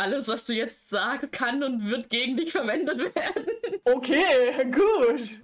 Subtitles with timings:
[0.00, 3.46] alles, was du jetzt sagst, kann und wird gegen dich verwendet werden.
[3.84, 5.40] Okay, gut.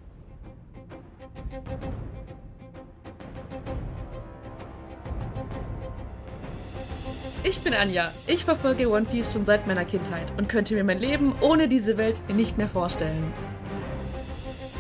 [7.43, 8.13] Ich bin Anja.
[8.27, 11.97] Ich verfolge One Piece schon seit meiner Kindheit und könnte mir mein Leben ohne diese
[11.97, 13.33] Welt nicht mehr vorstellen.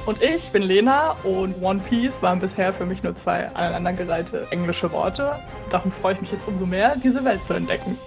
[0.04, 4.92] Und ich bin Lena und One Piece waren bisher für mich nur zwei aneinandergereihte englische
[4.92, 5.36] Worte.
[5.70, 7.98] Darum freue ich mich jetzt umso mehr, diese Welt zu entdecken.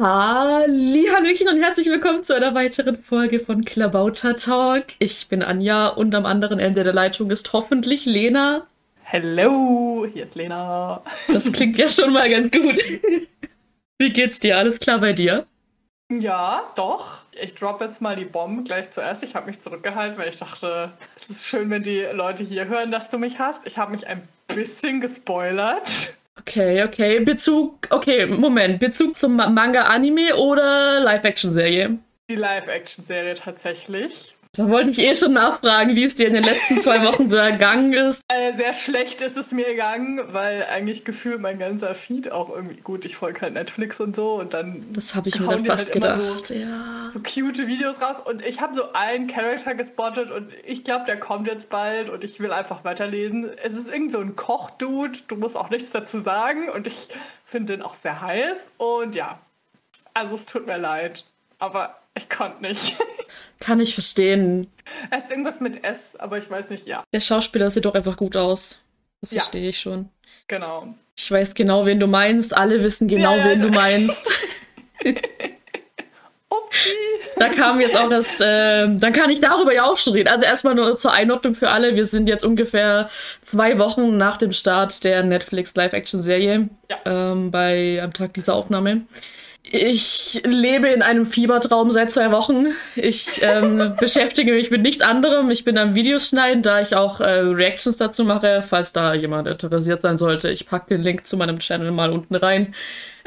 [0.00, 4.84] Hallöchen und herzlich willkommen zu einer weiteren Folge von Klabauter Talk.
[5.00, 8.68] Ich bin Anja und am anderen Ende der Leitung ist hoffentlich Lena.
[9.02, 11.02] Hello, hier ist Lena.
[11.26, 12.80] Das klingt ja schon mal ganz gut.
[13.98, 14.56] Wie geht's dir?
[14.56, 15.46] Alles klar bei dir?
[16.12, 17.22] Ja, doch.
[17.32, 19.24] Ich droppe jetzt mal die Bombe gleich zuerst.
[19.24, 22.92] Ich habe mich zurückgehalten, weil ich dachte, es ist schön, wenn die Leute hier hören,
[22.92, 23.66] dass du mich hast.
[23.66, 26.12] Ich habe mich ein bisschen gespoilert.
[26.40, 27.20] Okay, okay.
[27.20, 28.80] Bezug, okay, Moment.
[28.80, 31.98] Bezug zum Manga-Anime oder Live-Action-Serie?
[32.30, 34.37] Die Live-Action-Serie tatsächlich.
[34.58, 37.36] Da wollte ich eh schon nachfragen, wie es dir in den letzten zwei Wochen so
[37.36, 38.24] ergangen ist.
[38.26, 42.80] Äh, sehr schlecht ist es mir gegangen, weil eigentlich gefühlt mein ganzer Feed auch irgendwie
[42.80, 43.04] gut.
[43.04, 44.84] Ich folge halt Netflix und so und dann.
[44.92, 46.46] Das habe ich mir dann fast halt gedacht.
[46.48, 47.08] So, ja.
[47.12, 51.20] so cute Videos raus und ich habe so einen Charakter gespottet und ich glaube, der
[51.20, 53.48] kommt jetzt bald und ich will einfach weiterlesen.
[53.62, 57.08] Es ist irgend so ein Kochdude, du musst auch nichts dazu sagen und ich
[57.44, 59.38] finde den auch sehr heiß und ja.
[60.14, 61.24] Also es tut mir leid,
[61.60, 62.96] aber ich konnte nicht.
[63.60, 64.68] Kann ich verstehen.
[65.10, 67.02] Er ist irgendwas mit S, aber ich weiß nicht, ja.
[67.12, 68.80] Der Schauspieler sieht doch einfach gut aus.
[69.20, 69.40] Das ja.
[69.40, 70.10] verstehe ich schon.
[70.46, 70.94] Genau.
[71.16, 72.56] Ich weiß genau, wen du meinst.
[72.56, 74.30] Alle wissen genau, ja, wen du meinst.
[76.48, 76.90] Upsi.
[77.36, 80.28] Da kam jetzt auch erst, äh, dann kann ich darüber ja auch schon reden.
[80.28, 81.94] Also erstmal nur zur Einordnung für alle.
[81.94, 83.10] Wir sind jetzt ungefähr
[83.42, 86.68] zwei Wochen nach dem Start der Netflix Live-Action-Serie
[87.04, 89.02] ähm, bei am Tag dieser Aufnahme.
[89.70, 92.68] Ich lebe in einem Fiebertraum seit zwei Wochen.
[92.96, 95.50] Ich ähm, beschäftige mich mit nichts anderem.
[95.50, 99.46] Ich bin am Videos schneiden, da ich auch äh, Reactions dazu mache, falls da jemand
[99.46, 100.50] interessiert sein sollte.
[100.50, 102.74] Ich packe den Link zu meinem Channel mal unten rein.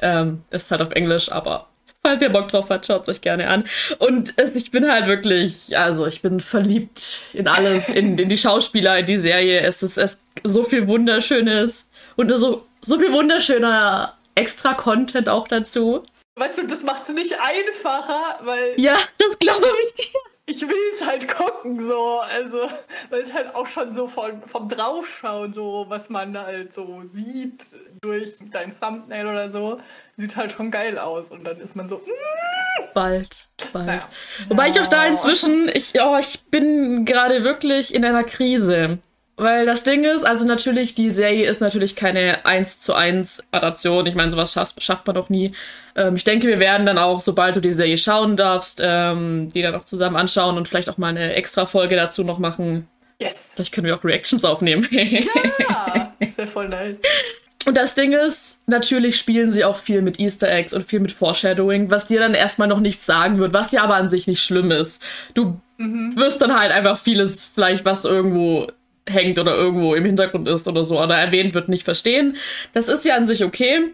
[0.02, 1.68] Ähm, ist halt auf Englisch, aber
[2.02, 3.66] falls ihr Bock drauf habt, schaut es euch gerne an.
[4.00, 8.38] Und es, ich bin halt wirklich, also ich bin verliebt in alles, in, in die
[8.38, 9.62] Schauspieler, in die Serie.
[9.62, 15.48] Es ist, es ist so viel Wunderschönes und so, so viel wunderschöner extra Content auch
[15.48, 16.04] dazu.
[16.36, 18.80] Weißt du, das macht es nicht einfacher, weil.
[18.80, 20.20] Ja, das glaube ich dir.
[20.48, 22.20] Ich will es halt gucken, so.
[22.20, 22.70] Also,
[23.10, 27.68] weil es halt auch schon so vom, vom Draufschauen, so, was man halt so sieht
[28.02, 29.80] durch dein Thumbnail oder so,
[30.18, 31.30] sieht halt schon geil aus.
[31.30, 31.98] Und dann ist man so.
[31.98, 32.94] Mm.
[32.94, 33.86] Bald, bald.
[33.86, 34.00] Naja.
[34.50, 39.00] Wobei ich auch da inzwischen, ich, oh, ich bin gerade wirklich in einer Krise.
[39.42, 44.06] Weil das Ding ist, also natürlich, die Serie ist natürlich keine 1 zu 1 Adaption.
[44.06, 45.54] Ich meine, sowas schafft, schafft man noch nie.
[45.96, 49.64] Ähm, ich denke, wir werden dann auch, sobald du die Serie schauen darfst, ähm, die
[49.64, 52.88] dann auch zusammen anschauen und vielleicht auch mal eine extra Folge dazu noch machen.
[53.20, 53.48] Yes.
[53.56, 54.88] Vielleicht können wir auch Reactions aufnehmen.
[54.92, 57.00] ja, ist ja voll nice.
[57.66, 61.14] Und das Ding ist, natürlich spielen sie auch viel mit Easter Eggs und viel mit
[61.14, 64.44] Foreshadowing, was dir dann erstmal noch nichts sagen wird, was ja aber an sich nicht
[64.44, 65.02] schlimm ist.
[65.34, 66.14] Du mhm.
[66.16, 68.68] wirst dann halt einfach vieles, vielleicht was irgendwo
[69.10, 72.38] hängt oder irgendwo im Hintergrund ist oder so oder erwähnt wird, nicht verstehen.
[72.74, 73.92] Das ist ja an sich okay.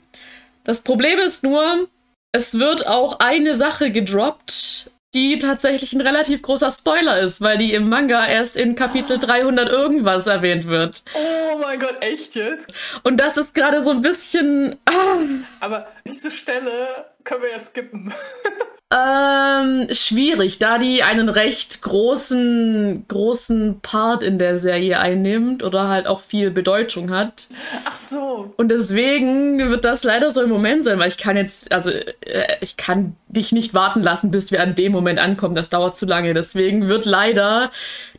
[0.63, 1.88] Das Problem ist nur,
[2.31, 7.73] es wird auch eine Sache gedroppt, die tatsächlich ein relativ großer Spoiler ist, weil die
[7.73, 11.03] im Manga erst in Kapitel 300 irgendwas erwähnt wird.
[11.16, 12.68] Oh mein Gott, echt jetzt?
[13.03, 14.78] Und das ist gerade so ein bisschen.
[14.85, 15.18] Ah.
[15.59, 18.13] Aber diese Stelle können wir ja skippen.
[18.89, 26.07] Ähm, schwierig, da die einen recht großen, großen Part in der Serie einnimmt oder halt
[26.07, 27.49] auch viel Bedeutung hat.
[27.83, 28.53] Ach so.
[28.55, 32.55] Und deswegen wird das leider so im Moment sein, weil ich kann jetzt, also äh,
[32.61, 35.55] ich kann dich nicht warten lassen, bis wir an dem Moment ankommen.
[35.55, 36.33] Das dauert zu lange.
[36.33, 37.71] Deswegen wird leider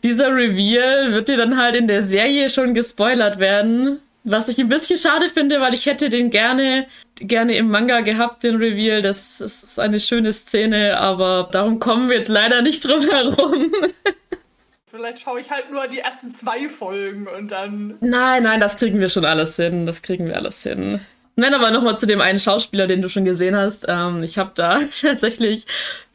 [0.02, 4.00] dieser Reveal, wird dir dann halt in der Serie schon gespoilert werden.
[4.30, 6.86] Was ich ein bisschen schade finde, weil ich hätte den gerne,
[7.16, 9.02] gerne im Manga gehabt, den Reveal.
[9.02, 13.72] Das, das ist eine schöne Szene, aber darum kommen wir jetzt leider nicht drum herum.
[14.90, 17.96] Vielleicht schaue ich halt nur die ersten zwei Folgen und dann.
[18.00, 19.86] Nein, nein, das kriegen wir schon alles hin.
[19.86, 21.00] Das kriegen wir alles hin.
[21.36, 23.86] Nein, aber nochmal zu dem einen Schauspieler, den du schon gesehen hast.
[23.88, 25.66] Ähm, ich habe da tatsächlich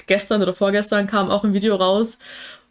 [0.06, 2.19] gestern oder vorgestern kam auch ein Video raus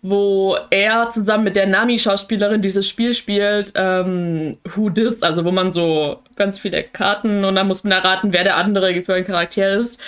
[0.02, 5.70] wo er zusammen mit der Nami-Schauspielerin dieses Spiel spielt, ähm, Who This, also wo man
[5.70, 9.74] so ganz viele Karten und dann muss man erraten, wer der andere für ein Charakter
[9.74, 10.00] ist.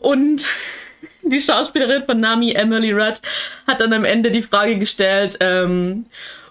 [0.00, 0.44] Und
[1.22, 3.22] die Schauspielerin von Nami, Emily Rudd,
[3.68, 6.04] hat dann am Ende die Frage gestellt, ähm,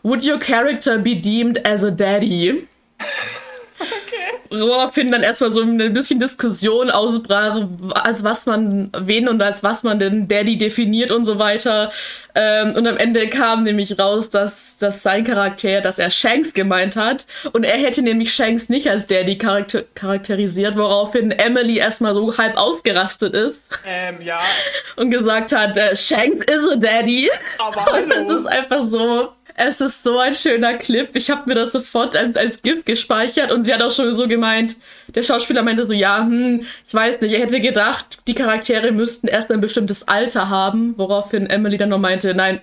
[0.04, 2.66] Would your character be deemed as a daddy?
[4.50, 9.84] woraufhin dann erstmal so ein bisschen Diskussion ausbrach, als was man, wen und als was
[9.84, 11.92] man denn Daddy definiert und so weiter.
[12.36, 16.96] Ähm, und am Ende kam nämlich raus, dass, dass sein Charakter, dass er Shanks gemeint
[16.96, 17.26] hat.
[17.52, 22.58] Und er hätte nämlich Shanks nicht als Daddy charakter charakterisiert, woraufhin Emily erstmal so halb
[22.58, 23.70] ausgerastet ist.
[23.86, 24.40] Ähm, ja.
[24.96, 27.30] Und gesagt hat, äh, Shanks is a Daddy.
[27.58, 27.98] Aber hallo.
[28.04, 29.30] Und das ist einfach so
[29.60, 31.10] es ist so ein schöner Clip.
[31.16, 34.28] Ich habe mir das sofort als, als GIF gespeichert und sie hat auch schon so
[34.28, 34.76] gemeint,
[35.08, 39.28] der Schauspieler meinte so, ja, hm, ich weiß nicht, er hätte gedacht, die Charaktere müssten
[39.28, 42.62] erst ein bestimmtes Alter haben, woraufhin Emily dann noch meinte, nein,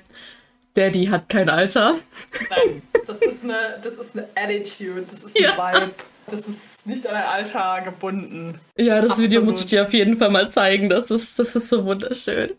[0.75, 1.97] Daddy hat kein Alter.
[2.51, 5.53] Nein, das ist eine, das ist eine Attitude, das ist ein ja.
[5.53, 5.91] Vibe.
[6.27, 8.59] Das ist nicht an ein Alter gebunden.
[8.77, 9.31] Ja, das Absolut.
[9.31, 10.89] Video muss ich dir auf jeden Fall mal zeigen.
[10.89, 12.53] Das ist, das ist so wunderschön.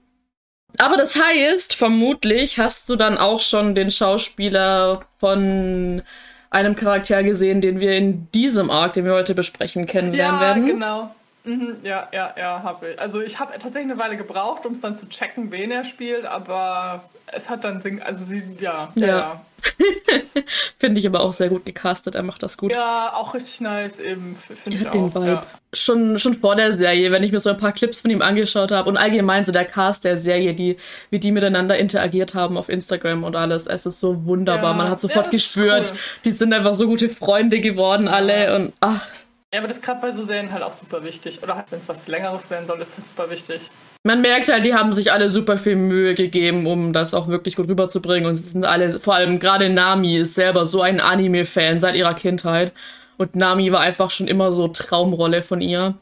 [0.77, 6.01] Aber das heißt, vermutlich hast du dann auch schon den Schauspieler von
[6.49, 10.67] einem Charakter gesehen, den wir in diesem Arc, den wir heute besprechen, kennenlernen ja, werden.
[10.67, 11.15] Ja, genau.
[11.45, 12.99] Mhm, ja, ja, ja, habe ich.
[12.99, 16.25] Also ich habe tatsächlich eine Weile gebraucht, um es dann zu checken, wen er spielt,
[16.25, 19.07] aber es hat dann Sinn, also sie, ja, ja.
[19.07, 19.41] ja.
[20.79, 22.71] finde ich aber auch sehr gut gecastet, er macht das gut.
[22.71, 24.91] Ja, auch richtig nice eben, finde ich auch.
[24.91, 25.27] den Vibe.
[25.27, 25.43] Ja.
[25.73, 28.71] Schon, schon vor der Serie, wenn ich mir so ein paar Clips von ihm angeschaut
[28.71, 30.77] habe und allgemein so der Cast der Serie, die,
[31.09, 34.71] wie die miteinander interagiert haben auf Instagram und alles, es ist so wunderbar.
[34.71, 35.99] Ja, Man hat sofort gespürt, cool.
[36.25, 39.09] die sind einfach so gute Freunde geworden alle und ach.
[39.55, 41.41] Ja, aber das ist gerade bei so Serien halt auch super wichtig.
[41.41, 43.61] Oder halt, wenn es was Längeres werden soll, ist halt super wichtig.
[44.03, 47.55] Man merkt halt, die haben sich alle super viel Mühe gegeben, um das auch wirklich
[47.55, 48.27] gut rüberzubringen.
[48.27, 52.15] Und sie sind alle, vor allem gerade Nami ist selber so ein Anime-Fan seit ihrer
[52.15, 52.73] Kindheit.
[53.15, 55.93] Und Nami war einfach schon immer so Traumrolle von ihr.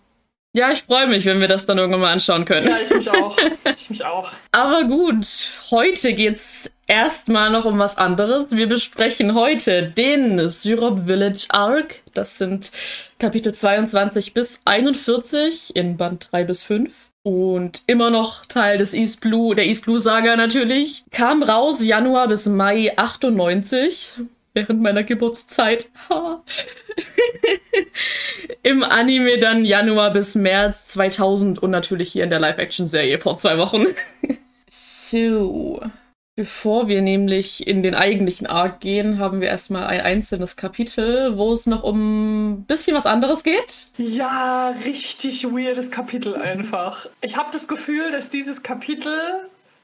[0.55, 2.67] Ja, ich freue mich, wenn wir das dann irgendwann mal anschauen können.
[2.67, 3.37] Ja, ich mich auch.
[3.77, 4.31] Ich mich auch.
[4.51, 5.27] Aber gut,
[5.69, 8.55] heute geht's erstmal noch um was anderes.
[8.55, 12.01] Wir besprechen heute den Syrup Village Arc.
[12.13, 12.71] Das sind
[13.19, 19.21] Kapitel 22 bis 41 in Band 3 bis 5 und immer noch Teil des East
[19.21, 21.05] Blue, der East Blue Saga natürlich.
[21.11, 24.15] Kam raus Januar bis Mai 98
[24.53, 25.89] während meiner Geburtszeit.
[28.61, 33.57] Im Anime dann Januar bis März 2000 und natürlich hier in der Live-Action-Serie vor zwei
[33.57, 33.87] Wochen.
[34.67, 35.81] so.
[36.35, 41.51] Bevor wir nämlich in den eigentlichen Arc gehen, haben wir erstmal ein einzelnes Kapitel, wo
[41.51, 43.89] es noch um ein bisschen was anderes geht.
[43.97, 47.07] Ja, richtig weirdes Kapitel einfach.
[47.21, 49.13] Ich habe das Gefühl, dass dieses Kapitel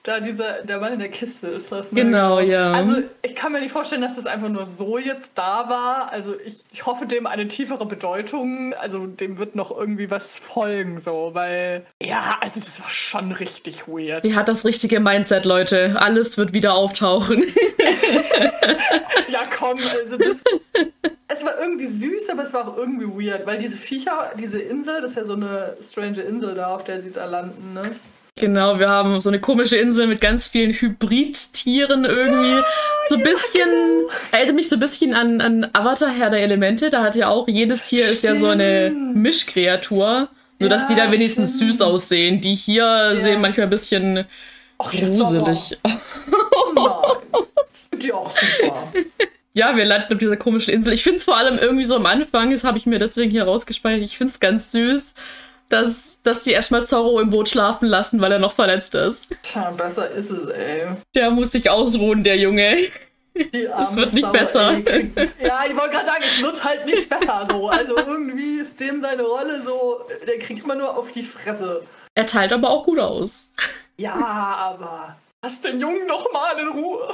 [0.09, 1.91] da dieser, der Mann in der Kiste ist das.
[1.91, 2.01] Ne?
[2.03, 2.73] Genau, ja.
[2.73, 6.11] Also ich kann mir nicht vorstellen, dass das einfach nur so jetzt da war.
[6.11, 8.73] Also ich, ich hoffe dem eine tiefere Bedeutung.
[8.73, 13.87] Also dem wird noch irgendwie was folgen, so, weil ja, also das war schon richtig
[13.87, 14.23] weird.
[14.23, 15.95] Sie hat das richtige Mindset, Leute.
[15.99, 17.43] Alles wird wieder auftauchen.
[19.29, 20.37] ja, komm, also das.
[21.27, 25.01] Es war irgendwie süß, aber es war auch irgendwie weird, weil diese Viecher, diese Insel,
[25.01, 27.91] das ist ja so eine strange Insel da, auf der sie da landen, ne?
[28.39, 32.51] Genau, wir haben so eine komische Insel mit ganz vielen Hybridtieren irgendwie.
[32.51, 32.65] Ja,
[33.07, 34.09] so ein bisschen, genau.
[34.31, 36.89] erinnert mich so ein bisschen an, an Avatar Herr der Elemente.
[36.89, 38.15] Da hat ja auch, jedes Tier stimmt.
[38.15, 40.29] ist ja so eine Mischkreatur.
[40.59, 41.73] Nur, ja, dass die da wenigstens stimmt.
[41.73, 42.39] süß aussehen.
[42.39, 43.15] Die hier ja.
[43.15, 44.25] sehen manchmal ein bisschen
[44.77, 45.77] Ach, gruselig.
[45.83, 46.85] Nein.
[48.01, 48.91] Die auch super.
[49.53, 50.93] Ja, wir landen auf dieser komischen Insel.
[50.93, 53.43] Ich finde es vor allem irgendwie so am Anfang, das habe ich mir deswegen hier
[53.43, 55.15] rausgespeichert, ich finde es ganz süß,
[55.69, 59.29] dass, dass die erstmal Zorro im Boot schlafen lassen, weil er noch verletzt ist.
[59.43, 60.87] Tja, besser ist es, ey.
[61.15, 62.87] Der muss sich ausruhen, der Junge.
[63.79, 64.71] Es wird nicht Sau, besser.
[64.85, 65.11] Ey.
[65.41, 67.69] Ja, ich wollte gerade sagen, es wird halt nicht besser so.
[67.69, 71.83] Also irgendwie ist dem seine Rolle so, der kriegt immer nur auf die Fresse.
[72.15, 73.53] Er teilt aber auch gut aus.
[73.95, 77.13] Ja, aber lass den Jungen doch mal in Ruhe.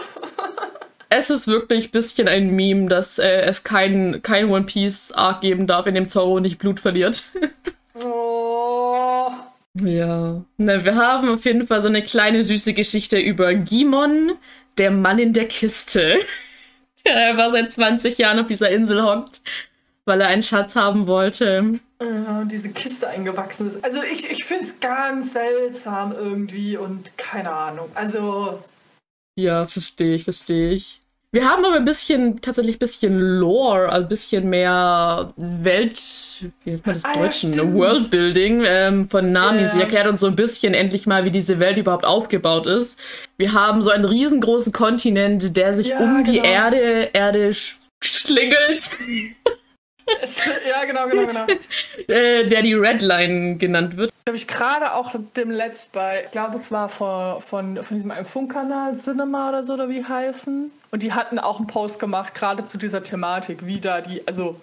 [1.10, 5.42] es ist wirklich ein bisschen ein Meme, dass äh, es kein, kein One Piece Arc
[5.42, 7.24] geben darf, in dem Zorro nicht Blut verliert.
[8.04, 9.30] Oh.
[9.82, 10.44] Ja.
[10.58, 14.34] Na, wir haben auf jeden Fall so eine kleine süße Geschichte über Gimon,
[14.78, 16.20] der Mann in der Kiste.
[17.06, 19.44] Der einfach seit 20 Jahren auf dieser Insel hockt,
[20.06, 21.80] weil er einen Schatz haben wollte.
[22.02, 23.84] Ja, und diese Kiste eingewachsen ist.
[23.84, 27.90] Also ich, ich finde es ganz seltsam irgendwie und keine Ahnung.
[27.94, 28.64] Also.
[29.36, 31.00] Ja, verstehe ich, verstehe ich.
[31.36, 36.02] Wir haben aber ein bisschen, tatsächlich ein bisschen Lore, ein bisschen mehr Welt,
[36.64, 39.64] wie nennt man das ah, Deutschen, ja, Worldbuilding ähm, von Nami.
[39.64, 39.70] Yeah.
[39.70, 43.02] Sie erklärt uns so ein bisschen endlich mal, wie diese Welt überhaupt aufgebaut ist.
[43.36, 46.32] Wir haben so einen riesengroßen Kontinent, der sich ja, um genau.
[46.32, 48.92] die Erde, Erde sch schlingelt.
[50.70, 51.46] ja, genau, genau, genau.
[52.08, 54.12] äh, der die Redline genannt wird.
[54.28, 58.12] Habe ich gerade auch dem Letzt bei, ich glaube, es war von, von, von diesem
[58.12, 60.72] einen Funkkanal, Cinema oder so, oder wie heißen.
[60.92, 64.56] Und die hatten auch einen Post gemacht, gerade zu dieser Thematik, wie da die, also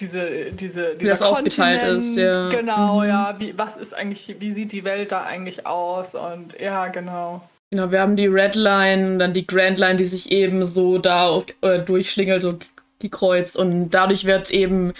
[0.00, 2.48] diese, diese, wie das aufgeteilt ist, ja.
[2.48, 3.08] Genau, mhm.
[3.08, 3.36] ja.
[3.38, 6.14] Wie, was ist eigentlich, wie sieht die Welt da eigentlich aus?
[6.14, 7.42] Und ja, genau.
[7.70, 11.28] Genau, wir haben die Red Line, dann die Grand Line, die sich eben so da
[11.28, 12.58] auf, äh, durchschlingelt, so
[12.98, 13.56] gekreuzt.
[13.56, 14.92] Und dadurch wird eben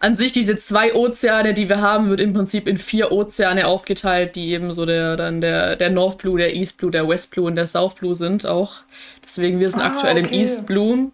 [0.00, 4.36] an sich diese zwei Ozeane, die wir haben, wird im Prinzip in vier Ozeane aufgeteilt,
[4.36, 7.46] die eben so der dann der der North Blue, der East Blue, der West Blue
[7.46, 8.82] und der South Blue sind auch.
[9.24, 10.34] Deswegen wir sind ah, aktuell okay.
[10.34, 11.10] im East Blue.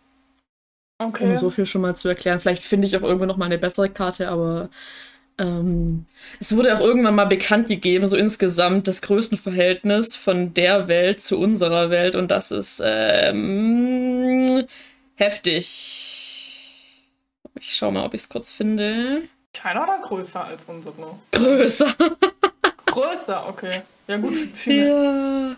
[0.99, 1.25] Okay.
[1.25, 2.41] Um so viel schon mal zu erklären.
[2.41, 4.69] Vielleicht finde ich auch irgendwann noch mal eine bessere Karte, aber
[5.39, 6.07] ähm,
[6.41, 11.39] es wurde auch irgendwann mal bekannt gegeben, so insgesamt das Größenverhältnis von der Welt zu
[11.41, 14.65] unserer Welt und das ist ähm,
[15.17, 16.02] heftig.
[17.59, 19.23] Ich schau mal, ob ich es kurz finde.
[19.53, 21.19] Kleiner oder größer als unsere?
[21.33, 21.95] Größer.
[22.87, 23.83] größer, okay.
[24.09, 25.03] Ja gut, viel ja.
[25.03, 25.57] mehr,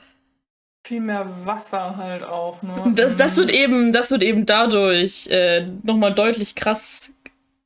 [0.86, 2.62] viel mehr Wasser halt auch.
[2.62, 2.92] Ne?
[2.94, 7.14] Das, das, wird eben, das wird eben dadurch äh, nochmal deutlich krass,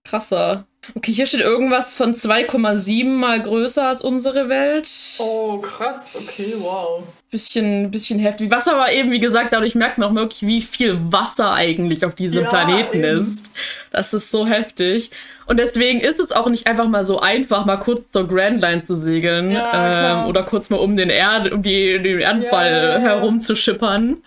[0.05, 0.67] krasser.
[0.95, 4.89] Okay, hier steht irgendwas von 2,7 mal größer als unsere Welt.
[5.19, 6.01] Oh, krass.
[6.15, 7.03] Okay, wow.
[7.31, 8.51] Bisschen, bisschen heftig.
[8.51, 12.15] Was aber eben, wie gesagt, dadurch merkt man auch wirklich, wie viel Wasser eigentlich auf
[12.15, 13.19] diesem ja, Planeten eben.
[13.19, 13.51] ist.
[13.91, 15.11] Das ist so heftig.
[15.45, 18.85] Und deswegen ist es auch nicht einfach mal so einfach, mal kurz zur Grand Line
[18.85, 19.51] zu segeln.
[19.51, 24.23] Ja, ähm, oder kurz mal um den, Erd um die, den Erdball ja, herumzuschippern.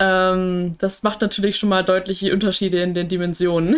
[0.00, 3.76] Ähm, das macht natürlich schon mal deutliche Unterschiede in den Dimensionen.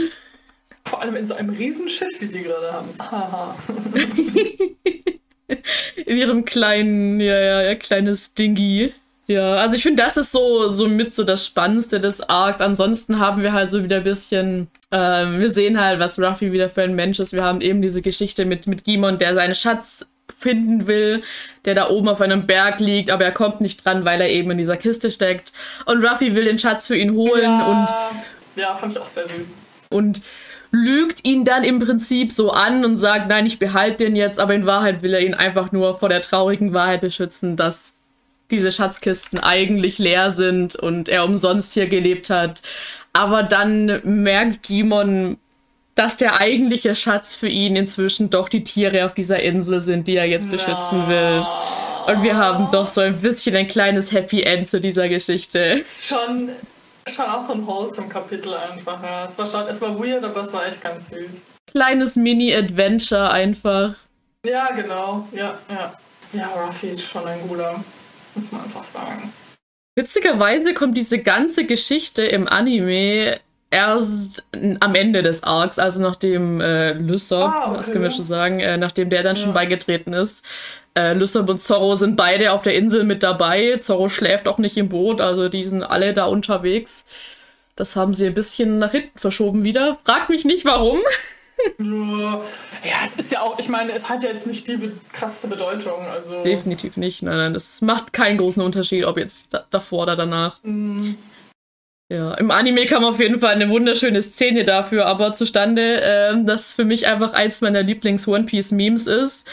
[0.87, 2.89] Vor allem in so einem Riesenschiff, wie sie gerade haben.
[2.99, 3.55] Haha.
[6.07, 8.93] in ihrem kleinen, ja, ja, ja, kleines Dingy.
[9.27, 12.61] Ja, also ich finde, das ist so, so mit so das Spannendste des Arcs.
[12.61, 16.69] Ansonsten haben wir halt so wieder ein bisschen, ähm, wir sehen halt, was Ruffy wieder
[16.69, 17.33] für ein Mensch ist.
[17.33, 21.23] Wir haben eben diese Geschichte mit, mit Gimon, der seinen Schatz finden will,
[21.65, 24.51] der da oben auf einem Berg liegt, aber er kommt nicht dran, weil er eben
[24.51, 25.53] in dieser Kiste steckt.
[25.87, 28.61] Und Ruffy will den Schatz für ihn holen ja, und.
[28.61, 29.53] Ja, fand ich auch sehr süß.
[29.89, 30.21] Und
[30.75, 34.55] lügt ihn dann im Prinzip so an und sagt, nein, ich behalte den jetzt, aber
[34.55, 37.99] in Wahrheit will er ihn einfach nur vor der traurigen Wahrheit beschützen, dass
[38.51, 42.63] diese Schatzkisten eigentlich leer sind und er umsonst hier gelebt hat.
[43.13, 45.39] Aber dann merkt Gimon,
[45.95, 50.17] dass der eigentliche Schatz für ihn inzwischen doch die Tiere auf dieser Insel sind, die
[50.17, 51.47] er jetzt beschützen will.
[52.07, 55.77] Und wir haben doch so ein bisschen ein kleines Happy End zu dieser Geschichte.
[55.79, 56.51] Das ist schon
[57.09, 59.03] schon auch so ein wholesome Kapitel einfach.
[59.03, 59.27] Ja.
[59.27, 61.51] Es, war schon, es war weird, aber es war echt ganz süß.
[61.67, 63.95] Kleines Mini-Adventure einfach.
[64.47, 65.29] Ja, genau.
[65.33, 65.97] Ja, ja.
[66.33, 67.83] Ja, Ruffy ist schon ein guter,
[68.35, 69.33] muss man einfach sagen.
[69.97, 73.39] Witzigerweise kommt diese ganze Geschichte im Anime
[73.71, 74.47] erst
[74.81, 77.77] am Ende des Arcs, also nachdem äh, Lysop, ah, okay.
[77.77, 79.43] das können wir schon sagen, äh, nachdem der dann ja.
[79.43, 80.45] schon beigetreten ist,
[80.97, 83.79] äh, Lysop und Zorro sind beide auf der Insel mit dabei.
[83.79, 87.05] Zorro schläft auch nicht im Boot, also die sind alle da unterwegs.
[87.77, 89.99] Das haben sie ein bisschen nach hinten verschoben wieder.
[90.05, 90.99] Frag mich nicht warum.
[91.79, 96.07] Ja, es ist ja auch, ich meine, es hat ja jetzt nicht die krasse Bedeutung.
[96.13, 96.43] Also.
[96.43, 97.23] Definitiv nicht.
[97.23, 100.59] Nein, nein, das macht keinen großen Unterschied, ob jetzt da, davor oder danach.
[100.63, 101.17] Mhm.
[102.11, 106.73] Ja, im Anime kam auf jeden Fall eine wunderschöne Szene dafür aber zustande, äh, das
[106.73, 109.49] für mich einfach eins meiner Lieblings-One Piece-Memes ist.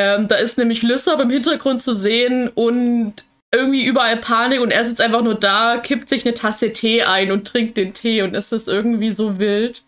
[0.00, 3.14] Ähm, da ist nämlich Lysop im Hintergrund zu sehen und
[3.50, 7.32] irgendwie überall Panik und er sitzt einfach nur da, kippt sich eine Tasse Tee ein
[7.32, 9.82] und trinkt den Tee und es ist irgendwie so wild.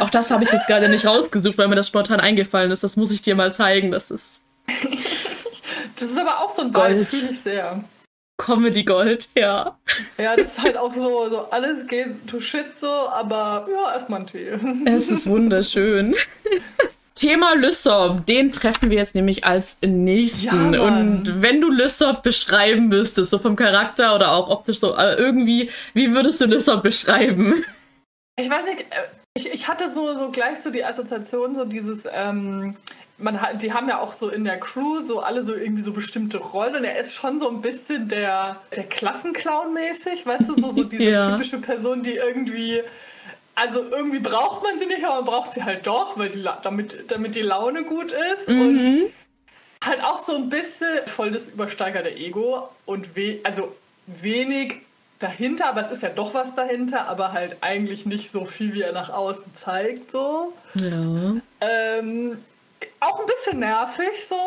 [0.00, 2.82] Auch das habe ich jetzt gerade nicht rausgesucht, weil mir das spontan eingefallen ist.
[2.82, 3.92] Das muss ich dir mal zeigen.
[3.92, 4.42] Das ist.
[5.94, 7.08] das ist aber auch so ein Gold.
[7.08, 7.84] Fühle ich sehr.
[8.38, 9.78] Comedy Gold, ja.
[10.16, 14.20] Ja, das ist halt auch so, so alles geht to shit so, aber ja, erstmal
[14.20, 14.50] ein Tee.
[14.84, 16.16] Es ist wunderschön.
[17.18, 20.74] Thema Lysop, den treffen wir jetzt nämlich als nächsten.
[20.74, 25.14] Ja, und wenn du Lysop beschreiben müsstest, so vom Charakter oder auch optisch so äh,
[25.14, 27.64] irgendwie, wie würdest du Lysop beschreiben?
[28.40, 29.02] Ich weiß nicht, äh,
[29.34, 32.76] ich, ich hatte so, so gleich so die Assoziation, so dieses, ähm,
[33.18, 35.92] man hat, die haben ja auch so in der Crew so alle so irgendwie so
[35.92, 40.54] bestimmte Rollen und er ist schon so ein bisschen der, der Klassenclown mäßig, weißt du,
[40.54, 41.30] so, so diese ja.
[41.30, 42.80] typische Person, die irgendwie
[43.58, 47.10] also irgendwie braucht man sie nicht, aber man braucht sie halt doch, weil die, damit,
[47.10, 48.48] damit die Laune gut ist.
[48.48, 48.60] Mhm.
[48.60, 49.12] Und
[49.84, 53.74] halt auch so ein bisschen voll das übersteigerte Ego und we also
[54.06, 54.80] wenig
[55.18, 58.82] dahinter, aber es ist ja doch was dahinter, aber halt eigentlich nicht so viel, wie
[58.82, 60.12] er nach außen zeigt.
[60.12, 60.52] So.
[60.74, 61.36] Ja.
[61.60, 62.38] Ähm,
[63.00, 64.40] auch ein bisschen nervig so.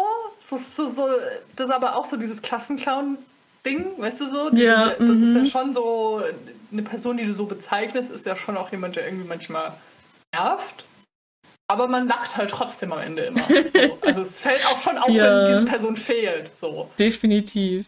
[0.45, 1.07] so, so, so
[1.55, 4.49] das ist aber auch so dieses Klassenclown-Ding, weißt du so?
[4.49, 5.45] Die, ja, das ist ja mhm.
[5.45, 6.21] schon so
[6.71, 9.73] eine Person, die du so bezeichnest, ist ja schon auch jemand, der irgendwie manchmal
[10.33, 10.85] nervt.
[11.67, 13.41] aber man lacht halt trotzdem am Ende immer.
[13.73, 13.97] So.
[14.01, 15.25] Also es fällt auch schon auf, ja.
[15.25, 16.53] wenn diese Person fehlt.
[16.53, 16.89] So.
[16.99, 17.85] Definitiv.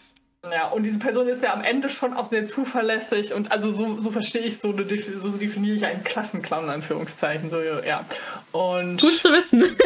[0.51, 4.01] Ja, und diese Person ist ja am Ende schon auch sehr zuverlässig und also so,
[4.01, 7.49] so verstehe ich so, so definiere ich einen Klassenclown in Anführungszeichen.
[7.49, 8.05] So, ja.
[8.51, 9.63] Und Gut zu wissen.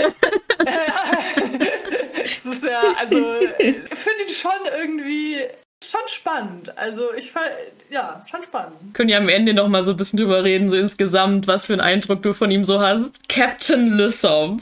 [2.23, 3.15] es ist ja, also
[3.59, 5.41] ich finde ihn schon irgendwie
[5.83, 6.77] schon spannend.
[6.77, 7.49] Also ich fand,
[7.89, 8.93] ja, schon spannend.
[8.93, 11.73] Können ja am Ende noch mal so ein bisschen drüber reden, so insgesamt, was für
[11.73, 13.27] einen Eindruck du von ihm so hast.
[13.29, 14.61] Captain Lysop.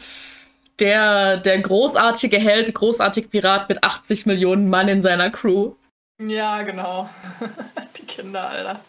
[0.79, 5.73] Der, der großartige Held, großartige Pirat mit 80 Millionen Mann in seiner Crew.
[6.21, 7.09] Ja, genau.
[7.97, 8.79] Die Kinder, Alter.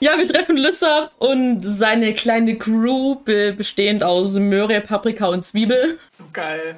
[0.00, 5.98] Ja, wir treffen Lysop und seine kleine Crew, be bestehend aus Möhre, Paprika und Zwiebel.
[6.10, 6.76] So geil.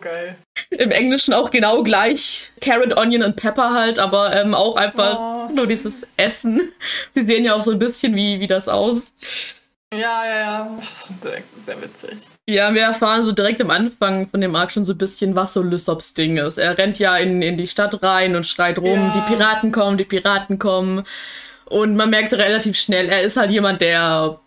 [0.00, 0.36] Geil.
[0.70, 2.50] Im Englischen auch genau gleich.
[2.60, 6.72] Carrot, Onion und Pepper halt, aber ähm, auch einfach oh, nur dieses Essen.
[7.14, 9.14] Sie sehen ja auch so ein bisschen wie, wie das aus.
[9.92, 10.78] Ja, ja, ja.
[11.58, 12.18] Sehr witzig.
[12.46, 15.54] Ja, wir erfahren so direkt am Anfang von dem Arc schon so ein bisschen, was
[15.54, 16.58] so Lysops Ding ist.
[16.58, 19.12] Er rennt ja in, in die Stadt rein und schreit rum, ja.
[19.12, 21.04] die Piraten kommen, die Piraten kommen.
[21.64, 24.40] Und man merkt relativ schnell, er ist halt jemand, der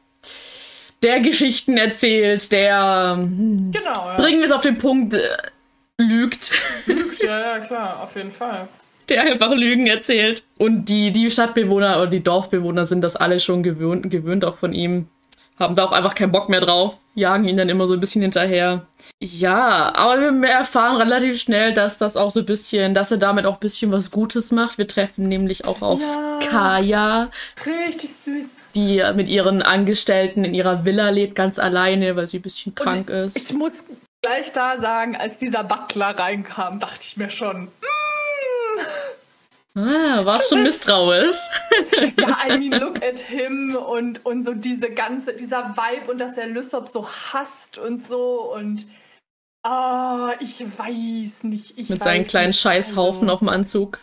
[1.04, 4.16] der Geschichten erzählt, der genau, ja.
[4.18, 5.20] bringen wir es auf den Punkt, äh,
[5.98, 6.52] lügt.
[6.86, 8.68] Lügt, ja, ja, klar, auf jeden Fall.
[9.10, 10.44] Der einfach Lügen erzählt.
[10.58, 14.74] Und die, die Stadtbewohner oder die Dorfbewohner sind das alle schon gewöhnt, gewöhnt auch von
[14.74, 15.08] ihm
[15.62, 18.22] haben da auch einfach keinen Bock mehr drauf, jagen ihn dann immer so ein bisschen
[18.22, 18.88] hinterher.
[19.20, 23.46] Ja, aber wir erfahren relativ schnell, dass das auch so ein bisschen, dass er damit
[23.46, 24.78] auch ein bisschen was Gutes macht.
[24.78, 27.30] Wir treffen nämlich auch auf ja, Kaya.
[27.66, 28.56] Richtig süß.
[28.76, 33.10] Die mit ihren Angestellten in ihrer Villa lebt, ganz alleine, weil sie ein bisschen krank
[33.10, 33.38] Und ist.
[33.38, 33.84] Ich muss
[34.22, 37.70] gleich da sagen, als dieser Butler reinkam, dachte ich mir schon,
[39.74, 41.38] Ah, warst schon misstrauisch.
[42.20, 46.38] ja, I mean, look at him und, und so diese ganze, dieser Vibe und dass
[46.38, 48.86] er Lysop so hasst und so und
[49.64, 51.78] ah, ich weiß nicht.
[51.78, 52.60] Ich Mit seinen kleinen nicht.
[52.60, 54.00] Scheißhaufen also, auf dem Anzug.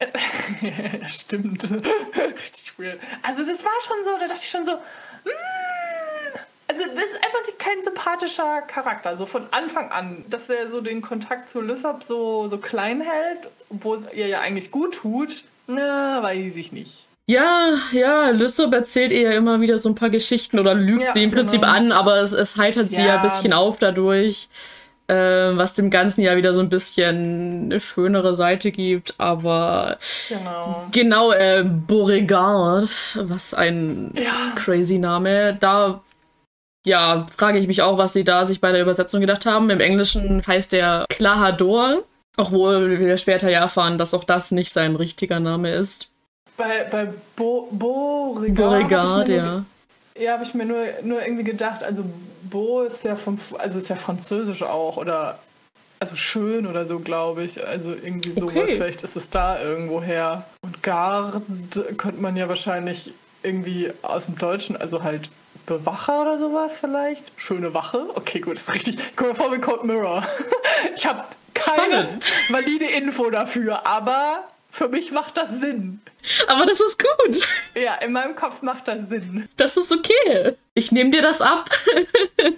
[1.08, 1.64] Stimmt.
[1.70, 3.00] Richtig weird.
[3.22, 6.38] Also das war schon so, da dachte ich schon so, mm,
[6.68, 11.02] also das ist einfach kein sympathischer Charakter, so von Anfang an, dass er so den
[11.02, 16.22] Kontakt zu Lysop so, so klein hält, wo es ihr ja eigentlich gut tut, na,
[16.22, 16.92] weiß ich nicht.
[17.26, 21.12] Ja, ja, Lysop erzählt ihr ja immer wieder so ein paar Geschichten oder lügt ja,
[21.12, 21.72] sie im Prinzip genau.
[21.72, 24.48] an, aber es, es heitert sie ja ein bisschen auf dadurch,
[25.08, 30.86] äh, was dem Ganzen ja wieder so ein bisschen eine schönere Seite gibt, aber genau,
[30.92, 34.52] genau äh, Beauregard, was ein ja.
[34.54, 36.02] crazy Name, da
[36.86, 39.68] ja, frage ich mich auch, was sie da sich bei der Übersetzung gedacht haben.
[39.70, 42.02] Im Englischen heißt der Klahador,
[42.36, 46.10] obwohl wir später ja erfahren, dass auch das nicht sein richtiger Name ist.
[46.56, 48.56] Bei, bei Bo, Beauregard.
[48.56, 49.64] Beauregard, ja.
[50.18, 52.04] ja, habe ich mir nur, nur irgendwie gedacht, also
[52.48, 55.38] Bo ist ja vom, also ist ja französisch auch oder
[56.00, 57.64] also schön oder so, glaube ich.
[57.66, 58.74] Also irgendwie sowas, okay.
[58.76, 60.44] vielleicht ist es da irgendwo her.
[60.62, 61.42] Und Gard
[61.96, 65.30] könnte man ja wahrscheinlich irgendwie aus dem Deutschen, also halt
[65.66, 67.22] Bewacher oder sowas vielleicht.
[67.36, 68.06] Schöne Wache.
[68.14, 68.98] Okay, gut, ist richtig.
[69.10, 70.26] Ich komme vor wie Cold Mirror.
[70.96, 72.32] Ich habe keine Spannend.
[72.50, 74.44] valide Info dafür, aber
[74.78, 76.00] für mich macht das Sinn.
[76.46, 77.48] Aber das ist gut.
[77.74, 79.48] Ja, in meinem Kopf macht das Sinn.
[79.56, 80.52] Das ist okay.
[80.74, 81.68] Ich nehme dir das ab.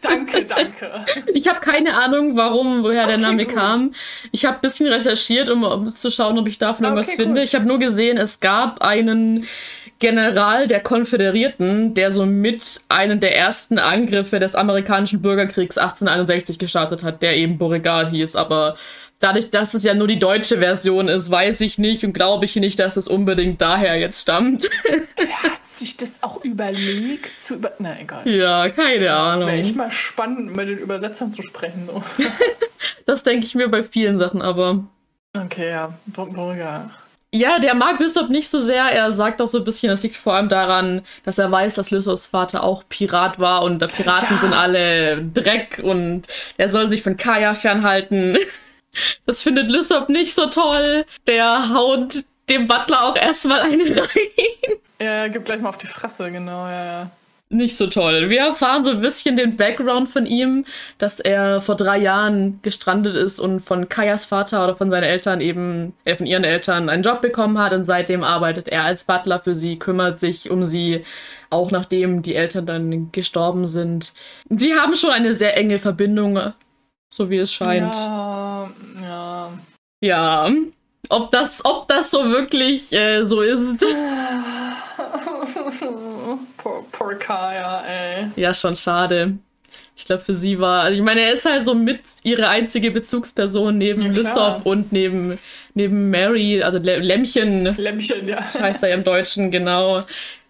[0.03, 1.07] Danke, danke.
[1.33, 3.55] Ich habe keine Ahnung, warum, woher der Name gut.
[3.55, 3.95] kam.
[4.31, 7.41] Ich habe ein bisschen recherchiert, um, um zu schauen, ob ich davon irgendwas okay, finde.
[7.41, 7.49] Gut.
[7.49, 9.47] Ich habe nur gesehen, es gab einen
[10.01, 17.23] General der Konföderierten, der somit einen der ersten Angriffe des amerikanischen Bürgerkriegs 1861 gestartet hat,
[17.23, 18.35] der eben Beauregard hieß.
[18.35, 18.77] Aber
[19.21, 22.57] dadurch, dass es ja nur die deutsche Version ist, weiß ich nicht und glaube ich
[22.57, 24.69] nicht, dass es unbedingt daher jetzt stammt.
[25.17, 27.31] Wer hat sich das auch überlegt?
[27.43, 28.27] Zu über Na egal.
[28.27, 29.41] Ja, keine Ahnung.
[29.41, 31.89] Das wäre echt mal spannend, mit den Übersetzern zu sprechen.
[33.07, 34.85] Das denke ich mir bei vielen Sachen, aber.
[35.37, 35.93] Okay, ja.
[36.07, 36.91] Beauregard.
[37.33, 38.85] Ja, der mag Lysop nicht so sehr.
[38.85, 41.93] Er sagt auch so ein bisschen, das liegt vor allem daran, dass er weiß, dass
[41.93, 44.39] Lysops Vater auch Pirat war und Piraten ja.
[44.39, 46.23] sind alle Dreck und
[46.57, 48.37] er soll sich von Kaya fernhalten.
[49.25, 51.05] Das findet Lysop nicht so toll.
[51.29, 52.13] Der haut
[52.49, 54.77] dem Butler auch erstmal eine rein.
[54.99, 57.11] Ja, er gibt gleich mal auf die Fresse, genau, ja, ja
[57.51, 58.31] nicht so toll.
[58.31, 60.65] Wir erfahren so ein bisschen den Background von ihm,
[60.99, 65.41] dass er vor drei Jahren gestrandet ist und von Kayas Vater oder von seinen Eltern
[65.41, 69.41] eben, äh, von ihren Eltern einen Job bekommen hat und seitdem arbeitet er als Butler
[69.41, 71.05] für sie, kümmert sich um sie,
[71.51, 74.13] auch nachdem die Eltern dann gestorben sind.
[74.49, 76.53] Die haben schon eine sehr enge Verbindung,
[77.13, 77.95] so wie es scheint.
[77.97, 78.71] Ja,
[79.03, 79.51] ja.
[80.01, 80.51] Ja.
[81.09, 83.81] Ob das, ob das so wirklich äh, so ist.
[83.81, 84.50] poor,
[87.01, 88.27] poor Kaya, ey.
[88.37, 89.39] Ja, schon schade.
[89.97, 92.91] ich glaube, für sie war, also ich meine, er ist halt so mit ihre einzige
[92.91, 95.39] Bezugsperson neben ja, Lysop und neben,
[95.75, 97.65] neben Mary, also Lämmchen.
[97.77, 98.43] Lämmchen, ja.
[98.55, 100.03] Heißt er im Deutschen, genau,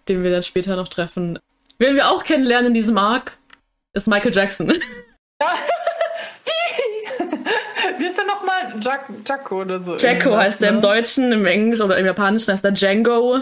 [0.09, 1.39] den wir dann später noch treffen.
[1.79, 3.37] Wen wir auch kennenlernen in diesem Arc,
[3.93, 4.73] ist Michael Jackson.
[5.41, 5.47] Ja.
[7.97, 8.73] Wie ist er nochmal?
[8.79, 9.95] Jack, Jacko oder so?
[9.95, 10.67] Jacko heißt ne?
[10.67, 13.41] er im Deutschen, im Englischen oder im Japanischen heißt er Django.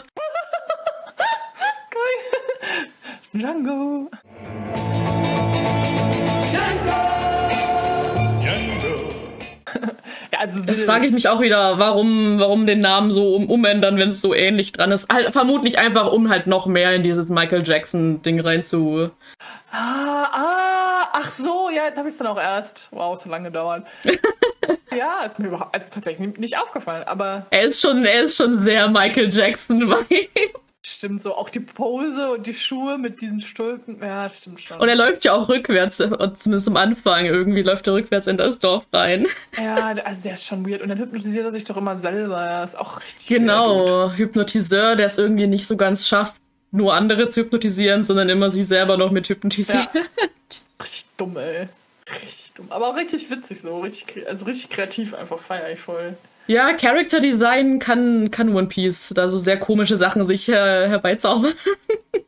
[3.34, 4.10] Django.
[10.32, 13.98] ja, also da frage ich mich auch wieder, warum, warum den Namen so um, umändern,
[13.98, 15.14] wenn es so ähnlich dran ist.
[15.14, 19.12] Halt, vermutlich einfach, um halt noch mehr in dieses Michael Jackson-Ding rein zu.
[19.72, 22.88] Ah, ah, ach so, ja, jetzt habe ich es dann auch erst.
[22.90, 23.86] Wow, es hat lange gedauert.
[24.98, 27.46] ja, ist mir überhaupt, also tatsächlich nicht aufgefallen, aber.
[27.52, 30.06] Er ist schon, er ist schon sehr Michael Jackson, weil.
[30.86, 34.80] Stimmt so, auch die Pose und die Schuhe mit diesen Stulpen, ja, stimmt schon.
[34.80, 38.60] Und er läuft ja auch rückwärts, zumindest am Anfang irgendwie läuft er rückwärts in das
[38.60, 39.28] Dorf rein.
[39.62, 42.64] Ja, also der ist schon weird und dann hypnotisiert er sich doch immer selber, ja,
[42.64, 46.36] ist auch richtig Genau, Hypnotiseur, der es irgendwie nicht so ganz schafft,
[46.72, 49.90] nur andere zu hypnotisieren, sondern immer sich selber noch mit hypnotisiert.
[49.94, 50.02] Ja.
[50.82, 51.68] Richtig dumm, ey.
[52.10, 56.16] Richtig dumm, aber auch richtig witzig so, richtig, also richtig kreativ einfach, feier ich voll.
[56.50, 61.54] Ja, Character Design kann, kann One Piece da so sehr komische Sachen sich äh, herbeizaubern.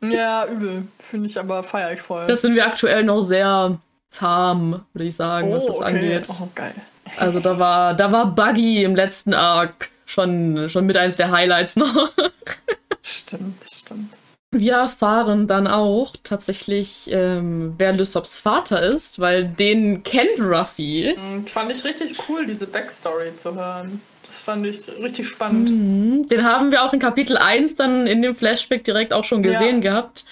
[0.00, 0.84] ja, übel.
[1.00, 2.28] Finde ich aber feier ich voll.
[2.28, 5.86] Das sind wir aktuell noch sehr zahm, würde ich sagen, oh, was das okay.
[5.86, 6.28] angeht.
[6.40, 6.72] Oh, geil.
[7.16, 11.74] Also da war, da war Buggy im letzten Arc schon, schon mit eins der Highlights
[11.74, 12.12] noch.
[13.02, 14.12] stimmt, stimmt.
[14.52, 21.16] Wir erfahren dann auch tatsächlich, ähm, wer Lysops Vater ist, weil den kennt Ruffy.
[21.18, 24.00] Mhm, fand ich richtig cool, diese Backstory zu hören.
[24.32, 25.68] Das fand ich richtig spannend.
[25.68, 26.26] Mhm.
[26.26, 29.82] Den haben wir auch in Kapitel 1 dann in dem Flashback direkt auch schon gesehen
[29.82, 29.90] ja.
[29.90, 30.24] gehabt.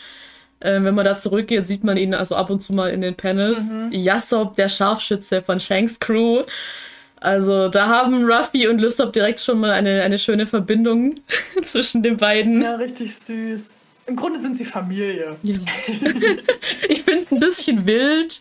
[0.60, 3.14] Äh, wenn man da zurückgeht, sieht man ihn also ab und zu mal in den
[3.14, 3.68] Panels.
[3.68, 3.92] Mhm.
[3.92, 6.44] Yasop, der Scharfschütze von Shanks Crew.
[7.16, 11.20] Also da haben Ruffy und Lysop direkt schon mal eine, eine schöne Verbindung
[11.62, 12.62] zwischen den beiden.
[12.62, 13.68] Ja, richtig süß.
[14.06, 15.36] Im Grunde sind sie Familie.
[15.42, 15.56] Ja.
[16.88, 18.40] ich finde es ein bisschen wild,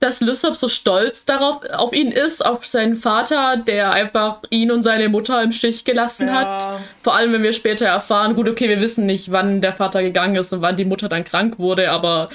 [0.00, 4.82] dass Lysop so stolz darauf auf ihn ist, auf seinen Vater, der einfach ihn und
[4.82, 6.34] seine Mutter im Stich gelassen ja.
[6.34, 6.80] hat.
[7.02, 10.36] Vor allem, wenn wir später erfahren, gut, okay, wir wissen nicht, wann der Vater gegangen
[10.36, 12.30] ist und wann die Mutter dann krank wurde, aber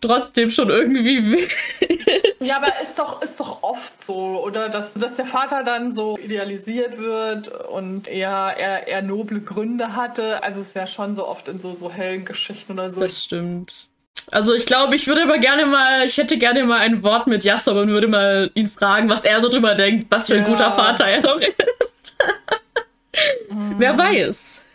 [0.00, 1.48] trotzdem schon irgendwie
[2.40, 4.68] Ja, aber ist doch, ist doch oft so, oder?
[4.68, 10.42] Dass, dass der Vater dann so idealisiert wird und er, er, er noble Gründe hatte.
[10.42, 13.00] Also es ist ja schon so oft in so, so hellen Geschichten oder so.
[13.00, 13.88] Das stimmt.
[14.30, 17.44] Also ich glaube, ich würde aber gerne mal, ich hätte gerne mal ein Wort mit
[17.44, 20.48] Yasser und würde mal ihn fragen, was er so drüber denkt, was für ein ja.
[20.48, 22.16] guter Vater er doch ist.
[23.50, 23.74] mhm.
[23.78, 24.66] Wer weiß.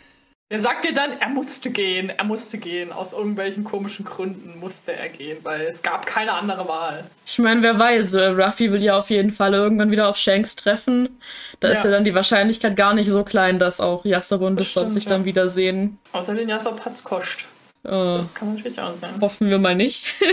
[0.52, 2.92] Er sagt dir dann, er musste gehen, er musste gehen.
[2.92, 7.04] Aus irgendwelchen komischen Gründen musste er gehen, weil es gab keine andere Wahl.
[7.24, 10.54] Ich meine, wer weiß, äh, Ruffy will ja auf jeden Fall irgendwann wieder auf Shanks
[10.54, 11.18] treffen.
[11.60, 11.74] Da ja.
[11.74, 15.06] ist ja dann die Wahrscheinlichkeit gar nicht so klein, dass auch Yasop und Usopp sich
[15.06, 15.98] dann wiedersehen.
[16.12, 17.46] Außer den Yasop hat's koscht.
[17.84, 19.20] Uh, das kann natürlich auch sein.
[19.20, 20.14] Hoffen wir mal nicht.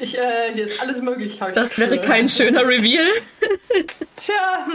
[0.00, 1.38] ich, äh, hier ist alles möglich.
[1.54, 3.06] das wäre kein schöner Reveal.
[4.16, 4.68] Tja.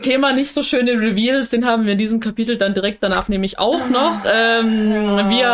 [0.00, 3.58] Thema nicht so schöne Reveals, den haben wir in diesem Kapitel dann direkt danach nämlich
[3.58, 4.24] auch noch.
[4.24, 5.30] Ähm, ja.
[5.30, 5.46] Wir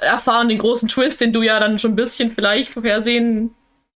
[0.00, 3.52] erfahren den großen Twist, den du ja dann schon ein bisschen vielleicht vorhersehen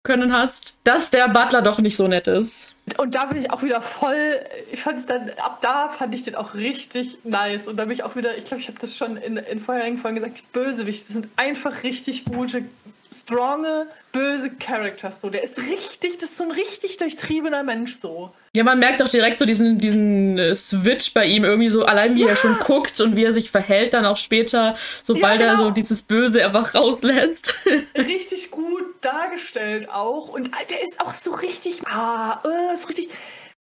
[0.06, 2.74] können hast, dass der Butler doch nicht so nett ist.
[2.98, 4.40] Und da bin ich auch wieder voll,
[4.72, 7.68] ich fand es dann, ab da fand ich den auch richtig nice.
[7.68, 9.98] Und da bin ich auch wieder, ich glaube, ich habe das schon in, in vorherigen
[9.98, 12.64] Folgen gesagt, die Bösewichte sind einfach richtig gute
[13.12, 15.22] stronge, böse Characters.
[15.22, 18.32] So, der ist richtig, das ist so ein richtig durchtriebener Mensch so.
[18.56, 22.16] Ja, man merkt doch direkt so diesen, diesen äh, Switch bei ihm irgendwie so, allein
[22.16, 22.30] wie ja.
[22.30, 25.52] er schon guckt und wie er sich verhält dann auch später, sobald ja, genau.
[25.52, 27.54] er so dieses Böse einfach rauslässt.
[27.98, 30.30] Richtig gut dargestellt auch.
[30.30, 33.10] Und der ist auch so richtig, ah, uh, ist richtig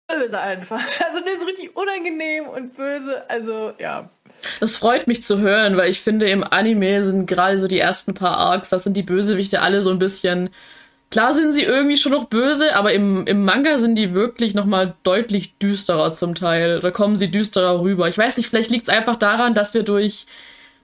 [0.08, 0.80] böse einfach.
[1.06, 3.28] Also der ist richtig unangenehm und böse.
[3.28, 4.10] Also, ja.
[4.60, 8.14] Das freut mich zu hören, weil ich finde, im Anime sind gerade so die ersten
[8.14, 10.50] paar Arcs, das sind die Bösewichte alle so ein bisschen.
[11.10, 14.94] Klar sind sie irgendwie schon noch böse, aber im, im Manga sind die wirklich nochmal
[15.02, 16.80] deutlich düsterer zum Teil.
[16.80, 18.08] Da kommen sie düsterer rüber.
[18.08, 20.26] Ich weiß nicht, vielleicht liegt es einfach daran, dass wir durch,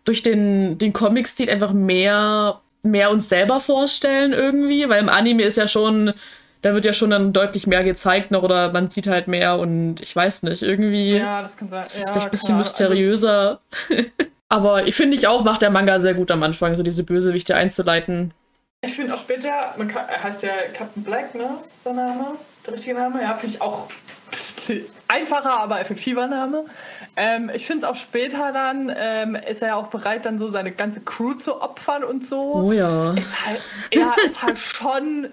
[0.05, 5.57] durch den, den Comic-Stil einfach mehr, mehr uns selber vorstellen irgendwie, weil im Anime ist
[5.57, 6.15] ja schon
[6.63, 10.01] da wird ja schon dann deutlich mehr gezeigt noch oder man sieht halt mehr und
[10.01, 11.17] ich weiß nicht, irgendwie.
[11.17, 11.87] Ja, das kann sein.
[11.87, 12.59] Ist ja, vielleicht ein bisschen klar.
[12.59, 13.61] mysteriöser.
[13.89, 14.05] Also,
[14.49, 17.55] Aber ich finde ich auch, macht der Manga sehr gut am Anfang, so diese Bösewichte
[17.55, 18.33] einzuleiten.
[18.81, 21.59] Ich finde auch später, man kann, er heißt ja Captain Black, ne?
[21.71, 22.37] Ist der Name?
[22.67, 23.21] Der richtige Name?
[23.21, 23.89] Ja, finde ich auch
[25.09, 26.65] einfacher, aber effektiver Name.
[27.17, 30.49] Ähm, ich finde es auch später dann, ähm, ist er ja auch bereit, dann so
[30.49, 32.55] seine ganze Crew zu opfern und so.
[32.55, 33.13] Oh ja.
[33.15, 33.61] Ist halt,
[33.91, 35.29] er ist halt schon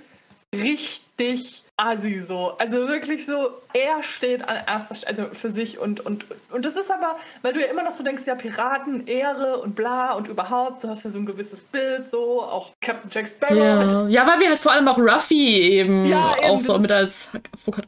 [0.53, 2.53] richtig assi so.
[2.57, 6.75] Also wirklich so, er steht an erster Stelle, also für sich und, und, und das
[6.75, 10.27] ist aber, weil du ja immer noch so denkst, ja, Piraten, Ehre und bla und
[10.27, 13.57] überhaupt, du hast ja so ein gewisses Bild, so, auch Captain Jack Sparrow.
[13.57, 16.91] Ja, ja weil wir halt vor allem auch Ruffy eben, ja, eben auch so mit
[16.91, 17.29] als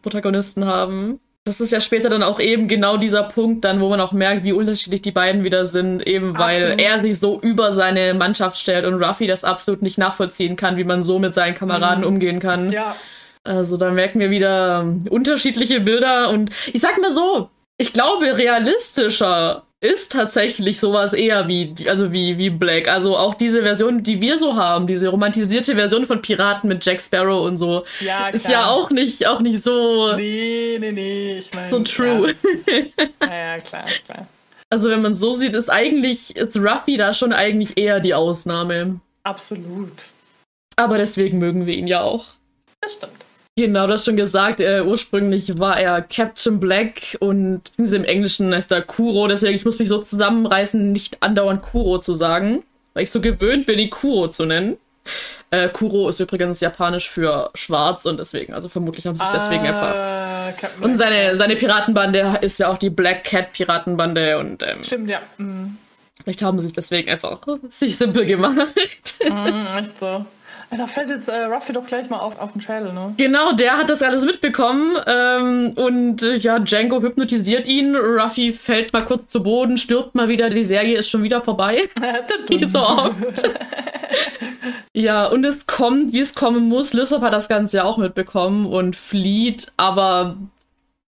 [0.02, 1.20] Protagonisten haben.
[1.46, 4.44] Das ist ja später dann auch eben genau dieser Punkt dann, wo man auch merkt,
[4.44, 6.82] wie unterschiedlich die beiden wieder sind, eben weil absolut.
[6.82, 10.84] er sich so über seine Mannschaft stellt und Ruffy das absolut nicht nachvollziehen kann, wie
[10.84, 12.08] man so mit seinen Kameraden mhm.
[12.08, 12.74] umgehen kann.
[12.74, 12.98] Ja.
[13.48, 19.64] Also da merken wir wieder unterschiedliche Bilder und ich sag mal so, ich glaube realistischer
[19.80, 22.88] ist tatsächlich sowas eher wie, also wie, wie Black.
[22.88, 27.00] Also auch diese Version, die wir so haben, diese romantisierte Version von Piraten mit Jack
[27.00, 30.14] Sparrow und so, ja, ist ja auch nicht, auch nicht so.
[30.16, 31.38] Nee, nee, nee.
[31.38, 32.34] Ich mein, so true.
[33.22, 34.28] Ja, ja, klar, klar.
[34.70, 39.00] Also wenn man so sieht, ist eigentlich, ist Ruffy da schon eigentlich eher die Ausnahme.
[39.24, 39.94] Absolut.
[40.76, 42.26] Aber deswegen mögen wir ihn ja auch.
[42.82, 43.27] Das stimmt.
[43.58, 48.72] Genau, du hast schon gesagt, äh, ursprünglich war er Captain Black und im Englischen heißt
[48.72, 53.12] er Kuro, deswegen ich muss mich so zusammenreißen, nicht andauernd Kuro zu sagen, weil ich
[53.12, 54.78] so gewöhnt bin, ihn Kuro zu nennen.
[55.50, 59.66] Äh, Kuro ist übrigens japanisch für schwarz und deswegen, also vermutlich haben sie es deswegen
[59.66, 60.62] ah, einfach.
[60.62, 65.10] Captain und seine, seine Piratenbande ist ja auch die Black Cat Piratenbande und ähm, Stimmt,
[65.10, 65.22] ja.
[65.40, 65.78] Mhm.
[66.22, 68.68] Vielleicht haben sie es deswegen einfach sich simpel gemacht.
[69.28, 70.26] Mhm, echt so.
[70.70, 73.14] Da fällt jetzt äh, Ruffy doch gleich mal auf, auf den Schädel, ne?
[73.16, 74.98] Genau, der hat das alles mitbekommen.
[75.08, 77.96] Ähm, und äh, ja, Django hypnotisiert ihn.
[77.96, 80.50] Ruffy fällt mal kurz zu Boden, stirbt mal wieder.
[80.50, 81.90] Die Serie ist schon wieder vorbei.
[82.50, 83.50] wie so oft.
[84.94, 86.94] ja, und es kommt, wie es kommen muss.
[86.94, 90.36] Lysop hat das Ganze ja auch mitbekommen und flieht, aber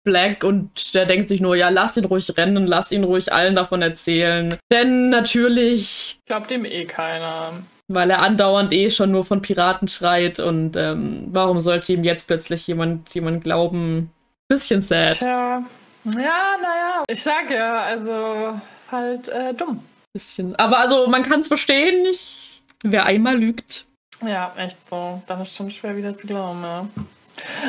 [0.04, 3.56] Black und der denkt sich nur, ja, lass ihn ruhig rennen, lass ihn ruhig allen
[3.56, 4.56] davon erzählen.
[4.70, 6.20] Denn natürlich.
[6.26, 7.54] Glaubt ihm eh keiner
[7.88, 12.26] weil er andauernd eh schon nur von Piraten schreit und ähm, warum sollte ihm jetzt
[12.26, 14.10] plötzlich jemand, jemand glauben?
[14.48, 15.18] Bisschen sad.
[15.18, 15.64] Tja,
[16.04, 19.82] ja, naja, ich sag ja, also halt äh, dumm.
[20.12, 20.54] Bisschen.
[20.56, 23.86] Aber also man kann es verstehen, ich, wer einmal lügt.
[24.24, 25.22] Ja, echt so.
[25.26, 26.86] Dann ist schon schwer wieder zu glauben, ja.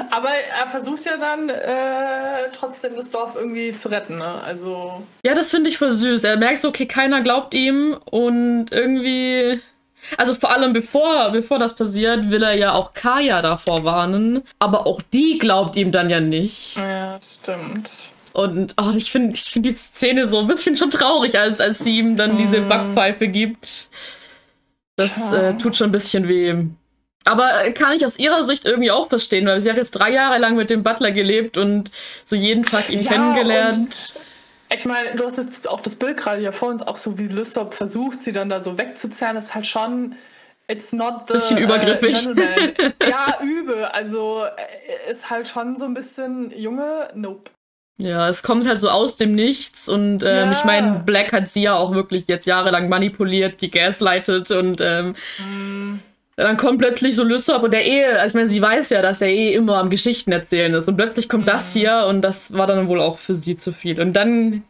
[0.10, 4.41] Aber er versucht ja dann äh, trotzdem das Dorf irgendwie zu retten, ne?
[4.43, 5.03] Also.
[5.23, 6.23] Ja, das finde ich voll süß.
[6.23, 9.62] Er merkt so, okay, keiner glaubt ihm und irgendwie
[10.17, 14.43] also vor allem bevor, bevor das passiert, will er ja auch Kaya davor warnen.
[14.60, 16.78] Aber auch die glaubt ihm dann ja nicht.
[16.78, 17.89] Ja, stimmt.
[18.34, 21.80] Und oh, ich finde ich find die Szene so ein bisschen schon traurig, als, als
[21.80, 22.38] sie ihm dann hm.
[22.38, 23.89] diese Backpfeife gibt.
[24.95, 26.56] Das äh, tut schon ein bisschen weh.
[27.26, 30.12] Aber äh, kann ich aus ihrer Sicht irgendwie auch verstehen, weil sie hat jetzt drei
[30.12, 31.91] Jahre lang mit dem Butler gelebt und
[32.24, 34.13] so jeden Tag ihn ja, kennengelernt.
[34.73, 37.27] Ich meine, du hast jetzt auch das Bild gerade hier vor uns, auch so wie
[37.27, 40.15] Lystop versucht, sie dann da so wegzuzerren, ist halt schon,
[40.67, 41.34] it's not the.
[41.34, 42.27] Bisschen übergriffig.
[42.38, 42.73] Äh,
[43.10, 43.86] ja, übel.
[43.86, 47.49] Also äh, ist halt schon so ein bisschen Junge, nope.
[47.97, 50.51] Ja, es kommt halt so aus dem Nichts und ähm, ja.
[50.51, 55.99] ich meine, Black hat sie ja auch wirklich jetzt jahrelang manipuliert, gegaslightet und ähm, mm
[56.43, 59.21] dann kommt plötzlich so Lysop und der eh, also ich meine, sie weiß ja, dass
[59.21, 60.88] er eh immer am Geschichten erzählen ist.
[60.88, 61.49] Und plötzlich kommt mhm.
[61.49, 63.99] das hier und das war dann wohl auch für sie zu viel.
[63.99, 64.63] Und dann, mhm.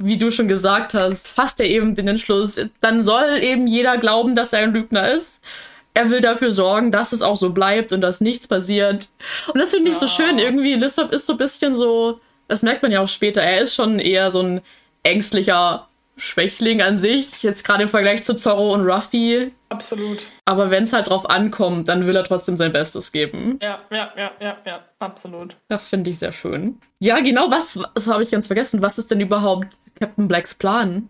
[0.00, 4.34] wie du schon gesagt hast, fasst er eben den Entschluss, dann soll eben jeder glauben,
[4.34, 5.44] dass er ein Lügner ist.
[5.92, 9.10] Er will dafür sorgen, dass es auch so bleibt und dass nichts passiert.
[9.52, 10.00] Und das finde ich ja.
[10.00, 10.38] so schön.
[10.38, 13.74] Irgendwie, Lysop ist so ein bisschen so, das merkt man ja auch später, er ist
[13.74, 14.62] schon eher so ein
[15.02, 15.89] ängstlicher
[16.20, 19.52] Schwächling an sich, jetzt gerade im Vergleich zu Zorro und Ruffy.
[19.70, 20.26] Absolut.
[20.44, 23.58] Aber wenn es halt drauf ankommt, dann will er trotzdem sein Bestes geben.
[23.62, 25.56] Ja, ja, ja, ja, ja, absolut.
[25.68, 26.78] Das finde ich sehr schön.
[26.98, 28.82] Ja, genau, was, was habe ich ganz vergessen?
[28.82, 31.08] Was ist denn überhaupt Captain Blacks Plan?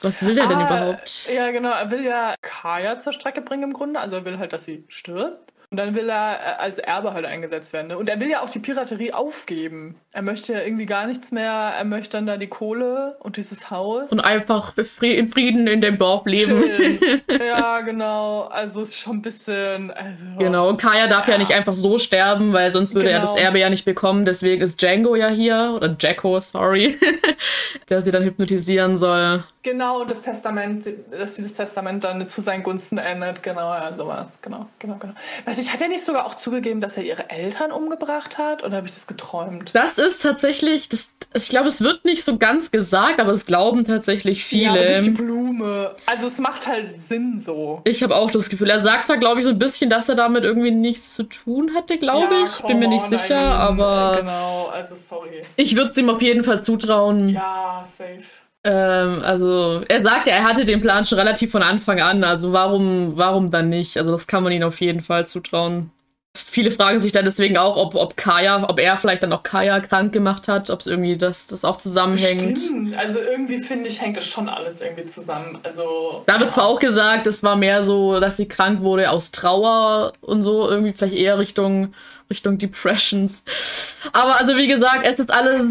[0.00, 1.28] Was will der ah, denn überhaupt?
[1.34, 4.00] Ja, genau, er will ja Kaya zur Strecke bringen im Grunde.
[4.00, 5.53] Also er will halt, dass sie stirbt.
[5.74, 7.88] Und dann will er äh, als Erbe halt eingesetzt werden.
[7.88, 7.98] Ne?
[7.98, 9.96] Und er will ja auch die Piraterie aufgeben.
[10.12, 11.50] Er möchte ja irgendwie gar nichts mehr.
[11.50, 14.12] Er möchte dann da die Kohle und dieses Haus.
[14.12, 16.62] Und einfach in Frieden in dem Dorf leben.
[17.28, 18.42] ja, genau.
[18.42, 19.90] Also ist schon ein bisschen.
[19.90, 20.68] Also, genau.
[20.68, 21.32] Und Kaya darf ja.
[21.32, 21.38] ja.
[21.38, 23.18] nicht einfach so sterben, weil sonst würde genau.
[23.18, 23.46] er das genau.
[23.46, 24.24] Erbe ja nicht bekommen.
[24.24, 25.72] Deswegen ist Django ja hier.
[25.74, 26.96] Oder Jacko, sorry.
[27.88, 29.42] der sie dann hypnotisieren soll.
[29.64, 33.42] Genau, und das Testament, dass sie das Testament dann zu seinen Gunsten ändert.
[33.42, 34.28] Genau, ja, sowas.
[34.42, 35.14] Genau, genau, genau.
[35.46, 38.62] Was ich nicht, hat er nicht sogar auch zugegeben, dass er ihre Eltern umgebracht hat?
[38.62, 39.70] Oder habe ich das geträumt?
[39.72, 43.84] Das ist tatsächlich, das, ich glaube, es wird nicht so ganz gesagt, aber es glauben
[43.84, 44.94] tatsächlich viele.
[44.94, 45.94] Ja, die Blume.
[46.06, 47.80] Also es macht halt Sinn so.
[47.84, 50.14] Ich habe auch das Gefühl, er sagt da, glaube ich, so ein bisschen, dass er
[50.14, 52.66] damit irgendwie nichts zu tun hatte, glaube Ja, ich.
[52.66, 55.42] Bin mir nicht on, sicher, mean, aber Genau, also sorry.
[55.56, 57.30] ich würde es ihm auf jeden Fall zutrauen.
[57.30, 58.22] Ja, safe.
[58.64, 62.24] Ähm, also, er sagt ja, er hatte den Plan schon relativ von Anfang an.
[62.24, 63.98] Also, warum, warum dann nicht?
[63.98, 65.90] Also, das kann man ihm auf jeden Fall zutrauen.
[66.36, 69.78] Viele fragen sich dann deswegen auch, ob, ob Kaya, ob er vielleicht dann auch Kaya
[69.78, 72.58] krank gemacht hat, ob es irgendwie das, das auch zusammenhängt.
[72.58, 72.98] Stimmt.
[72.98, 75.60] Also irgendwie finde ich, hängt das schon alles irgendwie zusammen.
[75.62, 76.24] Also.
[76.26, 80.12] Da wird zwar auch gesagt, es war mehr so, dass sie krank wurde aus Trauer
[80.22, 81.94] und so, irgendwie vielleicht eher Richtung,
[82.28, 83.44] Richtung Depressions.
[84.12, 85.62] Aber also wie gesagt, es ist alles,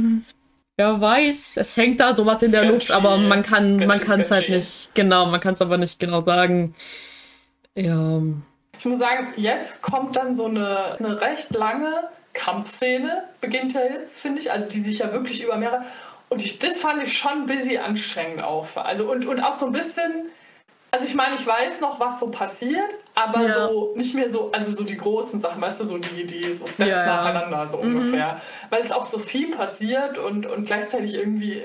[0.77, 3.99] wer weiß, es hängt da sowas in der Sketchy, Luft, aber man kann, sketchy, man
[3.99, 4.57] kann es halt sketchy.
[4.57, 6.73] nicht, genau, man kann es aber nicht genau sagen.
[7.75, 8.21] Ja.
[8.77, 14.19] Ich muss sagen, jetzt kommt dann so eine, eine recht lange Kampfszene, beginnt ja jetzt,
[14.19, 14.51] finde ich.
[14.51, 15.83] Also die sich ja wirklich über mehrere.
[16.29, 18.75] Und ich, das fand ich schon ein bisschen anstrengend auch.
[18.75, 20.29] Also und, und auch so ein bisschen.
[20.93, 23.67] Also ich meine, ich weiß noch, was so passiert, aber Ja.
[23.67, 26.67] so nicht mehr so, also so die großen Sachen, weißt du, so die, die so
[26.67, 27.15] Steps Ja, ja.
[27.23, 28.39] nacheinander, so ungefähr.
[28.69, 31.63] Weil es auch so viel passiert und, und gleichzeitig irgendwie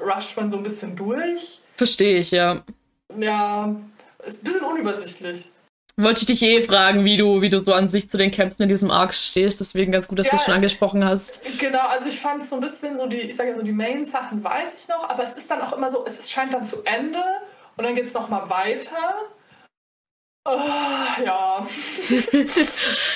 [0.00, 1.60] rusht man so ein bisschen durch.
[1.76, 2.62] Verstehe ich, ja.
[3.18, 3.74] Ja,
[4.24, 5.48] ist ein bisschen unübersichtlich.
[5.96, 8.62] Wollte ich dich eh fragen, wie du, wie du so an sich zu den Kämpfen
[8.62, 10.46] in diesem Arc stehst, deswegen ganz gut, dass du es Ja.
[10.46, 11.42] schon angesprochen hast.
[11.58, 13.72] Genau, also ich fand es so ein bisschen so die, ich sage ja so die
[13.72, 16.84] Main-Sachen weiß ich noch, aber es ist dann auch immer so, es scheint dann zu
[16.84, 17.18] Ende
[17.78, 19.14] und dann geht es nochmal weiter.
[20.44, 20.58] Oh,
[21.24, 21.66] ja.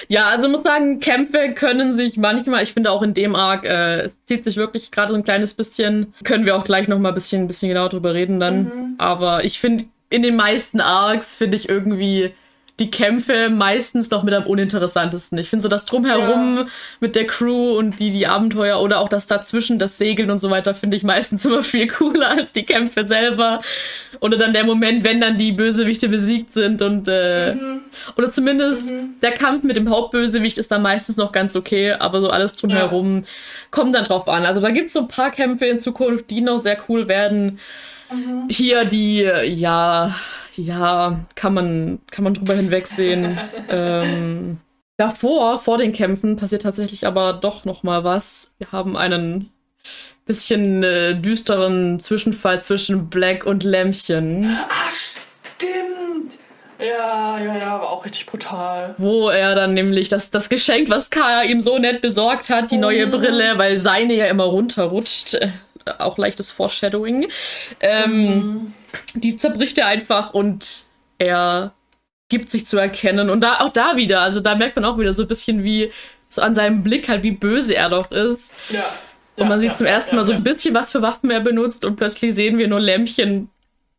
[0.08, 4.00] Ja, also muss sagen, Kämpfe können sich manchmal, ich finde auch in dem Arc, äh,
[4.02, 7.10] es zieht sich wirklich gerade so ein kleines bisschen, können wir auch gleich noch mal
[7.10, 8.94] ein bisschen, bisschen genauer drüber reden dann.
[8.98, 12.34] Aber ich finde, in den meisten Arcs finde ich irgendwie
[12.80, 15.36] die Kämpfe meistens noch mit am uninteressantesten.
[15.38, 16.68] Ich finde so das Drumherum
[17.00, 20.48] mit der Crew und die, die Abenteuer oder auch das dazwischen, das Segeln und so
[20.48, 23.60] weiter, finde ich meistens immer viel cooler als die Kämpfe selber.
[24.20, 27.54] Oder dann der Moment, wenn dann die Bösewichte besiegt sind und äh,
[28.16, 32.30] oder zumindest der Kampf mit dem Hauptbösewicht ist dann meistens noch ganz okay, aber so
[32.30, 33.24] alles drumherum
[33.70, 34.46] kommt dann drauf an.
[34.46, 37.58] Also da gibt's so ein paar Kämpfe in Zukunft, die noch sehr cool werden.
[38.48, 40.14] Hier die, ja,
[40.54, 43.38] ja, kann man, kann man drüber hinwegsehen.
[43.68, 44.58] ähm,
[44.96, 48.54] davor, vor den Kämpfen, passiert tatsächlich aber doch noch mal was.
[48.58, 49.50] Wir haben einen
[50.26, 54.46] bisschen äh, düsteren Zwischenfall zwischen Black und Lämmchen.
[54.68, 56.38] Ah, stimmt.
[56.78, 58.96] Ja, ja, ja, aber auch richtig brutal.
[58.98, 62.76] wo er dann nämlich das, das Geschenk, was Kaya ihm so nett besorgt hat, die
[62.76, 65.38] neue Brille, weil seine ja immer runterrutscht,
[65.98, 67.28] auch leichtes Foreshadowing,
[67.80, 68.74] ähm,
[69.14, 70.84] die zerbricht er einfach und
[71.18, 71.72] er
[72.28, 73.30] gibt sich zu erkennen.
[73.30, 75.92] Und da auch da wieder, also da merkt man auch wieder so ein bisschen wie,
[76.28, 78.54] so an seinem Blick halt, wie böse er doch ist.
[78.70, 78.84] Ja.
[79.36, 81.40] Und man ja, sieht ja, zum ersten Mal so ein bisschen, was für Waffen er
[81.40, 83.50] benutzt und plötzlich sehen wir nur Lämpchen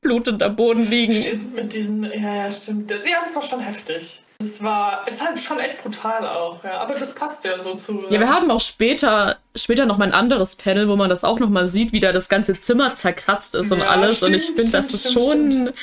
[0.02, 1.14] blutend am Boden liegen.
[1.14, 2.92] Stimmt, mit diesen, ja, ja, stimmt.
[2.92, 4.22] Ja, das war schon heftig.
[4.44, 6.78] Das war, ist halt schon echt brutal auch, ja.
[6.80, 8.04] Aber das passt ja so zu.
[8.10, 11.40] Ja, wir haben auch später, später noch mal ein anderes Panel, wo man das auch
[11.40, 14.22] noch mal sieht, wie da das ganze Zimmer zerkratzt ist und Ja, alles.
[14.24, 15.70] und ich stimmt, finde, das stimmt, ist stimmt, schon stimmt.
[15.70, 15.74] ein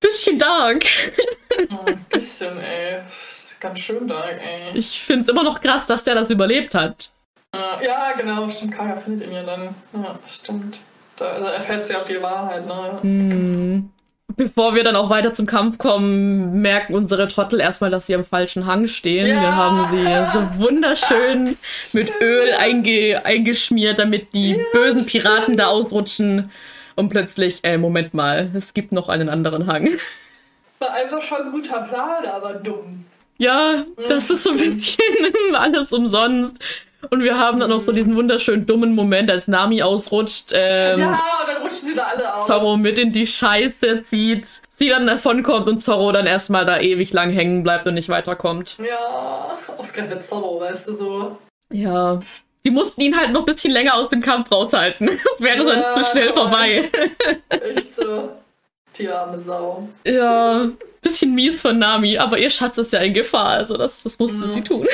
[0.00, 0.84] bisschen dark.
[1.70, 3.00] Oh, ein bisschen, ey.
[3.60, 4.72] Ganz schön da, ey.
[4.74, 7.10] Ich finde es immer noch krass, dass der das überlebt hat.
[7.54, 8.74] Äh, Ja, genau, stimmt.
[8.74, 9.74] Kaya findet ihn ja dann.
[9.92, 10.78] Ja, stimmt.
[11.16, 12.98] Da, da erfährt sie auch die Wahrheit, ne?
[13.02, 13.90] Hm.
[14.36, 18.24] Bevor wir dann auch weiter zum Kampf kommen, merken unsere Trottel erstmal, dass sie am
[18.24, 19.26] falschen Hang stehen.
[19.26, 19.40] Ja.
[19.40, 21.56] Wir haben sie so wunderschön
[21.92, 26.50] mit Öl einge eingeschmiert, damit die bösen Piraten da ausrutschen.
[26.94, 29.96] Und plötzlich, äh, Moment mal, es gibt noch einen anderen Hang.
[30.78, 33.04] War einfach schon ein guter Plan, aber dumm.
[33.38, 35.04] Ja, das ist so ein bisschen
[35.54, 36.58] alles umsonst.
[37.10, 41.20] Und wir haben dann noch so diesen wunderschönen dummen Moment, als Nami ausrutscht, ähm, Ja,
[41.40, 42.46] und dann rutschen sie da alle aus.
[42.46, 47.12] Zorro mit in die Scheiße zieht, sie dann davonkommt und Zorro dann erstmal da ewig
[47.12, 48.76] lang hängen bleibt und nicht weiterkommt.
[48.78, 51.38] Ja, ausgerechnet Zorro, weißt du so.
[51.72, 52.20] Ja.
[52.64, 55.08] Die mussten ihn halt noch ein bisschen länger aus dem Kampf raushalten.
[55.32, 56.34] Das wäre sonst Ja, zu schnell toll.
[56.34, 56.90] vorbei.
[57.48, 58.28] Echt so.
[58.96, 59.88] Die arme Sau.
[60.06, 60.68] Ja,
[61.00, 64.38] bisschen mies von Nami, aber ihr Schatz ist ja in Gefahr, also das, das musste
[64.38, 64.46] Mhm.
[64.46, 64.86] sie tun.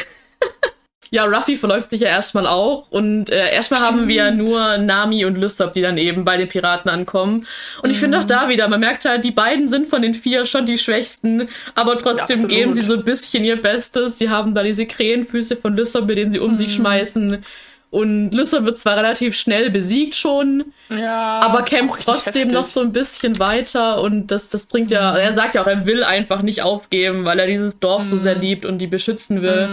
[1.10, 4.48] Ja, Ruffy verläuft sich ja erstmal auch und äh, erstmal haben wir Stimmt.
[4.48, 7.46] nur Nami und Lysop, die dann eben bei den Piraten ankommen.
[7.82, 8.28] Und ich finde auch Mhm.
[8.28, 11.98] da wieder, man merkt halt, die beiden sind von den vier schon die Schwächsten, aber
[11.98, 12.48] trotzdem Absolut.
[12.50, 14.18] geben sie so ein bisschen ihr Bestes.
[14.18, 16.56] Sie haben da diese Krähenfüße von Lysop, mit denen sie um Mhm.
[16.56, 17.44] sich schmeißen.
[17.90, 21.40] Und Lysop wird zwar relativ schnell besiegt schon, Ja.
[21.42, 22.52] aber kämpft auch trotzdem heftig.
[22.52, 25.86] noch so ein bisschen weiter und das, das bringt ja, er sagt ja auch, er
[25.86, 29.70] will einfach nicht aufgeben, weil er dieses Dorf so sehr liebt und die beschützen will.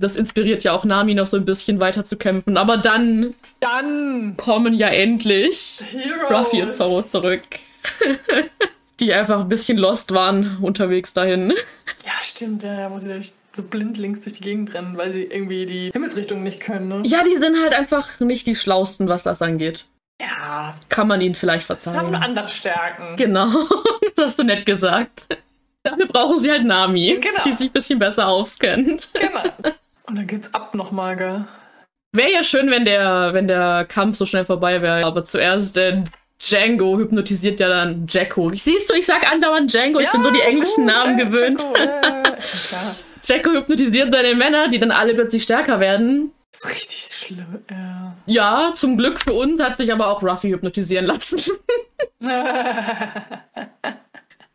[0.00, 2.56] Das inspiriert ja auch Nami noch so ein bisschen weiter zu kämpfen.
[2.56, 6.30] Aber dann Dann kommen ja endlich Heroes.
[6.30, 7.42] Ruffy und Zorro zurück.
[9.00, 11.50] die einfach ein bisschen lost waren unterwegs dahin.
[12.04, 15.66] Ja, stimmt, ja, wo sie durch- so blindlings durch die Gegend rennen, weil sie irgendwie
[15.66, 17.02] die Himmelsrichtung nicht können, ne?
[17.04, 19.84] Ja, die sind halt einfach nicht die schlausten, was das angeht.
[20.20, 22.14] Ja, Kann man ihnen vielleicht haben verzeihen.
[22.14, 23.16] andere Stärken.
[23.16, 23.48] Genau,
[24.16, 25.26] das hast du nett gesagt.
[25.82, 27.42] Dafür brauchen sie halt Nami, Genau.
[27.44, 29.08] die sich ein bisschen besser auskennt.
[29.14, 29.42] Genau.
[30.08, 31.44] Und dann geht's ab nochmal, gell?
[32.12, 35.04] Wäre ja schön, wenn der, wenn der Kampf so schnell vorbei wäre.
[35.04, 36.02] Aber zuerst äh,
[36.40, 38.50] Django hypnotisiert ja dann Jacko.
[38.54, 41.62] Siehst du, ich sag andauernd Django, ich bin so die englischen Namen gewöhnt.
[41.62, 42.32] Jacko, äh.
[43.24, 46.32] Jacko hypnotisiert seine Männer, die dann alle plötzlich stärker werden.
[46.52, 48.16] Das ist richtig schlimm, ja.
[48.24, 51.38] Ja, zum Glück für uns hat sich aber auch Ruffy hypnotisieren lassen.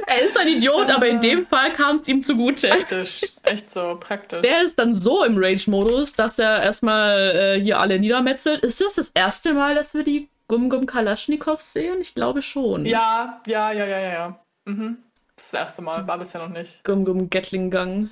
[0.08, 2.68] er ist ein Idiot, aber in dem Fall kam es ihm zugute.
[2.70, 4.42] Praktisch, echt so, praktisch.
[4.42, 8.64] Der ist dann so im Rage-Modus, dass er erstmal äh, hier alle niedermetzelt.
[8.64, 11.98] Ist das das erste Mal, dass wir die Gum Gum Kalaschnikows sehen?
[12.02, 12.86] Ich glaube schon.
[12.86, 14.40] ja, ja, ja, ja, ja, ja.
[14.66, 14.98] Mhm.
[15.36, 16.84] Das erste Mal, war bisher noch nicht.
[16.84, 18.10] Gum Gum Gatling Gang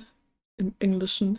[0.56, 1.38] im Englischen.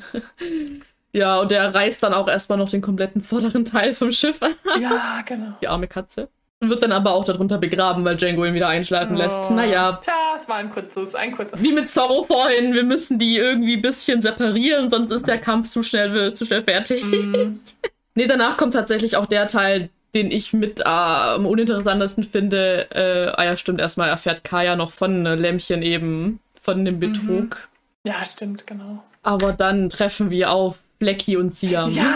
[1.11, 4.39] ja, und der reißt dann auch erstmal noch den kompletten vorderen Teil vom Schiff.
[4.79, 5.57] Ja, genau.
[5.61, 6.29] die arme Katze.
[6.69, 9.49] Wird dann aber auch darunter begraben, weil Django ihn wieder einschlafen lässt.
[9.49, 9.53] Oh.
[9.53, 11.57] Naja, Tja, es war ein kurzes, ein kurzer.
[11.61, 15.69] wie mit Zorro vorhin, wir müssen die irgendwie ein bisschen separieren, sonst ist der Kampf
[15.69, 17.03] zu schnell, zu schnell fertig.
[17.03, 17.59] Mhm.
[18.15, 22.87] nee, danach kommt tatsächlich auch der Teil, den ich mit äh, am uninteressantesten finde.
[22.91, 27.67] Äh, ah ja, stimmt, erstmal erfährt Kaya noch von äh, Lämmchen eben, von dem Betrug.
[28.03, 29.03] Ja, stimmt, genau.
[29.23, 31.91] Aber dann treffen wir auf Flecky und Siam.
[31.91, 32.15] Ja,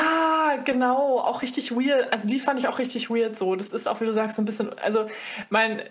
[0.68, 2.12] genau, auch richtig weird.
[2.14, 3.56] Also die fand ich auch richtig weird so.
[3.56, 5.08] Das ist auch, wie du sagst, so ein bisschen, also
[5.50, 5.82] mein,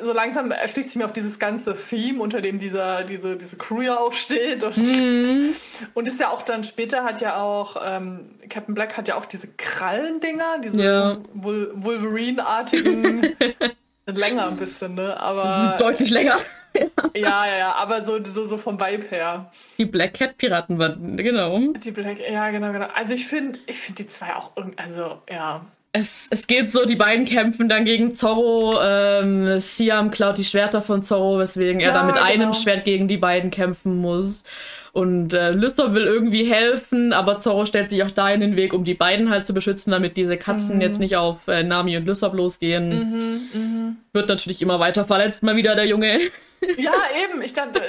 [0.00, 3.80] so, langsam erschließt sich mir auch dieses ganze Theme, unter dem dieser, diese, diese Crew
[3.80, 4.62] ja auch steht.
[4.62, 5.54] Und, Mhm.
[5.94, 9.26] und ist ja auch dann später hat ja auch, ähm, Captain Black hat ja auch
[9.26, 11.18] diese Krallendinger, diese Ja.
[11.32, 13.34] Wol Wolverine-artigen,
[14.06, 15.18] länger ein bisschen, ne?
[15.18, 16.38] Aber Deutlich länger.
[17.14, 19.50] ja, ja, ja, aber so, so, so vom Vibe her.
[19.78, 21.58] Die Black Cat Piratenbande, genau.
[21.58, 22.88] Die Black, ja, genau, genau.
[22.94, 25.64] Also ich finde, ich finde die zwei auch irgendwie, also ja.
[25.92, 28.78] Es, es geht so, die beiden kämpfen dann gegen Zorro.
[28.82, 32.52] Ähm, Siam klaut die Schwerter von Zorro, weswegen er Ja, dann mit einem genau.
[32.52, 34.44] Schwert gegen die beiden kämpfen muss.
[34.92, 38.72] Und äh, Lysop will irgendwie helfen, aber Zorro stellt sich auch da in den Weg,
[38.74, 40.80] um die beiden halt zu beschützen, damit diese Katzen Mhm.
[40.82, 43.96] jetzt nicht auf äh, Nami und Lysop losgehen.
[44.12, 46.20] Wird natürlich immer weiter verletzt, mal wieder der Junge.
[46.76, 46.90] Ja,
[47.24, 47.40] eben.
[47.40, 47.80] Ich dachte,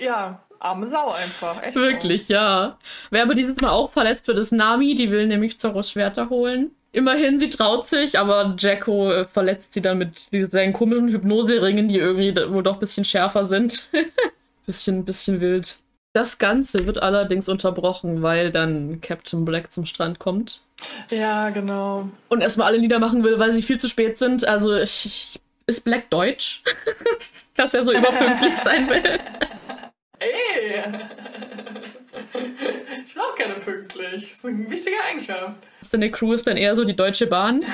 [0.00, 1.60] ja, arme Sau einfach.
[1.64, 1.80] Echt so.
[1.80, 2.78] Wirklich, ja.
[3.10, 4.94] Wer aber dieses Mal auch verletzt wird, ist Nami.
[4.94, 6.70] Die will nämlich Zorros Schwerter holen.
[6.92, 10.18] Immerhin, sie traut sich, aber Jacko äh, verletzt sie dann mit
[10.50, 13.88] seinen komischen Hypnoseringen, die irgendwie wohl doch ein bisschen schärfer sind.
[14.66, 15.76] bisschen, bisschen wild.
[16.14, 20.62] Das Ganze wird allerdings unterbrochen, weil dann Captain Black zum Strand kommt
[21.10, 22.08] Ja, genau.
[22.28, 24.48] und erstmal alle niedermachen will, weil sie viel zu spät sind.
[24.48, 26.62] Also ich, ich, ist Black deutsch?
[27.56, 29.20] Dass er so überpünktlich sein will.
[30.18, 30.82] Ey!
[33.04, 34.22] Ich bin auch gerne pünktlich.
[34.22, 35.54] Das ist eine wichtige Eigenschaft.
[35.82, 37.64] Seine Crew ist dann eher so die Deutsche Bahn.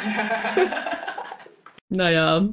[1.88, 2.48] naja,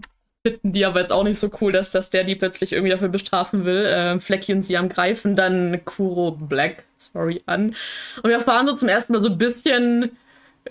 [0.45, 3.09] finden die aber jetzt auch nicht so cool, dass, dass der die plötzlich irgendwie dafür
[3.09, 3.85] bestrafen will.
[3.87, 7.75] Ähm, Flecky und Siam greifen dann Kuro Black, sorry, an.
[8.23, 10.17] Und wir erfahren so zum ersten Mal so ein bisschen,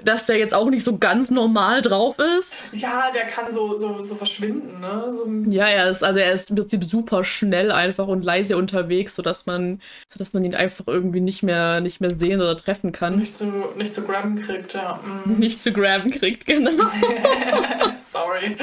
[0.05, 2.65] dass der jetzt auch nicht so ganz normal drauf ist.
[2.73, 5.13] Ja, der kann so, so, so verschwinden, ne?
[5.13, 9.17] So, Ja, er ist, also er ist im Prinzip super schnell einfach und leise unterwegs,
[9.17, 13.19] sodass man, sodass man ihn einfach irgendwie nicht mehr, nicht mehr sehen oder treffen kann.
[13.19, 15.01] nicht zu, nicht zu grabben kriegt, ja.
[15.25, 16.71] Mm, Nicht zu graben kriegt, genau.
[18.13, 18.57] sorry.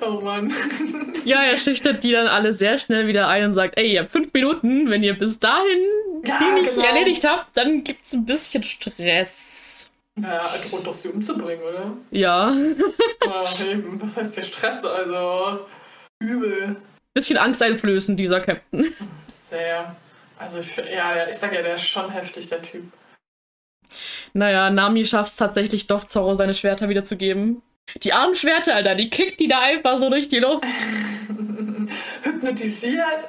[0.00, 0.52] Oh Mann.
[1.24, 4.10] Ja, er schüchtert die dann alle sehr schnell wieder ein und sagt, ey, ihr habt
[4.10, 5.78] fünf Minuten, wenn ihr bis dahin
[6.24, 6.86] Ja, die nicht genau.
[6.86, 9.88] erledigt habt, dann gibt's ein bisschen Stress.
[10.14, 11.92] Naja, er droht doch sie umzubringen, oder?
[12.10, 14.84] Ja, hey, was heißt der Stress?
[14.84, 15.66] Also,
[16.20, 16.76] übel.
[17.14, 18.92] bisschen angsteinflößend, dieser Captain.
[19.26, 19.96] Sehr.
[20.38, 20.60] Also,
[20.92, 22.84] ja, ich sag ja, der ist schon heftig, der Typ.
[24.34, 27.62] Naja, Nami schafft's tatsächlich doch, Zorro seine Schwerter wiederzugeben.
[28.02, 30.64] Die armen Schwerter, Alter, die kickt die da einfach so durch die Luft.
[32.22, 33.24] Hypnotisiert.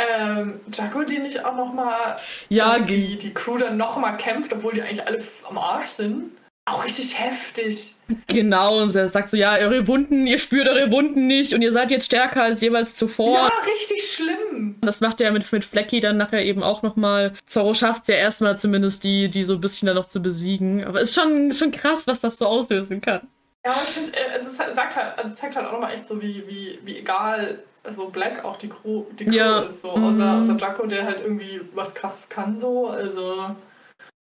[0.00, 2.16] Ähm, Jaco, die nicht auch nochmal
[2.48, 6.30] Ja, die, die Crew dann nochmal kämpft, obwohl die eigentlich alle am Arsch sind.
[6.66, 7.94] Auch richtig heftig.
[8.28, 11.72] Genau, und er sagt so, ja, eure Wunden, ihr spürt eure Wunden nicht und ihr
[11.72, 13.34] seid jetzt stärker als jeweils zuvor.
[13.34, 14.76] Ja, richtig schlimm.
[14.82, 17.32] Das macht er mit, mit Flecky dann nachher eben auch nochmal.
[17.46, 20.84] Zorro schafft ja erstmal zumindest die, die so ein bisschen dann noch zu besiegen.
[20.84, 23.22] Aber ist schon, schon krass, was das so auslösen kann.
[23.64, 26.44] Ja, ich finde, äh, es sagt halt, also zeigt halt auch nochmal echt so, wie,
[26.46, 29.60] wie, wie egal so Black auch die Crew, die Crew ja.
[29.60, 29.82] ist.
[29.82, 29.96] So.
[29.96, 30.04] Mhm.
[30.04, 32.88] Außer, außer Jacko, der halt irgendwie was krasses kann, so.
[32.88, 33.54] Also.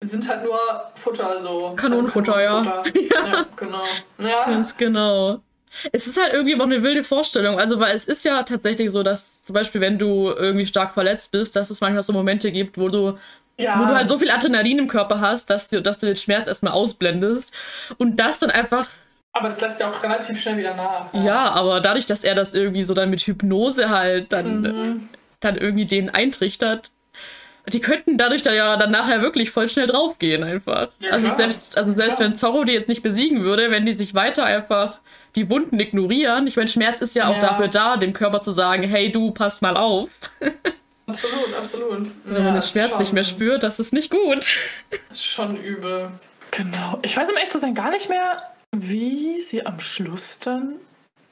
[0.04, 0.60] Die sind halt nur
[0.96, 1.74] Futter, so.
[1.76, 3.00] Kanonenfutter, also Kanonenfutter.
[3.26, 3.28] ja.
[3.28, 3.46] ja.
[3.56, 3.84] genau.
[4.18, 4.46] Ja.
[4.46, 5.40] Ganz genau.
[5.92, 7.60] Es ist halt irgendwie auch eine wilde Vorstellung.
[7.60, 11.32] Also, weil es ist ja tatsächlich so, dass zum Beispiel, wenn du irgendwie stark verletzt
[11.32, 13.18] bist, dass es manchmal so Momente gibt, wo du
[13.58, 13.80] ja.
[13.80, 16.48] wo du halt so viel Adrenalin im Körper hast, dass du, dass du den Schmerz
[16.48, 17.54] erstmal ausblendest
[17.98, 18.88] und das dann einfach
[19.36, 21.14] aber das lässt ja auch relativ schnell wieder nach.
[21.14, 25.10] Ja, ja aber dadurch, dass er das irgendwie so dann mit Hypnose halt dann, mhm.
[25.42, 26.92] dann irgendwie denen eintrichtert,
[27.68, 30.88] die könnten dadurch da ja dann nachher wirklich voll schnell draufgehen einfach.
[31.00, 31.38] Ja, also klar.
[31.38, 35.00] selbst, also selbst wenn Zorro die jetzt nicht besiegen würde, wenn die sich weiter einfach
[35.36, 36.48] die Wunden ignorieren.
[36.48, 37.42] Ich meine, Schmerz ist ja auch ja.
[37.42, 40.10] dafür da, dem Körper zu sagen, hey du, pass mal auf.
[41.08, 42.08] Absolut, absolut.
[42.24, 44.48] Wenn man den Schmerz schon, nicht mehr spürt, das ist nicht gut.
[45.14, 46.10] Schon übel.
[46.50, 46.98] Genau.
[47.04, 48.42] Ich weiß um echt zu sein gar nicht mehr,
[48.78, 50.76] wie sie am Schluss dann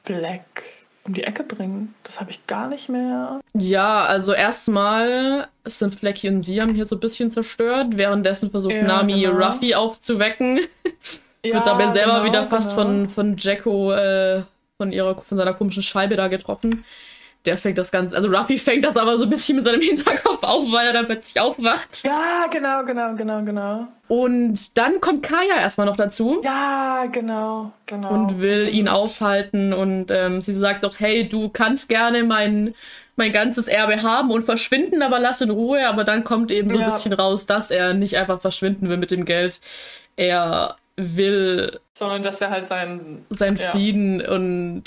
[0.04, 0.62] Black
[1.04, 1.94] um die Ecke bringen.
[2.02, 3.40] Das habe ich gar nicht mehr.
[3.52, 7.96] Ja, also erstmal sind Flecky und Siam hier so ein bisschen zerstört.
[7.96, 9.46] Währenddessen versucht ja, Nami genau.
[9.46, 10.60] Ruffy aufzuwecken.
[11.46, 12.82] Ja, Wird dabei selber genau, wieder fast genau.
[12.82, 14.44] von, von Jacko äh,
[14.78, 16.86] von, ihrer, von seiner komischen Scheibe da getroffen
[17.44, 20.42] der fängt das Ganze, also Ruffy fängt das aber so ein bisschen mit seinem Hinterkopf
[20.42, 22.04] auf, weil er dann plötzlich aufwacht.
[22.04, 23.86] Ja, genau, genau, genau, genau.
[24.08, 26.40] Und dann kommt Kaya erstmal noch dazu.
[26.42, 28.10] Ja, genau, genau.
[28.10, 32.74] Und will ihn aufhalten und ähm, sie sagt doch, hey, du kannst gerne mein,
[33.16, 35.86] mein ganzes Erbe haben und verschwinden, aber lass in Ruhe.
[35.88, 39.10] Aber dann kommt eben so ein bisschen raus, dass er nicht einfach verschwinden will mit
[39.10, 39.60] dem Geld.
[40.16, 41.80] Er will.
[41.94, 43.24] Sondern dass er halt seinen.
[43.30, 43.70] Sein ja.
[43.70, 44.84] Frieden und.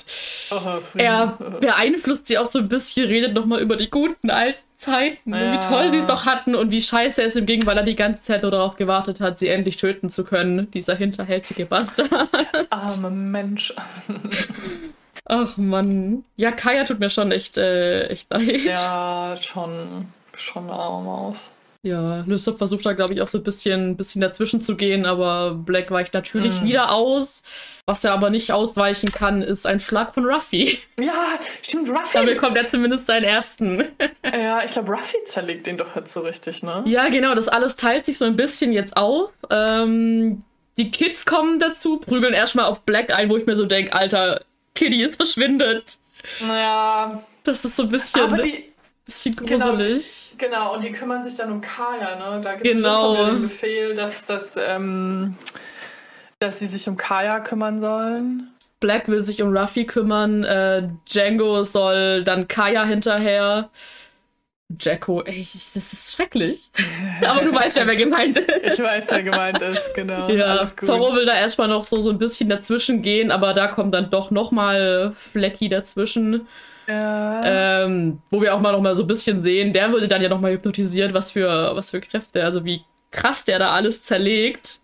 [0.52, 1.06] Oh, Frieden.
[1.06, 5.54] Er beeinflusst sie auch so ein bisschen, redet nochmal über die guten alten Zeiten ja.
[5.54, 7.96] wie toll sie es doch hatten und wie scheiße es ihm ging, weil er die
[7.96, 10.70] ganze Zeit nur darauf gewartet hat, sie endlich töten zu können.
[10.70, 12.30] Dieser hinterhältige Bastard.
[12.70, 13.74] Armer Mensch.
[15.26, 16.24] Ach Mann.
[16.36, 18.62] Ja, Kaya tut mir schon echt, äh, echt leid.
[18.64, 20.08] Ja, schon.
[20.36, 21.50] Schon arme Maus.
[21.88, 25.54] Ja, Lysop versucht da, glaube ich, auch so ein bisschen, bisschen dazwischen zu gehen, aber
[25.54, 26.68] Black weicht natürlich mhm.
[26.68, 27.44] wieder aus.
[27.86, 30.80] Was er aber nicht ausweichen kann, ist ein Schlag von Ruffy.
[31.00, 32.18] Ja, stimmt, Ruffy.
[32.18, 33.86] Da bekommt er zumindest seinen ersten.
[34.26, 36.84] Ja, ich glaube, Ruffy zerlegt den doch jetzt so richtig, ne?
[36.86, 39.32] Ja, genau, das alles teilt sich so ein bisschen jetzt auf.
[39.50, 40.44] Ähm,
[40.78, 44.42] die Kids kommen dazu, prügeln erstmal auf Black ein, wo ich mir so denke, Alter,
[44.76, 45.98] Kitty ist verschwindet.
[46.46, 47.24] Naja.
[47.44, 48.22] Das ist so ein bisschen.
[48.22, 48.66] Aber die,
[49.08, 50.34] Bisschen genau, gruselig.
[50.38, 52.42] Genau, genau, und die kümmern sich dann um Kaya, ne?
[52.42, 53.16] Da gibt genau.
[53.16, 55.38] es den Befehl, dass, dass, ähm,
[56.40, 58.52] dass sie sich um Kaya kümmern sollen.
[58.82, 63.70] Black will sich um Ruffy kümmern, äh, Django soll dann Kaya hinterher.
[64.78, 66.70] Jacko, ey, das ist schrecklich.
[67.26, 68.50] Aber du weißt ja, wer gemeint ist.
[68.62, 70.30] Ich weiß, wer gemeint ist, genau.
[70.30, 73.94] Ja, Zorro will da erstmal noch so, so ein bisschen dazwischen gehen, aber da kommt
[73.94, 76.48] dann doch nochmal Flecky dazwischen.
[76.88, 77.84] Ja.
[77.84, 80.30] Ähm, wo wir auch mal noch mal so ein bisschen sehen, der wurde dann ja
[80.30, 82.82] noch mal hypnotisiert, was für, was für Kräfte, also wie
[83.12, 84.80] krass der da alles zerlegt.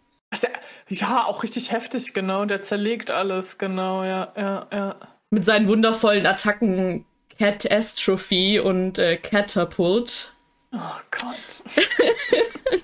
[0.90, 2.46] Ja, auch richtig heftig, genau.
[2.46, 4.96] Der zerlegt alles, genau, ja, ja, ja.
[5.30, 7.06] Mit seinen wundervollen Attacken
[7.40, 10.34] Cat Astrophy und äh, Catapult.
[10.72, 10.78] Oh
[11.12, 11.76] Gott.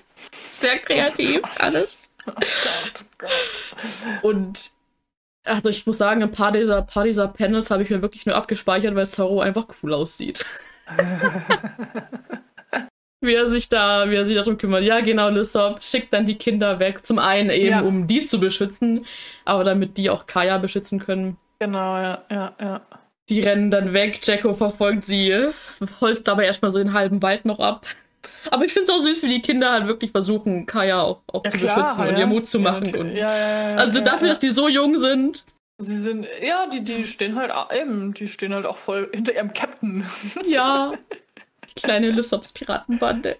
[0.58, 2.10] Sehr kreativ, oh alles.
[2.26, 4.22] Oh Gott, oh Gott.
[4.22, 4.70] Und
[5.44, 8.36] also ich muss sagen, ein paar dieser, paar dieser Panels habe ich mir wirklich nur
[8.36, 10.44] abgespeichert, weil Zorro einfach cool aussieht.
[13.20, 14.82] wie er sich da, wie er sich darum kümmert.
[14.82, 17.04] Ja, genau, Lissop schickt dann die Kinder weg.
[17.04, 17.80] Zum einen eben, ja.
[17.82, 19.04] um die zu beschützen,
[19.44, 21.36] aber damit die auch Kaya beschützen können.
[21.58, 22.80] Genau, ja, ja, ja.
[23.28, 25.50] Die rennen dann weg, Jacko verfolgt sie,
[26.00, 27.86] holzt dabei erstmal so den halben Wald noch ab.
[28.50, 31.44] Aber ich finde es auch süß, wie die Kinder halt wirklich versuchen, Kaya auch, auch
[31.44, 32.10] ja, zu klar, beschützen ja.
[32.10, 32.94] und ihr Mut zu machen.
[32.94, 35.44] und, also dafür, dass die so jung sind.
[35.78, 39.54] Sie sind, ja, die, die stehen halt eben, die stehen halt auch voll hinter ihrem
[39.54, 40.06] Captain.
[40.46, 40.92] Ja.
[41.68, 43.36] Die kleine Lysops Piratenbande.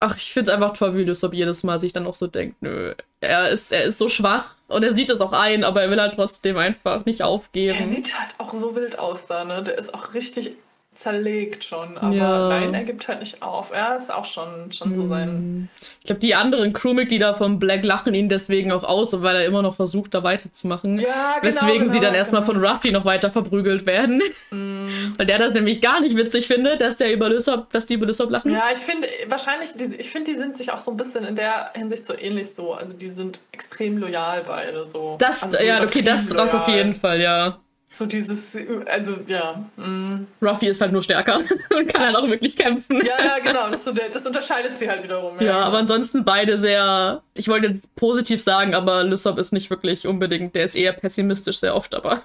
[0.00, 2.60] Ach, ich finde es einfach toll, wie Lysop jedes Mal sich dann auch so denkt,
[2.60, 5.90] nö, er ist, er ist so schwach und er sieht es auch ein, aber er
[5.90, 7.76] will halt trotzdem einfach nicht aufgeben.
[7.78, 9.62] Der sieht halt auch so wild aus da, ne?
[9.62, 10.56] Der ist auch richtig
[10.96, 12.48] zerlegt schon, aber ja.
[12.48, 13.70] nein, er gibt halt nicht auf.
[13.70, 15.28] Er ist auch schon, schon so sein.
[15.28, 15.68] Hm.
[16.00, 19.62] Ich glaube, die anderen Crewmitglieder von Black lachen ihn deswegen auch aus, weil er immer
[19.62, 20.98] noch versucht, da weiterzumachen.
[20.98, 22.54] Ja, genau, Weswegen genau, sie dann erstmal genau.
[22.54, 24.22] von Ruffy noch weiter verprügelt werden.
[24.50, 24.88] Mm.
[25.16, 28.06] Weil der das nämlich gar nicht witzig findet, dass der über Lysop, dass die über
[28.06, 28.52] Lysop lachen.
[28.52, 31.70] Ja, ich finde, wahrscheinlich, ich finde, die sind sich auch so ein bisschen in der
[31.74, 32.72] Hinsicht so ähnlich so.
[32.72, 35.16] Also die sind extrem loyal beide so.
[35.18, 37.58] Das, also ja, okay, das, das auf jeden Fall, ja.
[37.96, 39.64] So dieses, also ja.
[39.76, 40.26] Mm.
[40.42, 41.38] Ruffy ist halt nur stärker
[41.74, 42.98] und kann halt auch wirklich kämpfen.
[42.98, 43.70] Ja, ja, genau.
[43.70, 45.40] Das, so der, das unterscheidet sie halt wiederum.
[45.40, 49.70] Ja, ja, aber ansonsten beide sehr, ich wollte jetzt positiv sagen, aber Lysop ist nicht
[49.70, 52.20] wirklich unbedingt, der ist eher pessimistisch sehr oft, aber.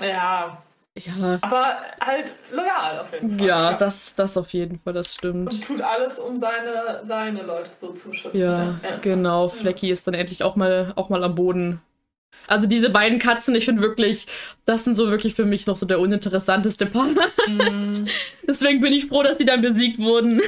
[0.00, 0.62] Ja.
[0.94, 1.38] Ja.
[1.42, 3.46] Aber halt loyal auf jeden Fall.
[3.46, 5.52] Ja, ja, Das, das auf jeden Fall, das stimmt.
[5.52, 8.38] Und tut alles, um seine, seine Leute so zu schützen.
[8.38, 8.96] Ja, ja.
[9.02, 9.50] genau.
[9.50, 11.82] Flecky ist dann endlich auch mal, auch mal am Boden
[12.46, 14.26] also diese beiden Katzen, ich finde wirklich,
[14.64, 17.16] das sind so wirklich für mich noch so der uninteressanteste Part.
[17.46, 17.92] Mm.
[18.46, 20.40] Deswegen bin ich froh, dass die dann besiegt wurden.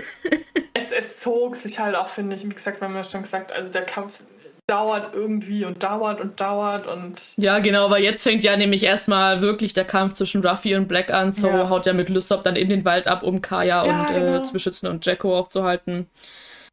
[0.75, 3.53] Es, es zog sich halt auch, finde ich, wie gesagt, wir haben ja schon gesagt,
[3.53, 4.23] also der Kampf
[4.69, 7.33] dauert irgendwie und dauert und dauert und.
[7.37, 11.11] Ja, genau, weil jetzt fängt ja nämlich erstmal wirklich der Kampf zwischen Ruffy und Black
[11.11, 11.33] an.
[11.33, 11.71] So ja.
[11.71, 14.39] haut er mit Lysop dann in den Wald ab, um Kaya ja, und äh, genau.
[14.39, 16.07] äh, zu beschützen und Jacko aufzuhalten.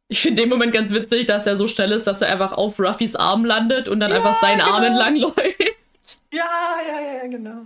[0.08, 2.78] Ich finde den Moment ganz witzig, dass er so schnell ist, dass er einfach auf
[2.78, 4.72] Ruffys Arm landet und dann ja, einfach seinen genau.
[4.72, 6.20] Arm entlang läuft.
[6.32, 6.44] Ja,
[6.86, 7.62] ja, ja, genau.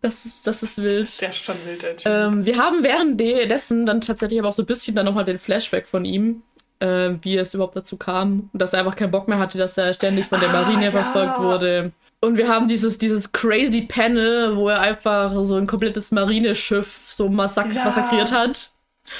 [0.00, 1.20] Das ist, das ist wild.
[1.20, 2.06] Der ist schon wild, der typ.
[2.06, 5.88] Ähm, wir haben währenddessen dann tatsächlich aber auch so ein bisschen dann nochmal den Flashback
[5.88, 6.42] von ihm,
[6.78, 8.50] äh, wie es überhaupt dazu kam.
[8.52, 10.82] Und dass er einfach keinen Bock mehr hatte, dass er ständig von der ah, Marine
[10.82, 10.90] ah, ja.
[10.90, 11.90] verfolgt wurde.
[12.20, 17.28] Und wir haben dieses, dieses crazy Panel, wo er einfach so ein komplettes Marineschiff so
[17.28, 17.84] massak ja.
[17.84, 18.30] massakriert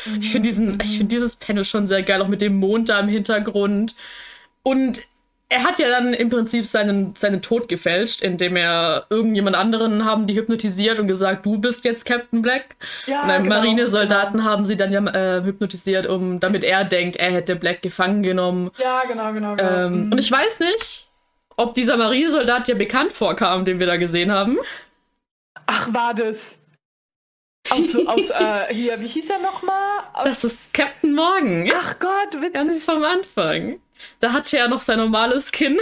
[0.06, 0.18] hat.
[0.20, 3.00] Ich finde diesen, ich finde dieses Panel schon sehr geil, auch mit dem Mond da
[3.00, 3.94] im Hintergrund.
[4.62, 5.02] Und
[5.48, 10.26] er hat ja dann im Prinzip seinen, seinen Tod gefälscht, indem er irgendjemand anderen haben
[10.26, 12.76] die hypnotisiert und gesagt, du bist jetzt Captain Black.
[13.06, 14.50] Ja, und einen genau, Marinesoldaten genau.
[14.50, 18.70] haben sie dann ja äh, hypnotisiert, um damit er denkt, er hätte Black gefangen genommen.
[18.78, 19.54] Ja, genau, genau.
[19.54, 19.70] genau.
[19.70, 20.12] Ähm, mhm.
[20.12, 21.08] Und ich weiß nicht,
[21.56, 24.58] ob dieser Marinesoldat dir bekannt vorkam, den wir da gesehen haben.
[25.66, 26.58] Ach, war das.
[27.70, 30.00] Aus, aus äh, hier, wie hieß er nochmal?
[30.22, 31.70] Das ist Captain Morgan.
[31.74, 32.52] Ach Gott, witzig.
[32.52, 33.80] Ganz vom Anfang.
[34.20, 35.78] Da hatte er noch sein normales Kinn.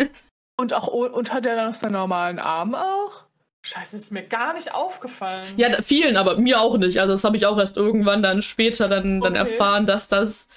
[0.56, 3.24] und auch und hat er dann noch seinen normalen Arm auch?
[3.64, 5.46] Scheiße, ist mir gar nicht aufgefallen.
[5.56, 7.00] Ja, vielen, aber mir auch nicht.
[7.00, 9.38] Also das habe ich auch erst irgendwann dann später dann, dann okay.
[9.38, 10.48] erfahren, dass das,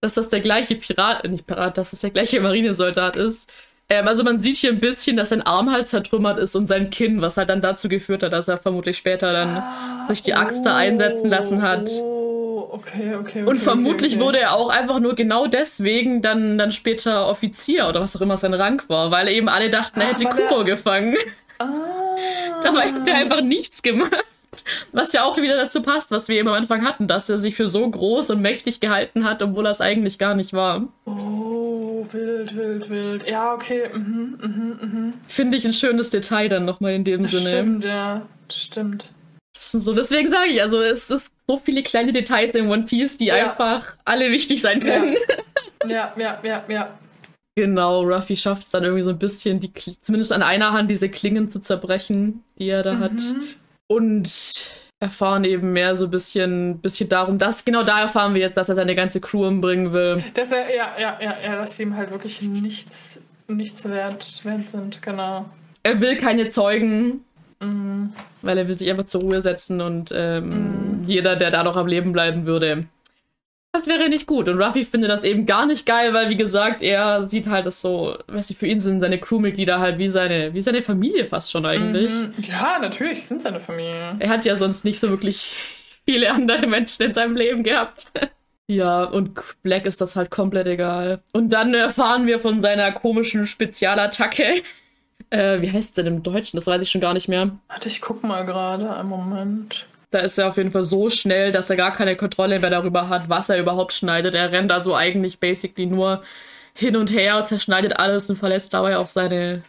[0.00, 3.52] dass das der gleiche Pirat, nicht Pirat, dass das der gleiche Marinesoldat ist.
[3.90, 6.90] Ähm, also man sieht hier ein bisschen, dass sein Arm halt zertrümmert ist und sein
[6.90, 10.34] Kinn, was halt dann dazu geführt hat, dass er vermutlich später dann ah, sich die
[10.34, 11.90] Axt oh, da einsetzen lassen hat.
[12.00, 13.42] Oh, okay, okay, okay.
[13.42, 18.00] Und vermutlich okay, wurde er auch einfach nur genau deswegen dann, dann später Offizier oder
[18.00, 21.16] was auch immer sein Rang war, weil eben alle dachten, er ah, hätte Kuro gefangen.
[21.58, 21.66] Ah.
[22.62, 24.24] Dabei hat er einfach nichts gemacht.
[24.92, 27.54] Was ja auch wieder dazu passt, was wir eben am Anfang hatten, dass er sich
[27.54, 30.88] für so groß und mächtig gehalten hat, obwohl er es eigentlich gar nicht war.
[31.04, 33.28] Oh, wild, wild, wild.
[33.28, 33.88] Ja, okay.
[33.92, 35.14] Mhm, mhm, mhm.
[35.26, 37.50] Finde ich ein schönes Detail dann nochmal in dem Sinne.
[37.50, 38.26] Stimmt, ja.
[38.50, 39.04] Stimmt.
[39.58, 43.26] So, deswegen sage ich, also es ist so viele kleine Details in One Piece, die
[43.26, 43.50] ja.
[43.50, 45.16] einfach alle wichtig sein können.
[45.86, 46.64] Ja, ja, ja, ja.
[46.68, 46.98] ja.
[47.56, 51.08] Genau, Ruffy schafft es dann irgendwie so ein bisschen, die, zumindest an einer Hand diese
[51.08, 53.00] Klingen zu zerbrechen, die er da mhm.
[53.00, 53.20] hat
[53.90, 54.70] und
[55.00, 58.68] erfahren eben mehr so ein bisschen, bisschen darum, dass genau da erfahren wir jetzt, dass
[58.68, 60.22] er seine ganze Crew umbringen will.
[60.34, 63.18] Dass er, ja, ja, ja, ja, dass sie ihm halt wirklich nichts,
[63.48, 65.50] nichts wert, wert sind, genau.
[65.82, 67.24] Er will keine Zeugen,
[67.58, 68.12] mhm.
[68.42, 71.04] weil er will sich einfach zur Ruhe setzen und ähm, mhm.
[71.06, 72.84] jeder, der da noch am Leben bleiben würde,
[73.72, 74.48] das wäre nicht gut.
[74.48, 77.80] Und Ruffy findet das eben gar nicht geil, weil, wie gesagt, er sieht halt das
[77.80, 81.50] so, weiß ich, für ihn sind seine Crewmitglieder halt wie seine, wie seine Familie fast
[81.52, 82.12] schon eigentlich.
[82.12, 82.34] Mhm.
[82.48, 84.16] Ja, natürlich sind seine Familie.
[84.18, 85.54] Er hat ja sonst nicht so wirklich
[86.04, 88.10] viele andere Menschen in seinem Leben gehabt.
[88.66, 91.20] ja, und Black ist das halt komplett egal.
[91.32, 94.62] Und dann erfahren wir von seiner komischen Spezialattacke.
[95.30, 96.56] Äh, wie heißt es denn im Deutschen?
[96.56, 97.50] Das weiß ich schon gar nicht mehr.
[97.68, 98.92] Warte, ich guck mal gerade.
[98.92, 99.86] Einen Moment.
[100.10, 103.08] Da ist er auf jeden Fall so schnell, dass er gar keine Kontrolle mehr darüber
[103.08, 104.34] hat, was er überhaupt schneidet.
[104.34, 106.22] Er rennt also eigentlich basically nur
[106.74, 109.62] hin und her, zerschneidet alles und verlässt dabei auch seine,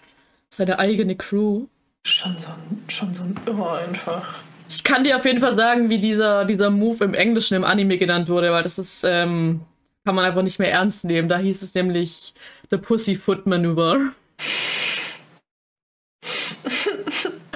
[0.50, 1.66] seine eigene Crew.
[2.04, 4.36] Schon so ein, schon so ein Irrer einfach.
[4.68, 7.98] Ich kann dir auf jeden Fall sagen, wie dieser, dieser Move im Englischen im Anime
[7.98, 9.62] genannt wurde, weil das ist, ähm,
[10.06, 11.28] kann man einfach nicht mehr ernst nehmen.
[11.28, 12.34] Da hieß es nämlich
[12.72, 14.00] The Pussyfoot Maneuver.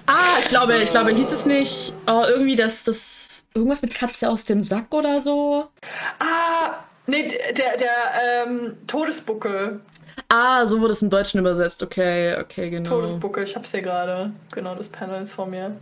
[0.07, 4.29] Ah, ich glaube, ich glaube, hieß es nicht oh, irgendwie das, das irgendwas mit Katze
[4.29, 5.67] aus dem Sack oder so?
[6.19, 9.81] Ah, nee, der, der ähm, Todesbuckel.
[10.29, 11.81] Ah, so wurde es im Deutschen übersetzt.
[11.83, 12.89] Okay, okay, genau.
[12.89, 14.31] Todesbuckel, ich hab's hier gerade.
[14.53, 15.75] Genau, das Panel ist vor mir.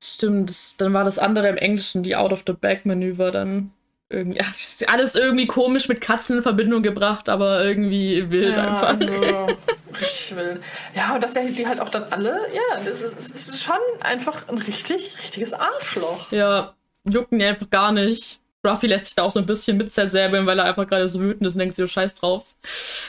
[0.00, 3.72] Stimmt, dann war das andere im Englischen, die Out-of-the-Bag-Manöver dann
[4.14, 4.38] irgendwie.
[4.38, 4.46] Ja,
[4.86, 9.00] alles irgendwie komisch mit Katzen in Verbindung gebracht, aber irgendwie wild ja, einfach.
[9.00, 9.20] Also,
[10.00, 10.62] richtig wild.
[10.94, 14.48] Ja, und dass die halt auch dann alle, ja, das ist, das ist schon einfach
[14.48, 16.30] ein richtig, richtiges Arschloch.
[16.32, 18.40] Ja, jucken die einfach gar nicht.
[18.64, 21.20] Ruffy lässt sich da auch so ein bisschen mit zersäbeln, weil er einfach gerade so
[21.20, 22.54] wütend ist und denkt sich, oh, scheiß drauf.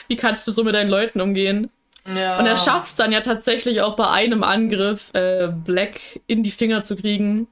[0.06, 1.70] Wie kannst du so mit deinen Leuten umgehen?
[2.06, 2.38] Ja.
[2.38, 6.50] Und er schafft es dann ja tatsächlich auch bei einem Angriff, äh, Black in die
[6.50, 7.48] Finger zu kriegen.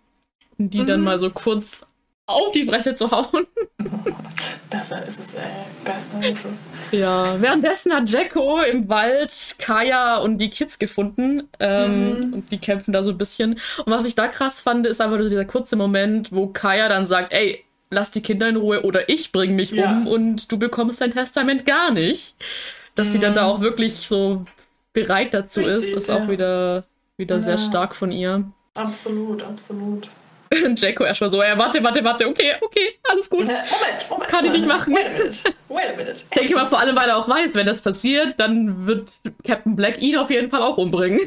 [0.58, 0.86] Und die mhm.
[0.86, 1.86] dann mal so kurz
[2.26, 3.46] auf die Fresse zu hauen.
[4.70, 5.42] Besser ist es, ey.
[5.84, 6.66] Besser ist es.
[6.90, 11.48] Ja, währenddessen hat Jacko im Wald Kaya und die Kids gefunden.
[11.60, 12.34] Ähm, mhm.
[12.34, 13.52] Und die kämpfen da so ein bisschen.
[13.84, 17.06] Und was ich da krass fand, ist einfach nur dieser kurze Moment, wo Kaya dann
[17.06, 19.90] sagt, ey, lass die Kinder in Ruhe oder ich bring mich ja.
[19.90, 22.36] um und du bekommst dein Testament gar nicht.
[22.94, 23.12] Dass mhm.
[23.12, 24.44] sie dann da auch wirklich so
[24.92, 26.16] bereit dazu Richtig, ist, ist ja.
[26.16, 26.84] auch wieder,
[27.16, 27.40] wieder ja.
[27.40, 28.44] sehr stark von ihr.
[28.74, 30.08] Absolut, absolut.
[30.76, 33.46] Jacko erstmal so, ja, warte, warte, warte, okay, okay, alles gut.
[33.46, 34.20] Moment, Moment.
[34.20, 34.94] Das kann ich nicht machen.
[34.94, 35.38] Wait a minute.
[35.68, 36.22] Wait a minute.
[36.30, 39.10] Ich denke mal, vor allem, weil er auch weiß, wenn das passiert, dann wird
[39.44, 41.20] Captain Black ihn auf jeden Fall auch umbringen.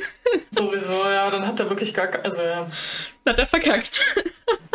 [0.51, 2.67] Sowieso, ja, dann hat er wirklich gar also ja.
[3.23, 4.01] Dann hat er verkackt.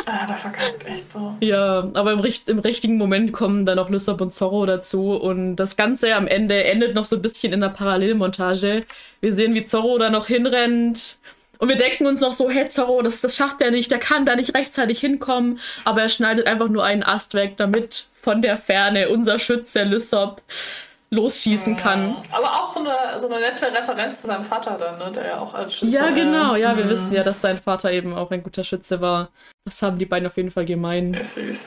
[0.05, 1.37] Ah, der verkackt, echt so.
[1.41, 5.77] Ja, aber im, im richtigen Moment kommen dann auch Lysop und Zorro dazu und das
[5.77, 8.85] Ganze am Ende endet noch so ein bisschen in einer Parallelmontage.
[9.21, 11.19] Wir sehen, wie Zorro da noch hinrennt
[11.63, 14.27] und wir denken uns noch so, hey Zorro, das, das schafft er nicht, der kann
[14.27, 15.61] da nicht rechtzeitig hinkommen.
[15.85, 20.43] Aber er schneidet einfach nur einen Ast weg, damit von der Ferne unser Schütze Lysop
[21.11, 22.17] losschießen kann.
[22.33, 25.13] Aber auch so eine, so eine nette Referenz zu seinem Vater dann, ne?
[25.13, 25.95] der ja auch als Schütze...
[25.95, 26.57] Ja, genau.
[26.57, 26.91] Ja, wir mhm.
[26.91, 29.29] wissen ja, dass sein Vater eben auch ein guter Schütze war.
[29.65, 31.15] Das haben die beiden auf jeden Fall gemein.
[31.15, 31.61] Süß.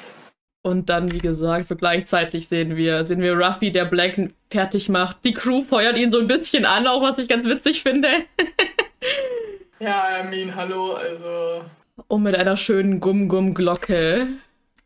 [0.62, 4.20] Und dann, wie gesagt, so gleichzeitig sehen wir, sehen wir Ruffy, der Black
[4.52, 5.24] fertig macht.
[5.24, 8.10] Die Crew feuert ihn so ein bisschen an, auch was ich ganz witzig finde.
[9.86, 11.64] Ja, I mean, hallo, also.
[12.08, 14.30] Und mit einer schönen Gum-Gum-Glocke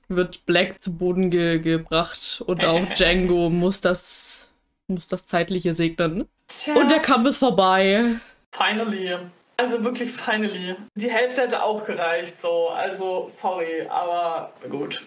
[0.09, 4.49] wird Black zu Boden ge gebracht und auch Django muss das,
[4.87, 6.27] muss das Zeitliche segnen.
[6.49, 6.75] Tja.
[6.75, 8.15] Und der Kampf ist vorbei.
[8.51, 9.15] Finally.
[9.55, 10.75] Also wirklich finally.
[10.95, 12.67] Die Hälfte hätte auch gereicht, so.
[12.67, 15.01] Also, sorry, aber gut.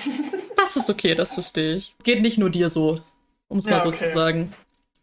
[0.56, 1.94] das ist okay, das verstehe ich.
[2.02, 3.00] Geht nicht nur dir so,
[3.48, 3.96] um es ja, mal so okay.
[3.96, 4.52] zu sagen.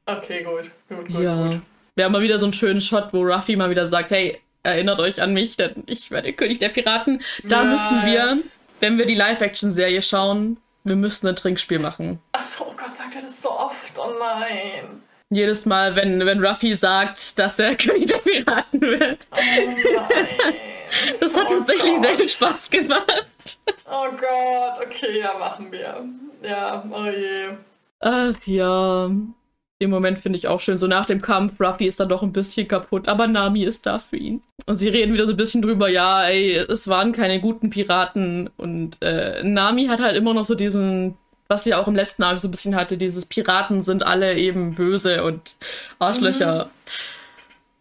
[0.05, 0.69] Okay, gut.
[0.89, 1.49] Gut, gut, ja.
[1.49, 1.61] gut.
[1.97, 4.99] Wir haben mal wieder so einen schönen Shot, wo Ruffy mal wieder sagt, hey, erinnert
[4.99, 7.23] euch an mich, denn ich werde König der Piraten.
[7.43, 7.71] Da ja.
[7.71, 8.37] müssen wir,
[8.81, 12.19] wenn wir die Live-Action-Serie schauen, wir müssen ein Trinkspiel machen.
[12.33, 13.97] Achso, oh Gott, sagt er das so oft?
[13.97, 15.01] Oh nein.
[15.31, 19.25] Jedes Mal, wenn, wenn Ruffy sagt, dass er König der Piraten wird.
[19.31, 20.53] Oh nein.
[21.19, 22.05] Das hat oh tatsächlich Gott.
[22.05, 23.27] sehr viel Spaß gemacht.
[23.91, 26.05] Oh Gott, okay, ja, machen wir.
[26.47, 27.57] Ja, oh je.
[28.01, 29.09] Ach ja
[29.81, 30.77] den Moment finde ich auch schön.
[30.77, 33.99] So nach dem Kampf, Ruffy ist dann doch ein bisschen kaputt, aber Nami ist da
[33.99, 34.41] für ihn.
[34.65, 38.49] Und sie reden wieder so ein bisschen drüber, ja, ey, es waren keine guten Piraten.
[38.57, 41.15] Und äh, Nami hat halt immer noch so diesen,
[41.47, 44.75] was sie auch im letzten Arc so ein bisschen hatte, dieses Piraten sind alle eben
[44.75, 45.55] böse und
[45.99, 46.69] Arschlöcher.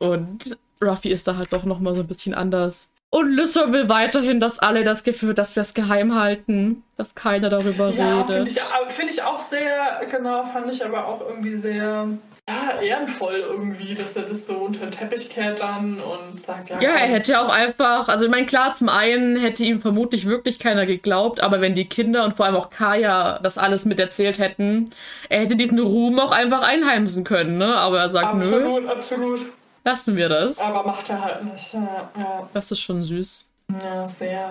[0.00, 0.06] Mhm.
[0.06, 2.92] Und Ruffy ist da halt doch noch mal so ein bisschen anders.
[3.16, 7.48] Und Lysser will weiterhin, dass alle das Gefühl, dass sie das geheim halten, dass keiner
[7.48, 8.50] darüber ja, redet.
[8.50, 12.08] Finde ich, find ich auch sehr, genau, fand ich aber auch irgendwie sehr
[12.46, 16.78] ja, ehrenvoll irgendwie, dass er das so unter den Teppich kehrt dann und sagt, ja.
[16.78, 20.58] Ja, er hätte auch einfach, also ich meine, klar, zum einen hätte ihm vermutlich wirklich
[20.58, 24.90] keiner geglaubt, aber wenn die Kinder und vor allem auch Kaya das alles miterzählt hätten,
[25.30, 27.78] er hätte diesen Ruhm auch einfach einheimsen können, ne?
[27.78, 28.90] Aber er sagt, absolut, nö.
[28.90, 29.40] Absolut, absolut.
[29.86, 30.58] Lassen wir das.
[30.58, 31.72] Aber macht er halt nicht.
[31.72, 32.48] Ja, ja.
[32.52, 33.52] Das ist schon süß.
[33.70, 34.50] Ja, sehr.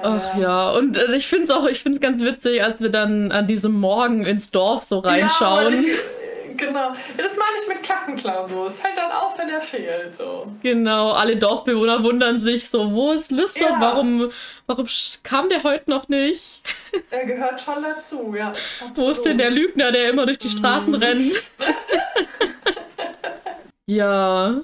[0.00, 2.88] Ach ja, und äh, ich finde es auch, ich finde es ganz witzig, als wir
[2.88, 5.74] dann an diesem Morgen ins Dorf so reinschauen.
[5.74, 8.64] Ja, ich, genau, das meine ich mit Klassenclown so.
[8.64, 10.14] Es fällt dann auf, wenn er fehlt.
[10.14, 10.46] So.
[10.62, 13.60] Genau, alle Dorfbewohner wundern sich so, wo ist Lissa?
[13.60, 13.76] Ja.
[13.78, 14.30] Warum,
[14.64, 14.86] warum
[15.24, 16.62] kam der heute noch nicht?
[17.10, 18.48] Er gehört schon dazu, ja.
[18.48, 18.96] Absolut.
[18.96, 21.02] Wo ist denn der Lügner, der immer durch die Straßen mm.
[21.02, 21.42] rennt?
[23.86, 24.60] Ja,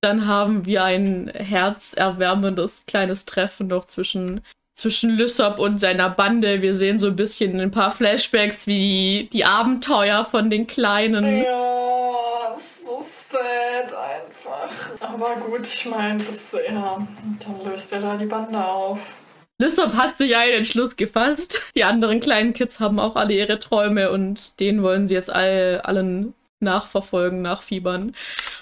[0.00, 6.60] dann haben wir ein herzerwärmendes kleines Treffen noch zwischen, zwischen Lysop und seiner Bande.
[6.60, 11.44] Wir sehen so ein bisschen ein paar Flashbacks wie die Abenteuer von den Kleinen.
[11.44, 14.70] Ja, so sad einfach.
[15.00, 16.22] Aber gut, ich meine,
[16.68, 17.06] ja,
[17.46, 19.14] dann löst er da die Bande auf.
[19.58, 21.62] Lysop hat sich einen Entschluss gefasst.
[21.76, 25.80] Die anderen kleinen Kids haben auch alle ihre Träume und denen wollen sie jetzt all,
[25.84, 28.14] allen nachverfolgen, nachfiebern.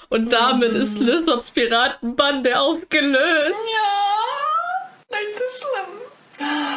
[0.08, 1.06] Und damit ist mhm.
[1.06, 3.60] Lysops Piratenbande aufgelöst.
[5.10, 6.02] Ja, nicht so schlimm.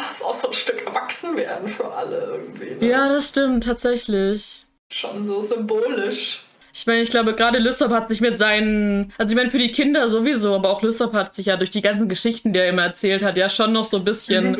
[0.08, 2.84] Das ist auch so ein Stück Erwachsenwerden für alle irgendwie.
[2.84, 2.90] Ne?
[2.90, 4.64] Ja, das stimmt, tatsächlich.
[4.92, 6.42] Schon so symbolisch.
[6.72, 9.72] Ich meine, ich glaube, gerade Lysop hat sich mit seinen, also ich meine, für die
[9.72, 12.82] Kinder sowieso, aber auch Lysop hat sich ja durch die ganzen Geschichten, die er immer
[12.82, 14.58] erzählt hat, ja schon noch so ein bisschen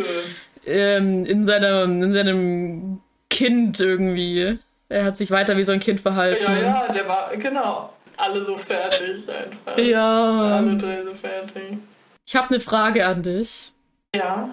[0.64, 4.58] ähm, in, seinem, in seinem Kind irgendwie.
[4.88, 6.44] Er hat sich weiter wie so ein Kind verhalten.
[6.44, 7.92] Ja, ja, der war, genau.
[8.16, 9.76] Alle so fertig einfach.
[9.78, 10.56] Ja.
[10.56, 11.78] Alle drei so fertig.
[12.26, 13.72] Ich habe eine Frage an dich.
[14.14, 14.48] Ja.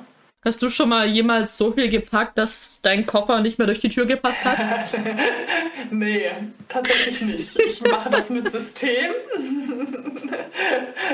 [0.46, 3.88] Hast du schon mal jemals so viel gepackt, dass dein Koffer nicht mehr durch die
[3.88, 4.60] Tür gepasst hat?
[5.89, 6.32] nee,
[6.68, 7.60] tatsächlich nicht.
[7.60, 9.12] Ich mache das mit System.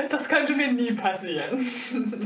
[0.08, 1.70] Das könnte mir nie passieren.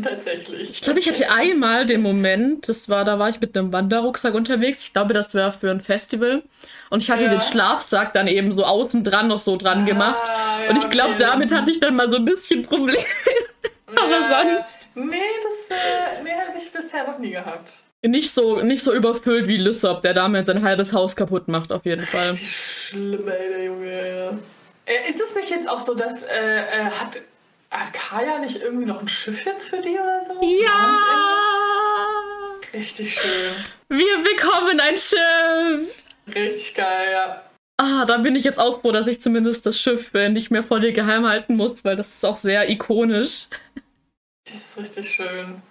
[0.02, 0.70] tatsächlich.
[0.70, 4.34] Ich glaube, ich hatte einmal den Moment, das war, da war ich mit einem Wanderrucksack
[4.34, 4.84] unterwegs.
[4.84, 6.42] Ich glaube, das wäre für ein Festival.
[6.88, 7.30] Und ich hatte ja.
[7.30, 10.28] den Schlafsack dann eben so außen dran noch so dran ah, gemacht.
[10.28, 11.22] Ja, und ich glaube, okay.
[11.22, 13.04] damit hatte ich dann mal so ein bisschen Probleme.
[13.96, 14.88] Aber ja, sonst.
[14.94, 17.72] Nee, das äh, nee, habe ich bisher noch nie gehabt.
[18.06, 21.86] Nicht so, nicht so überfüllt wie Lysop, der damit sein halbes Haus kaputt macht, auf
[21.86, 22.30] jeden Fall.
[22.30, 24.38] Richtig schlimm, ey, der Junge, ja.
[24.84, 27.20] Äh, ist es nicht jetzt auch so, dass äh, äh, hat,
[27.70, 30.34] hat Kaya nicht irgendwie noch ein Schiff jetzt für die oder so?
[30.42, 30.98] Ja!
[32.74, 33.54] Richtig schön.
[33.88, 35.94] Wir bekommen ein Schiff!
[36.34, 37.42] Richtig geil, ja.
[37.76, 40.78] Ah, da bin ich jetzt auch froh, dass ich zumindest das Schiff nicht mehr vor
[40.78, 43.46] dir geheim halten muss, weil das ist auch sehr ikonisch.
[44.44, 45.62] Das ist richtig schön.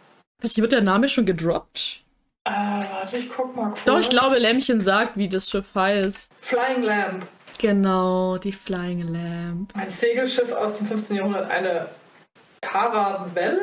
[0.41, 2.01] Was, wird der Name schon gedroppt?
[2.45, 3.83] Äh, warte, ich guck mal kurz.
[3.85, 6.33] Doch, ich glaube, Lämmchen sagt, wie das Schiff heißt.
[6.41, 7.27] Flying Lamp.
[7.59, 9.71] Genau, die Flying Lamp.
[9.75, 11.17] Ein Segelschiff aus dem 15.
[11.17, 11.87] Jahrhundert, eine
[12.61, 13.61] Karavelle?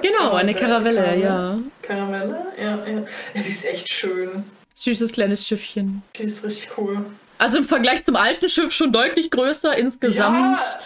[0.00, 1.58] Genau, eine Karavelle, ja.
[1.82, 3.06] Karavelle, ja, ja.
[3.34, 4.44] Ja, die ist echt schön.
[4.74, 6.02] Süßes kleines Schiffchen.
[6.16, 7.04] Die ist richtig cool.
[7.38, 10.58] Also im Vergleich zum alten Schiff schon deutlich größer insgesamt.
[10.60, 10.80] Ja.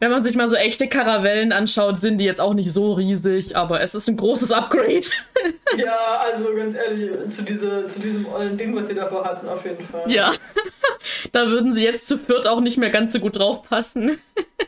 [0.00, 3.54] Wenn man sich mal so echte Karavellen anschaut, sind die jetzt auch nicht so riesig,
[3.54, 5.06] aber es ist ein großes Upgrade.
[5.76, 9.62] ja, also ganz ehrlich, zu, diese, zu diesem ollen Ding, was sie davor hatten, auf
[9.66, 10.10] jeden Fall.
[10.10, 10.32] Ja,
[11.32, 14.18] da würden sie jetzt zu viert auch nicht mehr ganz so gut draufpassen.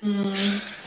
[0.03, 0.35] Mm.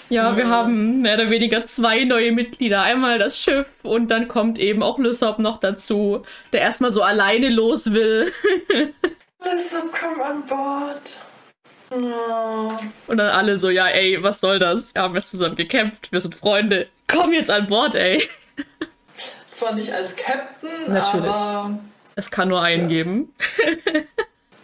[0.09, 0.37] Ja, mm.
[0.37, 2.83] wir haben mehr oder weniger zwei neue Mitglieder.
[2.83, 6.21] Einmal das Schiff und dann kommt eben auch Lysop noch dazu,
[6.53, 8.31] der erstmal so alleine los will.
[9.43, 11.17] Lysop, komm an Bord.
[11.89, 14.95] Und dann alle so, ja, ey, was soll das?
[14.95, 16.87] Wir haben jetzt zusammen gekämpft, wir sind Freunde.
[17.07, 18.27] Komm jetzt an Bord, ey.
[19.51, 21.29] Zwar nicht als Captain, Natürlich.
[21.29, 21.79] aber...
[22.15, 22.87] Es kann nur einen ja.
[22.87, 23.33] geben.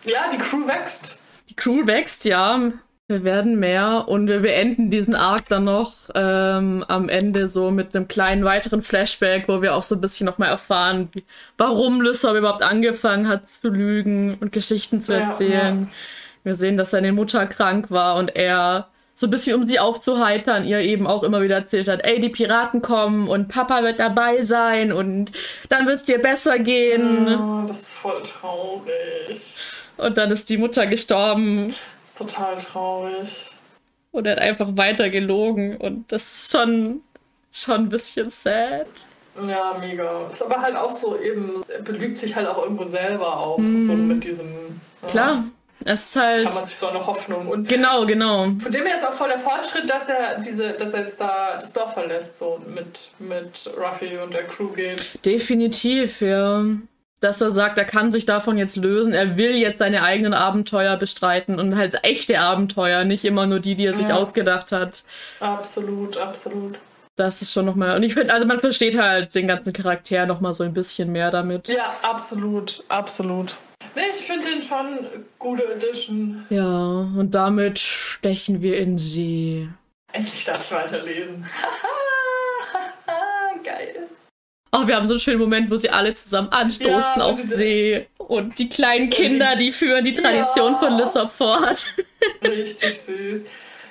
[0.05, 1.17] ja, die Crew wächst.
[1.49, 2.71] Die Crew wächst, ja.
[3.07, 7.93] Wir werden mehr und wir beenden diesen Arc dann noch ähm, am Ende so mit
[7.93, 11.09] einem kleinen weiteren Flashback, wo wir auch so ein bisschen nochmal erfahren,
[11.57, 15.51] warum Lysop überhaupt angefangen hat zu lügen und Geschichten zu erzählen.
[15.51, 15.87] Ja, ja.
[16.43, 20.65] Wir sehen, dass seine Mutter krank war und er so ein bisschen um sie aufzuheitern,
[20.65, 24.41] ihr eben auch immer wieder erzählt hat, ey, die Piraten kommen und Papa wird dabei
[24.41, 25.31] sein und
[25.69, 27.27] dann wird es dir besser gehen.
[27.27, 29.39] Oh, das ist voll traurig.
[29.97, 31.75] Und dann ist die Mutter gestorben
[32.21, 33.51] total traurig.
[34.11, 37.01] Und er hat einfach weiter gelogen und das ist schon,
[37.51, 38.87] schon ein bisschen sad.
[39.47, 40.27] Ja, mega.
[40.29, 43.83] Ist aber halt auch so eben, belügt sich halt auch irgendwo selber auch, mm.
[43.83, 44.47] so mit diesem.
[45.03, 45.07] Ja.
[45.07, 45.43] Klar.
[45.85, 46.43] Es ist halt.
[46.43, 47.47] Kann man sich so eine Hoffnung.
[47.47, 48.43] Und genau, genau.
[48.43, 51.55] Von dem her ist auch voll der Fortschritt, dass er diese, dass er jetzt da
[51.55, 55.25] das Dorf verlässt, so mit, mit Ruffy und der Crew geht.
[55.25, 56.63] Definitiv, ja
[57.21, 59.13] dass er sagt, er kann sich davon jetzt lösen.
[59.13, 63.75] Er will jetzt seine eigenen Abenteuer bestreiten und halt echte Abenteuer, nicht immer nur die,
[63.75, 64.15] die er sich ja.
[64.15, 65.03] ausgedacht hat.
[65.39, 66.79] Absolut, absolut.
[67.15, 67.95] Das ist schon nochmal.
[67.95, 71.29] Und ich finde, also man versteht halt den ganzen Charakter nochmal so ein bisschen mehr
[71.29, 71.67] damit.
[71.67, 73.55] Ja, absolut, absolut.
[73.95, 74.99] Nee, ich finde den schon
[75.37, 76.45] gute Edition.
[76.49, 79.69] Ja, und damit stechen wir in sie.
[80.13, 81.45] Endlich darf ich weiterlesen.
[83.63, 84.07] Geil.
[84.73, 88.07] Oh, wir haben so einen schönen Moment, wo sie alle zusammen anstoßen ja, auf See.
[88.17, 90.79] Und die kleinen Kinder, die, die führen die Tradition ja.
[90.79, 91.93] von Lysop fort.
[92.41, 93.43] Richtig süß.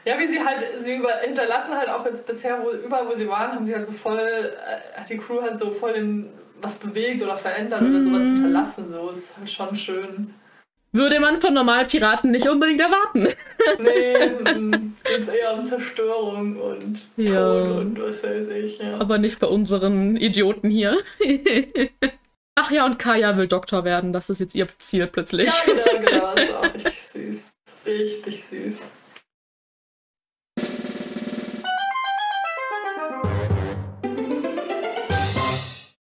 [0.07, 3.28] Ja, wie sie halt, sie über, hinterlassen halt auch jetzt bisher, wo, überall wo sie
[3.28, 6.30] waren, haben sie halt so voll, äh, hat die Crew halt so voll in
[6.61, 7.94] was bewegt oder verändert mhm.
[7.94, 8.34] oder sowas mhm.
[8.34, 8.92] hinterlassen.
[8.92, 10.34] So, es ist halt schon schön
[10.92, 13.28] würde man von normalen Piraten nicht unbedingt erwarten.
[13.78, 14.14] nee,
[15.04, 17.64] geht eher um Zerstörung und ja.
[17.64, 18.78] Tod und was weiß ich.
[18.78, 18.98] Ja.
[18.98, 20.98] Aber nicht bei unseren Idioten hier.
[22.56, 24.12] Ach ja, und Kaya will Doktor werden.
[24.12, 25.48] Das ist jetzt ihr Ziel plötzlich.
[25.66, 26.34] Ja, genau, genau.
[26.34, 27.44] Das ist auch richtig süß.
[27.86, 28.78] Richtig süß.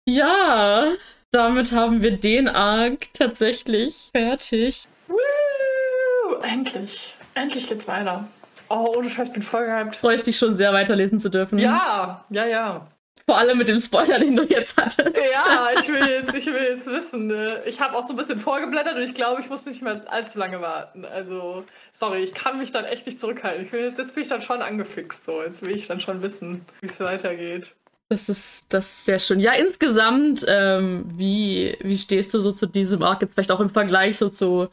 [0.07, 0.93] Ja,
[1.31, 4.85] damit haben wir den Arc tatsächlich fertig.
[5.09, 6.35] Woo!
[6.43, 7.15] Endlich.
[7.35, 8.29] Endlich geht's weiter.
[8.69, 9.97] Oh, ohne Scheiß, bin voll gehypt.
[9.97, 11.59] Freust dich schon sehr, weiterlesen zu dürfen.
[11.59, 12.87] Ja, ja, ja.
[13.27, 15.17] Vor allem mit dem Spoiler, den du jetzt hattest.
[15.35, 17.27] Ja, ich will jetzt, ich will jetzt wissen.
[17.27, 17.63] Ne?
[17.65, 20.39] Ich habe auch so ein bisschen vorgeblättert und ich glaube, ich muss nicht mehr allzu
[20.39, 21.07] lange warten.
[21.07, 23.65] Also, sorry, ich kann mich dann echt nicht zurückhalten.
[23.65, 25.25] Ich will, jetzt, jetzt bin ich dann schon angefixt.
[25.25, 25.43] So.
[25.43, 27.75] Jetzt will ich dann schon wissen, wie es weitergeht.
[28.09, 29.41] Das ist, das ist sehr schön.
[29.41, 33.71] Ja, insgesamt, ähm, wie, wie stehst du so zu diesem Arc jetzt vielleicht auch im
[33.71, 34.69] Vergleich so zu,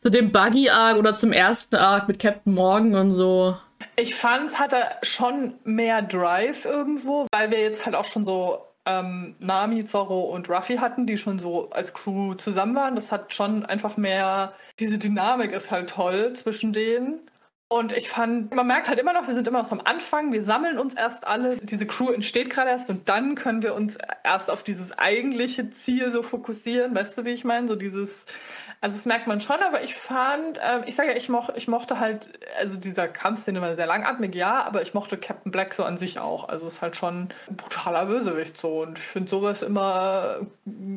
[0.00, 3.56] zu dem Buggy-Arc oder zum ersten Arc mit Captain Morgan und so?
[3.96, 8.62] Ich fand, es hatte schon mehr Drive irgendwo, weil wir jetzt halt auch schon so
[8.86, 12.94] ähm, Nami, Zorro und Ruffy hatten, die schon so als Crew zusammen waren.
[12.94, 17.20] Das hat schon einfach mehr, diese Dynamik ist halt toll zwischen denen.
[17.72, 20.42] Und ich fand, man merkt halt immer noch, wir sind immer noch am Anfang, wir
[20.42, 24.50] sammeln uns erst alle, diese Crew entsteht gerade erst und dann können wir uns erst
[24.50, 26.96] auf dieses eigentliche Ziel so fokussieren.
[26.96, 27.68] Weißt du, wie ich meine?
[27.68, 28.26] So dieses,
[28.80, 31.68] also das merkt man schon, aber ich fand, äh, ich sage ja, ich, moch, ich
[31.68, 35.84] mochte halt, also dieser Kampfszene war sehr langatmig, ja, aber ich mochte Captain Black so
[35.84, 36.48] an sich auch.
[36.48, 40.40] Also es ist halt schon ein brutaler Bösewicht so und ich finde sowas immer,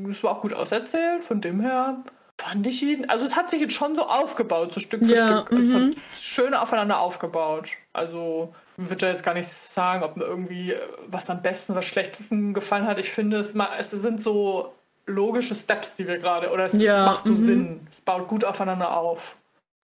[0.09, 2.03] es war auch gut auserzählt, von dem her
[2.39, 5.27] fand ich ihn, also es hat sich jetzt schon so aufgebaut, so Stück für ja,
[5.27, 5.51] Stück.
[5.51, 5.95] Es hat mhm.
[6.19, 7.69] schön aufeinander aufgebaut.
[7.93, 10.73] Also ich würde jetzt gar nicht sagen, ob mir irgendwie
[11.07, 12.97] was am besten, was schlechtesten gefallen hat.
[12.97, 14.73] Ich finde, es, es sind so
[15.05, 17.37] logische Steps, die wir gerade, oder es, ja, macht so -hmm.
[17.37, 17.87] Sinn.
[17.91, 19.35] Es baut gut aufeinander auf.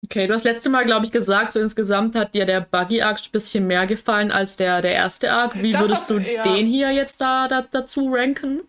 [0.05, 3.33] Okay, du hast letzte Mal, glaube ich, gesagt, so insgesamt hat dir der Buggy-Arc ein
[3.33, 5.61] bisschen mehr gefallen als der, der erste Arc.
[5.61, 6.43] Wie das würdest du ja.
[6.43, 8.61] den hier jetzt da, da dazu ranken?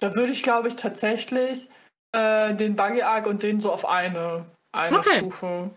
[0.00, 1.68] Da würde ich, glaube ich, tatsächlich
[2.12, 5.18] äh, den Buggy-Arc und den so auf eine, eine okay.
[5.18, 5.70] Stufe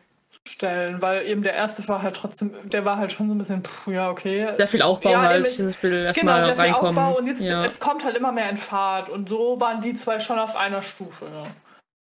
[0.48, 3.64] stellen, weil eben der erste war halt trotzdem, der war halt schon so ein bisschen,
[3.64, 4.50] pff, ja, okay.
[4.58, 6.94] Sehr viel Aufbau ja, halt, ich, das will erstmal genau, sehr reinkommen.
[6.94, 7.66] Viel Aufbau und jetzt, ja.
[7.66, 10.82] es kommt halt immer mehr in Fahrt und so waren die zwei schon auf einer
[10.82, 11.26] Stufe.
[11.26, 11.48] Ja.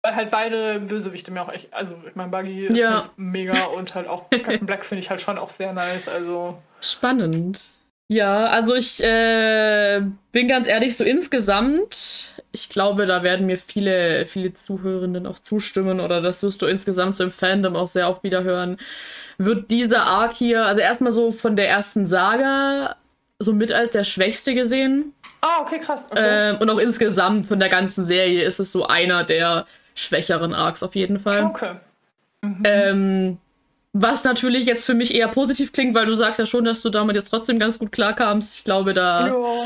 [0.04, 3.02] Weil halt beide Bösewichte mir auch echt, also ich meine, Buggy ist ja.
[3.02, 6.60] halt mega und halt auch Captain Black finde ich halt schon auch sehr nice, also.
[6.80, 7.72] Spannend.
[8.10, 10.02] Ja, also ich äh,
[10.32, 16.00] bin ganz ehrlich, so insgesamt, ich glaube, da werden mir viele, viele Zuhörenden auch zustimmen
[16.00, 18.78] oder das wirst du insgesamt so im Fandom auch sehr oft wieder hören.
[19.38, 22.96] Wird dieser Arc hier, also erstmal so von der ersten Saga,
[23.40, 25.14] so mit als der schwächste gesehen.
[25.42, 26.08] Ah, okay, krass.
[26.10, 26.52] Okay.
[26.52, 30.82] Ähm, und auch insgesamt von der ganzen Serie ist es so einer der schwächeren Arcs
[30.82, 31.44] auf jeden Fall.
[31.44, 31.74] Okay.
[32.42, 32.64] Mhm.
[32.64, 33.38] Ähm,
[33.94, 36.90] was natürlich jetzt für mich eher positiv klingt, weil du sagst ja schon, dass du
[36.90, 38.56] damit jetzt trotzdem ganz gut klarkamst.
[38.56, 39.28] Ich glaube, da.
[39.28, 39.62] Ja.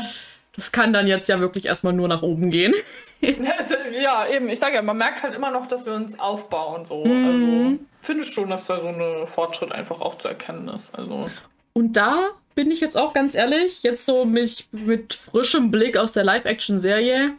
[0.54, 2.74] Das kann dann jetzt ja wirklich erstmal nur nach oben gehen.
[3.22, 4.48] also, ja, eben.
[4.50, 6.84] Ich sage ja, man merkt halt immer noch, dass wir uns aufbauen.
[6.84, 7.04] So.
[7.04, 7.26] Mhm.
[7.26, 10.94] Also finde schon, dass da so ein Fortschritt einfach auch zu erkennen ist.
[10.94, 11.30] Also.
[11.72, 16.12] Und da bin ich jetzt auch ganz ehrlich, jetzt so mich mit frischem Blick aus
[16.12, 17.32] der Live-Action-Serie.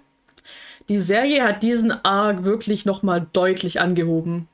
[0.89, 4.47] Die Serie hat diesen Arc wirklich nochmal deutlich angehoben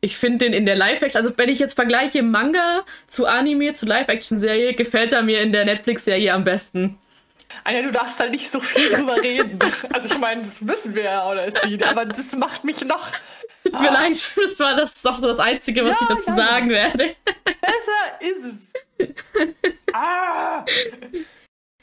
[0.00, 3.86] ich finde den in der Live-Action, also wenn ich jetzt vergleiche Manga zu Anime, zu
[3.86, 6.98] Live-Action-Serie, gefällt er mir in der Netflix-Serie am besten.
[7.64, 9.58] Anja, du darfst da nicht so viel drüber reden.
[9.92, 13.08] Also ich meine, das wissen wir ja, oder es sieht, aber das macht mich noch.
[13.64, 14.02] Tut mir ah.
[14.02, 16.36] leid, das war das ist auch so das Einzige, was ja, ich dazu ja.
[16.36, 17.16] sagen werde.
[17.44, 18.54] Besser ist
[18.98, 19.14] es.
[19.92, 20.64] ah!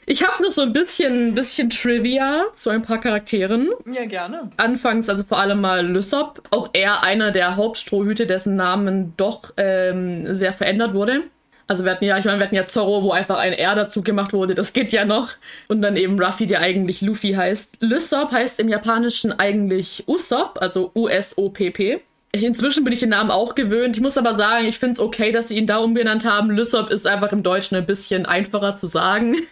[0.06, 3.70] Ich habe noch so ein bisschen, bisschen Trivia zu ein paar Charakteren.
[3.90, 4.50] Ja, gerne.
[4.56, 6.42] Anfangs, also vor allem mal Lysop.
[6.50, 11.22] Auch er einer der Hauptstrohhüte, dessen Namen doch ähm, sehr verändert wurde.
[11.66, 14.02] Also wir hatten ja, ich meine, wir hatten ja Zorro, wo einfach ein R dazu
[14.02, 15.30] gemacht wurde, das geht ja noch.
[15.68, 17.78] Und dann eben Ruffy, der eigentlich Luffy heißt.
[17.80, 22.00] Lysop heißt im Japanischen eigentlich Usopp, also U-S-O-P-P.
[22.32, 23.96] Inzwischen bin ich den Namen auch gewöhnt.
[23.96, 26.50] Ich muss aber sagen, ich finde es okay, dass die ihn da umbenannt haben.
[26.50, 29.36] Lysop ist einfach im Deutschen ein bisschen einfacher zu sagen.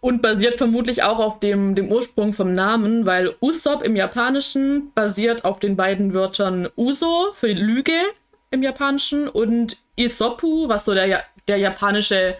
[0.00, 5.44] Und basiert vermutlich auch auf dem, dem Ursprung vom Namen, weil Usopp im Japanischen basiert
[5.44, 7.92] auf den beiden Wörtern Uso für Lüge
[8.50, 12.36] im Japanischen und Isopu, was so der, der japanische,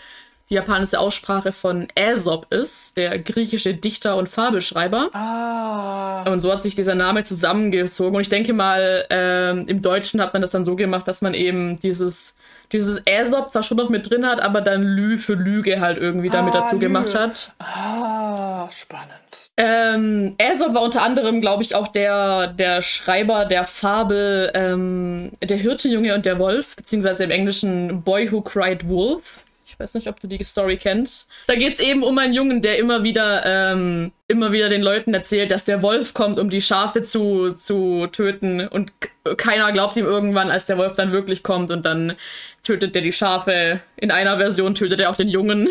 [0.49, 5.15] die japanische Aussprache von Aesop ist, der griechische Dichter und Fabelschreiber.
[5.15, 6.31] Ah.
[6.33, 8.17] Und so hat sich dieser Name zusammengezogen.
[8.17, 11.35] Und ich denke mal, ähm, im Deutschen hat man das dann so gemacht, dass man
[11.35, 12.37] eben dieses
[12.73, 16.31] dieses Aesop zwar schon noch mit drin hat, aber dann Lü für Lüge halt irgendwie
[16.31, 16.87] damit ah, dazu Lüge.
[16.87, 17.53] gemacht hat.
[17.59, 19.11] Ah, spannend.
[19.57, 25.59] Ähm, Aesop war unter anderem, glaube ich, auch der, der Schreiber der Fabel ähm, Der
[25.59, 29.41] Hirtenjunge und der Wolf, beziehungsweise im Englischen Boy Who Cried Wolf.
[29.81, 31.31] Ich weiß nicht, ob du die Story kennst.
[31.47, 35.15] Da geht es eben um einen Jungen, der immer wieder, ähm, immer wieder den Leuten
[35.15, 38.69] erzählt, dass der Wolf kommt, um die Schafe zu, zu töten.
[38.69, 38.93] Und
[39.39, 41.71] keiner glaubt ihm irgendwann, als der Wolf dann wirklich kommt.
[41.71, 42.15] Und dann
[42.63, 43.81] tötet er die Schafe.
[43.97, 45.71] In einer Version tötet er auch den Jungen.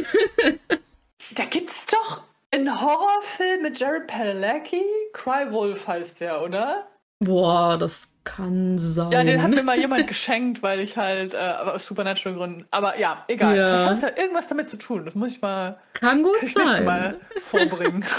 [1.35, 4.81] da gibt's doch einen Horrorfilm mit Jared Padalecki.
[5.13, 6.87] Cry Wolf heißt der, oder?
[7.19, 9.11] Boah, das kann sein.
[9.11, 12.65] Ja, den hat mir mal jemand geschenkt, weil ich halt, äh, aus Supernatural Gründen.
[12.71, 13.57] Aber ja, egal.
[13.57, 13.65] Ja.
[13.65, 15.05] Vielleicht hat ja irgendwas damit zu tun.
[15.05, 15.79] Das muss ich mal.
[15.93, 16.85] Kann gut sein.
[16.85, 18.05] Mal vorbringen.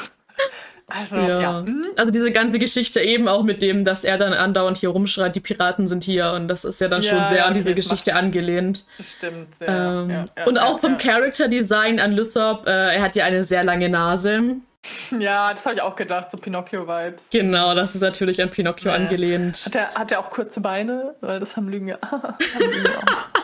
[0.93, 1.41] Also, ja.
[1.41, 1.65] ja.
[1.95, 5.41] Also diese ganze Geschichte eben auch mit dem, dass er dann andauernd hier rumschreit, die
[5.41, 8.87] Piraten sind hier und das ist ja dann ja, schon sehr an diese Geschichte angelehnt.
[8.99, 9.69] Das stimmt, sehr.
[9.69, 13.89] Ähm, und auch vom Character Design an Lysop, äh, er hat ja eine sehr lange
[13.89, 14.57] Nase.
[15.19, 17.31] Ja, das habe ich auch gedacht, so Pinocchio-Vibes.
[17.31, 18.97] Genau, das ist natürlich an Pinocchio nee.
[18.97, 19.65] angelehnt.
[19.67, 21.15] Hat er, hat er auch kurze Beine?
[21.21, 21.99] Weil das haben Lügen ja.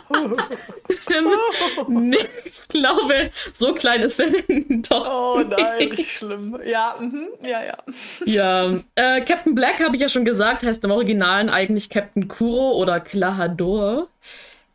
[1.89, 4.29] nee, ich glaube, so klein ist er
[4.89, 5.09] doch.
[5.09, 6.59] Oh nein, richtig schlimm.
[6.65, 7.77] Ja, mhm, ja, ja.
[8.25, 12.73] Ja, äh, Captain Black, habe ich ja schon gesagt, heißt im Originalen eigentlich Captain Kuro
[12.73, 14.09] oder Klahador.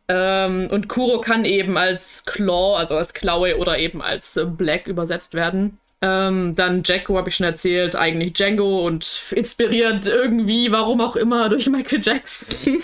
[0.07, 5.33] Ähm, und Kuro kann eben als Claw, also als Klaue oder eben als Black übersetzt
[5.33, 5.79] werden.
[6.03, 11.47] Ähm, dann Jacko habe ich schon erzählt, eigentlich Django und inspiriert irgendwie, warum auch immer,
[11.49, 12.81] durch Michael Jackson.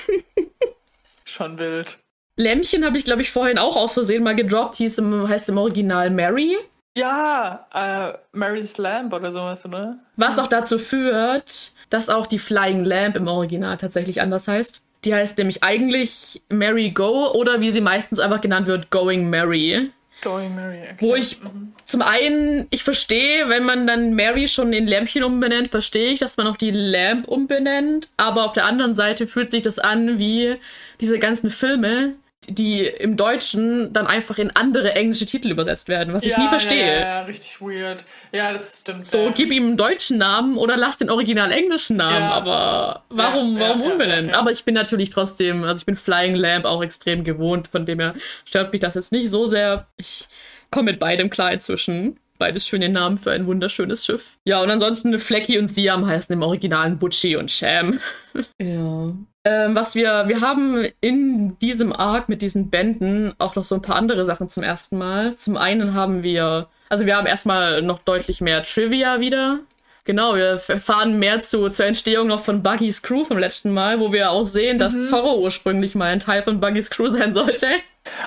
[1.25, 1.97] schon wild.
[2.35, 4.75] Lämmchen habe ich, glaube ich, vorhin auch aus Versehen mal gedroppt.
[4.75, 6.55] Hieß im, heißt im Original Mary.
[6.95, 9.97] Ja, äh, Mary's Lamp oder sowas, oder?
[10.15, 14.83] Was auch dazu führt, dass auch die Flying Lamp im Original tatsächlich anders heißt.
[15.05, 19.91] Die heißt nämlich eigentlich Mary Go oder wie sie meistens einfach genannt wird, Going Mary.
[20.21, 20.81] Going Mary.
[20.81, 20.95] Okay.
[20.99, 21.73] Wo ich mhm.
[21.83, 26.37] zum einen, ich verstehe, wenn man dann Mary schon in Lämpchen umbenennt, verstehe ich, dass
[26.37, 28.09] man auch die Lamp umbenennt.
[28.17, 30.55] Aber auf der anderen Seite fühlt sich das an wie
[30.99, 32.15] diese ganzen Filme,
[32.49, 36.47] die im Deutschen dann einfach in andere englische Titel übersetzt werden, was ja, ich nie
[36.47, 36.87] verstehe.
[36.87, 38.05] Ja, ja, richtig weird.
[38.31, 39.05] Ja, das stimmt.
[39.05, 39.31] So, ja.
[39.31, 44.33] gib ihm einen deutschen Namen oder lass den original englischen Namen, aber warum, warum umbenennen?
[44.33, 47.99] Aber ich bin natürlich trotzdem, also ich bin Flying Lamp auch extrem gewohnt, von dem
[47.99, 48.13] her
[48.45, 49.87] stört mich das jetzt nicht so sehr.
[49.97, 50.27] Ich
[50.71, 52.17] komme mit beidem klar inzwischen.
[52.39, 54.37] Beides schöne Namen für ein wunderschönes Schiff.
[54.45, 57.99] Ja, und ansonsten Flecky und Siam heißen im Originalen Butchie und Sham.
[58.61, 59.11] ja.
[59.47, 63.81] Ähm, was wir, wir haben in diesem Arc mit diesen Bänden auch noch so ein
[63.81, 65.35] paar andere Sachen zum ersten Mal.
[65.35, 69.59] Zum einen haben wir, also wir haben erstmal noch deutlich mehr Trivia wieder.
[70.03, 74.11] Genau, wir erfahren mehr zu, zur Entstehung noch von Buggys Crew vom letzten Mal, wo
[74.11, 75.05] wir auch sehen, dass mhm.
[75.05, 77.67] Zorro ursprünglich mal ein Teil von Buggys Crew sein sollte.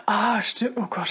[0.06, 0.76] Ah, stimmt.
[0.76, 1.08] Oh Gott.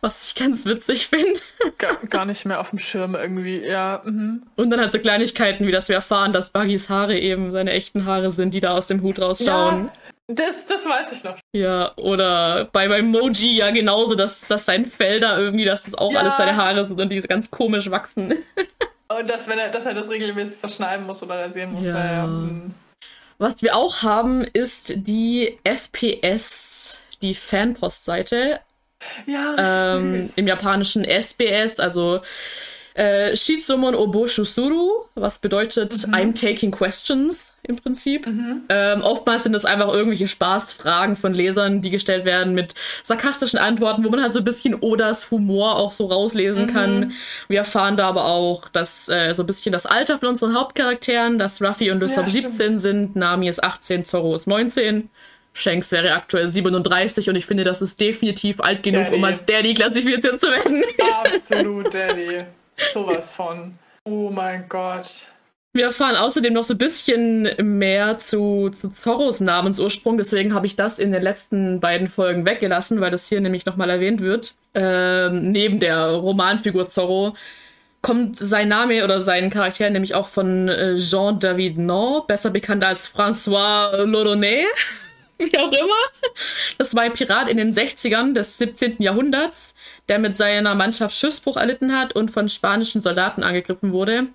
[0.00, 1.40] Was ich ganz witzig finde.
[1.78, 4.02] Gar, gar, nicht mehr auf dem Schirm irgendwie, ja.
[4.04, 4.42] Mhm.
[4.56, 8.04] Und dann halt so Kleinigkeiten, wie dass wir erfahren, dass Buggys Haare eben seine echten
[8.04, 9.86] Haare sind, die da aus dem Hut rausschauen.
[9.86, 9.92] Ja.
[10.28, 11.36] Das, das weiß ich noch.
[11.52, 15.94] Ja, oder bei meinem Moji ja genauso, dass, dass sein Fell da irgendwie, dass das
[15.94, 16.20] auch ja.
[16.20, 18.34] alles seine Haare sind und die so ganz komisch wachsen.
[19.18, 21.84] Und dass, wenn er, dass er das regelmäßig verschneiden muss oder rasieren muss.
[21.84, 22.12] Ja.
[22.12, 22.72] Ja, hm.
[23.36, 28.60] Was wir auch haben, ist die FPS, die Fanpost-Seite.
[29.26, 32.20] Ja, ähm, Im japanischen SBS, also
[32.94, 36.14] äh, Shitsumon Oboshusuru, was bedeutet mhm.
[36.14, 38.26] I'm taking questions im Prinzip.
[38.26, 38.62] Mhm.
[38.68, 44.04] Ähm, oftmals sind es einfach irgendwelche Spaßfragen von Lesern, die gestellt werden mit sarkastischen Antworten,
[44.04, 46.70] wo man halt so ein bisschen Odas Humor auch so rauslesen mhm.
[46.70, 47.12] kann.
[47.48, 51.38] Wir erfahren da aber auch, dass äh, so ein bisschen das Alter von unseren Hauptcharakteren,
[51.38, 55.08] dass Ruffy und Lysop ja, 17 sind, Nami ist 18, Zorro ist 19.
[55.54, 59.16] Shanks wäre aktuell 37 und ich finde, das ist definitiv alt genug, Daddy.
[59.16, 60.82] um als Daddy klassifiziert zu werden.
[61.24, 62.44] Absolut, Daddy.
[62.92, 63.78] Sowas von.
[64.04, 65.28] Oh mein Gott.
[65.74, 67.48] Wir erfahren außerdem noch so ein bisschen
[67.78, 73.00] mehr zu, zu Zorros Namensursprung, deswegen habe ich das in den letzten beiden Folgen weggelassen,
[73.00, 74.54] weil das hier nämlich nochmal erwähnt wird.
[74.74, 77.34] Ähm, neben der Romanfigur Zorro
[78.02, 83.08] kommt sein Name oder sein Charakter nämlich auch von äh, Jean-David Non, besser bekannt als
[83.08, 84.66] François Lodonnet.
[85.52, 85.94] wie auch immer.
[86.78, 88.96] Das war ein Pirat in den 60ern des 17.
[88.98, 89.74] Jahrhunderts,
[90.08, 94.28] der mit seiner Mannschaft Schiffsbruch erlitten hat und von spanischen Soldaten angegriffen wurde.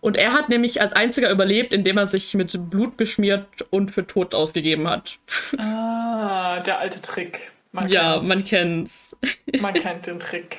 [0.00, 4.06] Und er hat nämlich als einziger überlebt, indem er sich mit Blut beschmiert und für
[4.06, 5.18] tot ausgegeben hat.
[5.58, 7.52] Ah, der alte Trick.
[7.72, 8.28] Man ja, kennt's.
[8.28, 9.16] man kennt's.
[9.60, 10.58] Man kennt den Trick.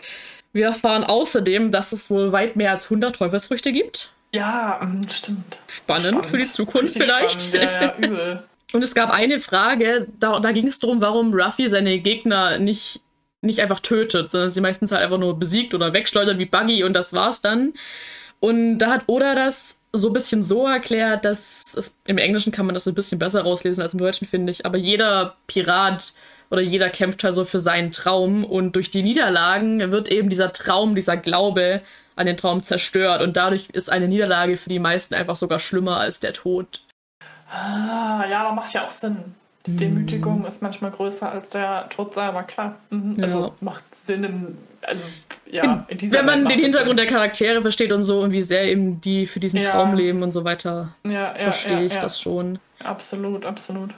[0.54, 4.14] Wir erfahren außerdem, dass es wohl weit mehr als 100 Teufelsfrüchte gibt.
[4.32, 5.58] Ja, mm, stimmt.
[5.68, 6.26] Spannend, spannend.
[6.28, 7.42] für die Zukunft Richtig vielleicht.
[7.42, 7.72] Spannend.
[7.72, 8.44] Ja, ja, übel.
[8.72, 13.02] Und es gab eine Frage, da, da ging es darum, warum Ruffy seine Gegner nicht,
[13.42, 16.94] nicht einfach tötet, sondern sie meistens halt einfach nur besiegt oder wegschleudert wie Buggy und
[16.94, 17.74] das war's dann.
[18.40, 22.66] Und da hat Oda das so ein bisschen so erklärt, dass es, im Englischen kann
[22.66, 24.66] man das ein bisschen besser rauslesen als im Deutschen, finde ich.
[24.66, 26.14] Aber jeder Pirat
[26.50, 30.54] oder jeder kämpft halt so für seinen Traum und durch die Niederlagen wird eben dieser
[30.54, 31.82] Traum, dieser Glaube
[32.16, 35.98] an den Traum zerstört und dadurch ist eine Niederlage für die meisten einfach sogar schlimmer
[35.98, 36.82] als der Tod.
[37.52, 39.36] Ah, ja, aber macht ja auch Sinn.
[39.66, 42.78] Die Demütigung ist manchmal größer als der Tod selber, klar.
[42.90, 43.16] Mhm.
[43.18, 43.24] Ja.
[43.24, 45.04] Also macht Sinn im, also
[45.52, 47.08] ja, in dieser Wenn man den Hintergrund Sinn.
[47.08, 49.72] der Charaktere versteht und so und wie sehr eben die für diesen Ja.
[49.72, 52.00] Traum leben und so weiter, ja, ja, verstehe ja, ich ja.
[52.00, 52.60] das schon.
[52.84, 53.92] Absolut, absolut.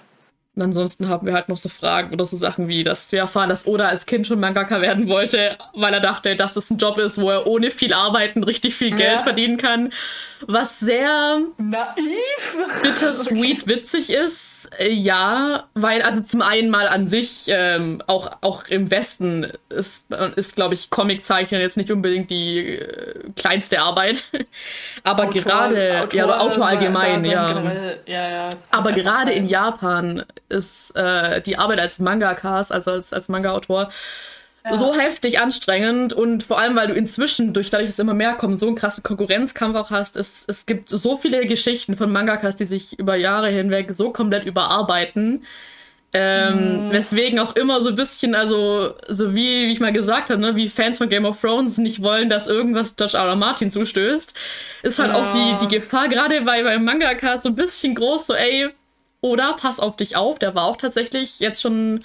[0.61, 3.49] Und ansonsten haben wir halt noch so Fragen oder so Sachen wie, dass wir erfahren,
[3.49, 6.97] dass Oda als Kind schon Mangaka werden wollte, weil er dachte, dass es ein Job
[6.99, 9.19] ist, wo er ohne viel Arbeiten richtig viel Geld Ja.
[9.19, 9.89] verdienen kann.
[10.47, 12.55] Was sehr Naiv!
[12.81, 18.63] bittersweet witzig ist, äh, ja, weil also zum einen mal an sich ähm, auch auch
[18.67, 24.23] im Westen ist ist glaube ich Comiczeichnen jetzt nicht unbedingt die äh, kleinste Arbeit,
[25.03, 27.47] aber Autor- gerade ja oder Autor allgemein, ja.
[27.53, 29.47] generell, ja, ja Aber gerade in.
[29.51, 33.89] Japan ist äh, die Arbeit als Mangakas, also als, als Manga-Autor,
[34.71, 38.57] so heftig anstrengend und vor allem, weil du inzwischen, durch dadurch, dass immer mehr kommen,
[38.57, 40.17] so einen krassen Konkurrenzkampf auch hast.
[40.17, 44.45] Es, es gibt so viele Geschichten von Mangakas, die sich über Jahre hinweg so komplett
[44.45, 45.43] überarbeiten.
[46.13, 50.41] Ähm, Weswegen auch immer so ein bisschen, also, so wie, wie ich mal gesagt habe,
[50.41, 53.27] ne, wie Fans von Game of Thrones nicht wollen, dass irgendwas George R.
[53.27, 53.35] R.
[53.37, 54.33] Martin zustößt,
[54.83, 58.33] ist halt auch die, die Gefahr, gerade bei, bei Mangakas so ein bisschen groß, so,
[58.33, 58.69] ey,
[59.21, 62.03] oder pass auf dich auf, der war auch tatsächlich jetzt schon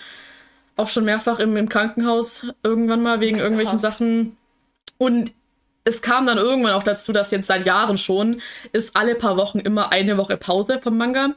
[0.77, 3.99] auch schon mehrfach im, im Krankenhaus irgendwann mal wegen irgendwelchen Krass.
[3.99, 4.37] Sachen.
[4.99, 5.33] Und
[5.85, 8.41] es kam dann irgendwann auch dazu, dass jetzt seit Jahren schon
[8.73, 11.35] ist alle paar Wochen immer eine Woche Pause vom Manga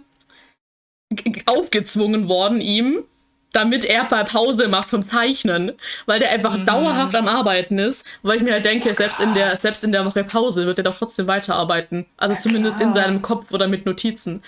[1.46, 3.04] aufgezwungen worden ihm,
[3.52, 5.72] damit er bei Pause macht vom Zeichnen,
[6.06, 9.50] weil der einfach dauerhaft am Arbeiten ist, weil ich mir halt denke, selbst in der
[9.50, 9.62] krass.
[9.62, 13.06] selbst in der Woche Pause wird er doch trotzdem weiterarbeiten, also zumindest in klar.
[13.06, 14.44] seinem Kopf oder mit Notizen.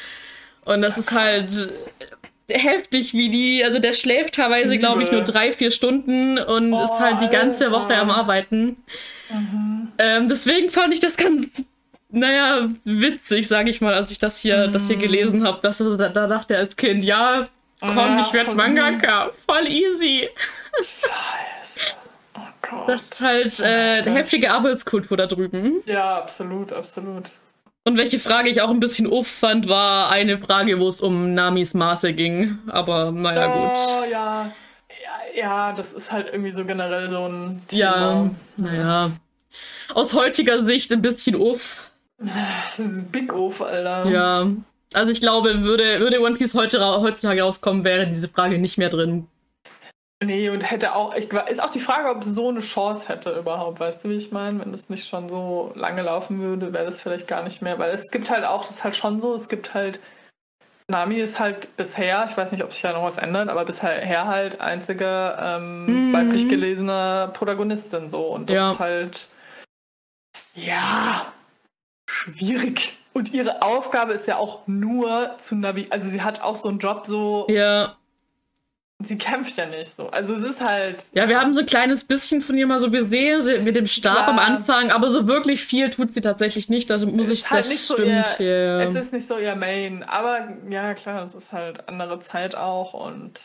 [0.71, 1.45] Und das ist halt
[2.49, 6.99] heftig, wie die, also der schläft teilweise, glaube ich, nur drei, vier Stunden und ist
[6.99, 7.77] halt die ganze Alter.
[7.77, 8.77] Woche am Arbeiten.
[9.97, 11.63] Ähm, deswegen fand ich das ganz,
[12.09, 15.59] naja, witzig, sage ich mal, als ich das hier, das hier gelesen habe.
[15.61, 17.47] Dass da, da dachte er als Kind, ja,
[17.79, 20.29] komm, Ja, ich werde Mangaka, voll easy.
[20.77, 21.79] Scheiße.
[22.35, 22.89] Oh Gott.
[22.89, 25.81] Das ist halt äh, heftige Arbeitskultur da drüben.
[25.85, 27.31] Ja, absolut, absolut.
[27.83, 31.33] Und welche Frage ich auch ein bisschen uff fand, war eine Frage, wo es um
[31.33, 32.59] Namis Maße ging.
[32.67, 33.77] Aber naja, gut.
[34.01, 34.45] Oh ja.
[34.45, 34.51] ja.
[35.35, 38.35] Ja, das ist halt irgendwie so generell so ein Ja, Thema.
[38.57, 39.11] naja.
[39.93, 41.89] Aus heutiger Sicht ein bisschen uff.
[43.11, 44.07] Big Off, Alter.
[44.09, 44.47] Ja.
[44.93, 48.89] Also ich glaube, würde, würde One Piece heute, heutzutage rauskommen, wäre diese Frage nicht mehr
[48.89, 49.27] drin.
[50.23, 53.31] Nee, und hätte auch, ich, ist auch die Frage, ob es so eine Chance hätte
[53.31, 54.59] überhaupt, weißt du, wie ich meine?
[54.59, 57.91] Wenn das nicht schon so lange laufen würde, wäre das vielleicht gar nicht mehr, weil
[57.91, 59.99] es gibt halt auch, das ist halt schon so, es gibt halt,
[60.87, 64.27] Nami ist halt bisher, ich weiß nicht, ob sich ja noch was ändert, aber bisher
[64.27, 66.13] halt einzige ähm, Mhm.
[66.13, 68.71] weiblich gelesene Protagonistin so und das Ja.
[68.73, 69.27] ist halt,
[70.53, 71.33] ja,
[72.07, 72.97] schwierig.
[73.13, 76.77] Und ihre Aufgabe ist ja auch nur zu navigieren, also sie hat auch so einen
[76.79, 77.97] Job so, Ja.
[79.05, 80.09] Sie kämpft ja nicht so.
[80.09, 82.89] Also es ist halt, Ja, wir haben so ein kleines bisschen von ihr mal so
[82.91, 84.27] gesehen, sie- mit dem Stab Klar.
[84.29, 86.89] am Anfang, aber so wirklich viel tut sie tatsächlich nicht.
[86.89, 88.39] Das muss Es ich, halt das so stimmt.
[88.39, 88.81] ihr- ja.
[88.81, 90.03] es ist nicht so ihr Main.
[90.03, 93.39] Aber ja, klar, es ist halt andere Zeit auch und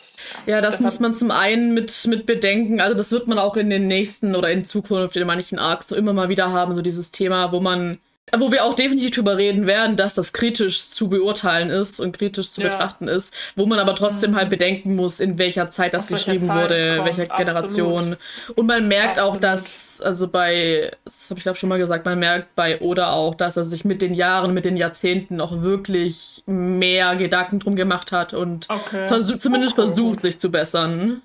[0.45, 2.81] Ja, das Deshalb- muss man zum einen mit, mit bedenken.
[2.81, 5.95] Also das wird man auch in den nächsten oder in Zukunft in manchen Arcs so
[5.95, 7.97] immer mal wieder haben, so dieses Thema, wo man,
[8.35, 12.51] wo wir auch definitiv drüber reden werden, dass das kritisch zu beurteilen ist und kritisch
[12.51, 12.67] zu Ja.
[12.67, 16.45] betrachten ist, wo man aber trotzdem halt bedenken muss, in welcher Zeit das welcher geschrieben
[16.45, 18.17] Zeit wurde, welcher Generation.
[18.55, 19.43] Und man merkt auch, Absolut.
[19.43, 23.33] dass, also bei, das habe ich glaube schon mal gesagt, man merkt bei Oda auch,
[23.33, 28.11] dass er sich mit den Jahren, mit den Jahrzehnten auch wirklich mehr Gedanken drum gemacht
[28.11, 29.07] hat und okay.
[29.07, 31.21] versucht, zumindest Okay, versucht, sich zu bessern,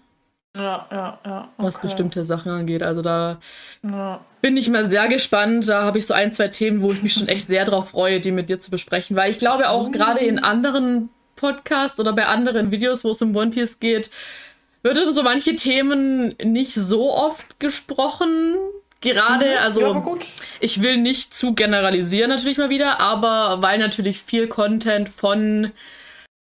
[0.54, 1.48] Ja, ja, ja.
[1.56, 1.86] was okay.
[1.86, 2.82] bestimmte Sachen angeht.
[2.82, 3.38] Also da
[3.82, 4.20] Ja.
[4.42, 5.68] bin ich mal sehr gespannt.
[5.68, 8.20] Da habe ich so ein, zwei Themen, wo ich mich schon echt sehr drauf freue,
[8.20, 9.16] die mit dir zu besprechen.
[9.16, 13.34] Weil ich glaube auch gerade in anderen Podcasts oder bei anderen Videos, wo es um
[13.34, 14.10] One Piece geht,
[14.82, 18.56] wird um so manche Themen nicht so oft gesprochen.
[19.00, 20.04] Gerade, also ja,
[20.60, 25.72] ich will nicht zu generalisieren natürlich mal wieder, aber weil natürlich viel Content von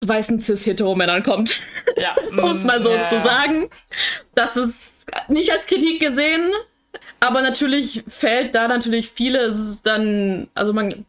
[0.05, 1.61] weißen cis-hetero-Männern kommt,
[1.97, 3.69] Ja, um es mal so ja, zu sagen.
[4.35, 6.51] Das ist nicht als Kritik gesehen,
[7.21, 11.05] aber natürlich fällt da natürlich vieles dann, also man,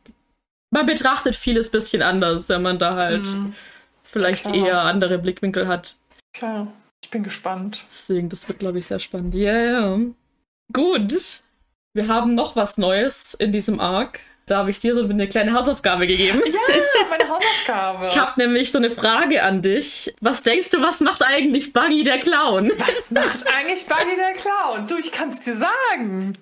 [0.72, 3.54] man betrachtet vieles bisschen anders, wenn man da halt Mhm.
[4.04, 4.56] vielleicht klar.
[4.56, 5.96] eher andere Blickwinkel hat.
[6.34, 6.68] Klar.
[7.04, 7.84] Ich bin gespannt.
[7.90, 9.34] Deswegen, das wird, glaube ich, sehr spannend.
[9.36, 10.00] Ja, ja.
[10.72, 11.44] Gut.
[11.94, 14.20] Wir haben noch was Neues in diesem Arc.
[14.52, 16.42] Da habe ich dir so eine kleine Hausaufgabe gegeben.
[16.46, 16.60] Ja,
[17.10, 18.06] meine Hausaufgabe.
[18.08, 20.14] Ich habe nämlich so eine Frage an dich.
[20.20, 22.70] Was denkst du, was macht eigentlich Buggy der Clown?
[22.78, 24.88] Was macht eigentlich Buggy der Clown?
[24.88, 26.34] Du, ich kann es dir sagen.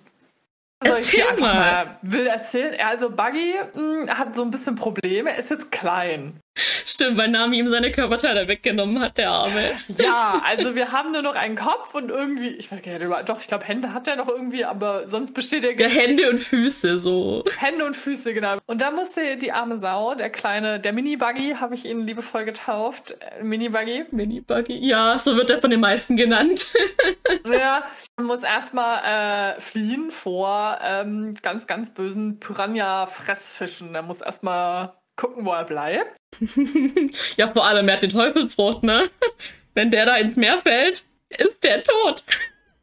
[0.83, 1.59] Soll ich Erzähl dir einfach mal.
[1.59, 2.75] mal will erzählen?
[2.83, 5.29] Also Buggy mh, hat so ein bisschen Probleme.
[5.31, 6.39] Er ist jetzt klein.
[6.85, 9.77] Stimmt, weil Nami ihm seine Körperteile weggenommen hat, der Arme.
[9.87, 13.39] Ja, also wir haben nur noch einen Kopf und irgendwie, ich weiß gar nicht, doch,
[13.39, 15.79] ich glaube, Hände hat er noch irgendwie, aber sonst besteht er.
[15.79, 17.45] Ja, Hände und Füße, so.
[17.57, 18.57] Hände und Füße, genau.
[18.65, 23.15] Und da musste die arme Sau, der kleine, der Mini-Buggy, habe ich ihn liebevoll getauft.
[23.19, 24.05] Äh, Mini-Buggy.
[24.11, 26.73] Mini-Buggy, ja, so wird er von den meisten genannt.
[27.45, 27.83] ja,
[28.17, 33.95] man muss erstmal äh, fliehen vor ähm, ganz, ganz bösen Piranha-Fressfischen.
[33.95, 36.15] Er muss erstmal gucken, wo er bleibt.
[37.37, 39.09] ja, vor allem, er hat den Teufelsfrucht, ne?
[39.73, 42.23] Wenn der da ins Meer fällt, ist der tot.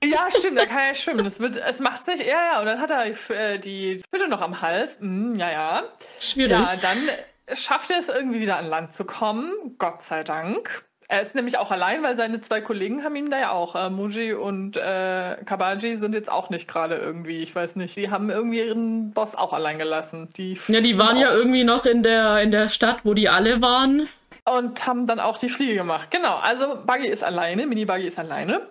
[0.05, 1.25] Ja, stimmt, da kann er schwimmen.
[1.25, 4.43] Das wird, es macht sich, ja, ja, und dann hat er äh, die Fische noch
[4.43, 4.99] am Hals.
[5.01, 5.85] Mm, ja, ja.
[6.21, 6.51] Schwierig.
[6.51, 6.99] Ja, dann
[7.57, 9.75] schafft er es irgendwie wieder an Land zu kommen.
[9.79, 10.85] Gott sei Dank.
[11.09, 13.77] Er ist nämlich auch allein, weil seine zwei Kollegen haben ihn da ja auch.
[13.77, 18.11] Äh, Muji und äh, Kabaji sind jetzt auch nicht gerade irgendwie, ich weiß nicht, die
[18.11, 20.29] haben irgendwie ihren Boss auch allein gelassen.
[20.37, 23.63] Die ja, die waren ja irgendwie noch in der, in der Stadt, wo die alle
[23.63, 24.09] waren.
[24.45, 26.11] Und haben dann auch die Fliege gemacht.
[26.11, 28.63] Genau, also Buggy ist alleine, Mini Buggy ist alleine.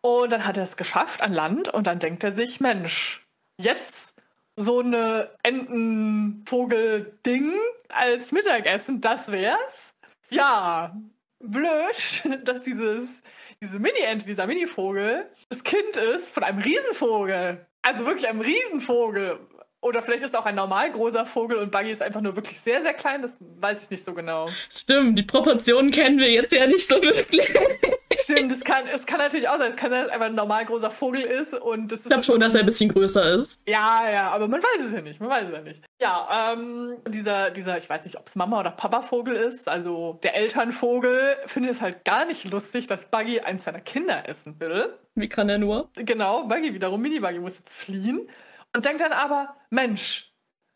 [0.00, 3.24] Und dann hat er es geschafft an Land und dann denkt er sich, Mensch,
[3.56, 4.12] jetzt
[4.56, 7.54] so eine Entenvogel-Ding
[7.88, 9.94] als Mittagessen, das wär's.
[10.30, 10.94] Ja,
[11.50, 13.08] blöd, dass dieses,
[13.60, 17.66] diese Mini-Ente, dieser Mini-Vogel, das Kind ist von einem Riesenvogel.
[17.82, 19.38] Also wirklich einem Riesenvogel.
[19.80, 22.80] Oder vielleicht ist auch ein normal großer Vogel und Buggy ist einfach nur wirklich sehr,
[22.80, 23.20] sehr klein.
[23.20, 24.46] Das weiß ich nicht so genau.
[24.74, 27.46] Stimmt, die Proportionen kennen wir jetzt ja nicht so wirklich.
[28.24, 30.34] Stimmt, es kann, es kann natürlich auch sein, es kann sein, dass es einfach ein
[30.34, 32.06] normal großer Vogel ist und das ist.
[32.06, 33.68] Ich glaube schon, dass er ein bisschen größer ist.
[33.68, 35.20] Ja, ja, aber man weiß es ja nicht.
[35.20, 35.84] Man weiß es ja nicht.
[36.00, 40.34] Ja, ähm, dieser, dieser, ich weiß nicht, ob es Mama oder Papa-Vogel ist, also der
[40.34, 44.98] Elternvogel, findet es halt gar nicht lustig, dass Buggy eins seiner Kinder essen will.
[45.14, 45.90] Wie kann er nur?
[45.94, 48.28] Genau, Buggy wiederum, Mini-Buggy muss jetzt fliehen
[48.74, 50.32] und denkt dann aber, Mensch,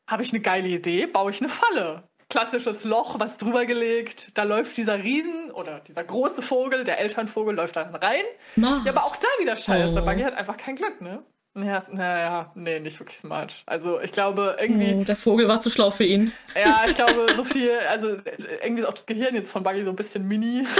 [0.09, 2.08] habe ich eine geile Idee, baue ich eine Falle.
[2.29, 7.55] Klassisches Loch, was drüber gelegt, da läuft dieser Riesen oder dieser große Vogel, der Elternvogel,
[7.55, 8.23] läuft dann rein.
[8.45, 8.85] Smart.
[8.85, 10.03] Ja, aber auch da wieder scheiße.
[10.03, 10.05] Oh.
[10.05, 11.23] Buggy hat einfach kein Glück, ne?
[11.55, 13.63] Ja, naja, nee, nicht wirklich smart.
[13.67, 14.95] Also ich glaube irgendwie.
[14.95, 16.33] Oh, der Vogel war zu schlau für ihn.
[16.55, 18.19] Ja, ich glaube, so viel, also
[18.63, 20.67] irgendwie ist auch das Gehirn jetzt von Buggy so ein bisschen mini.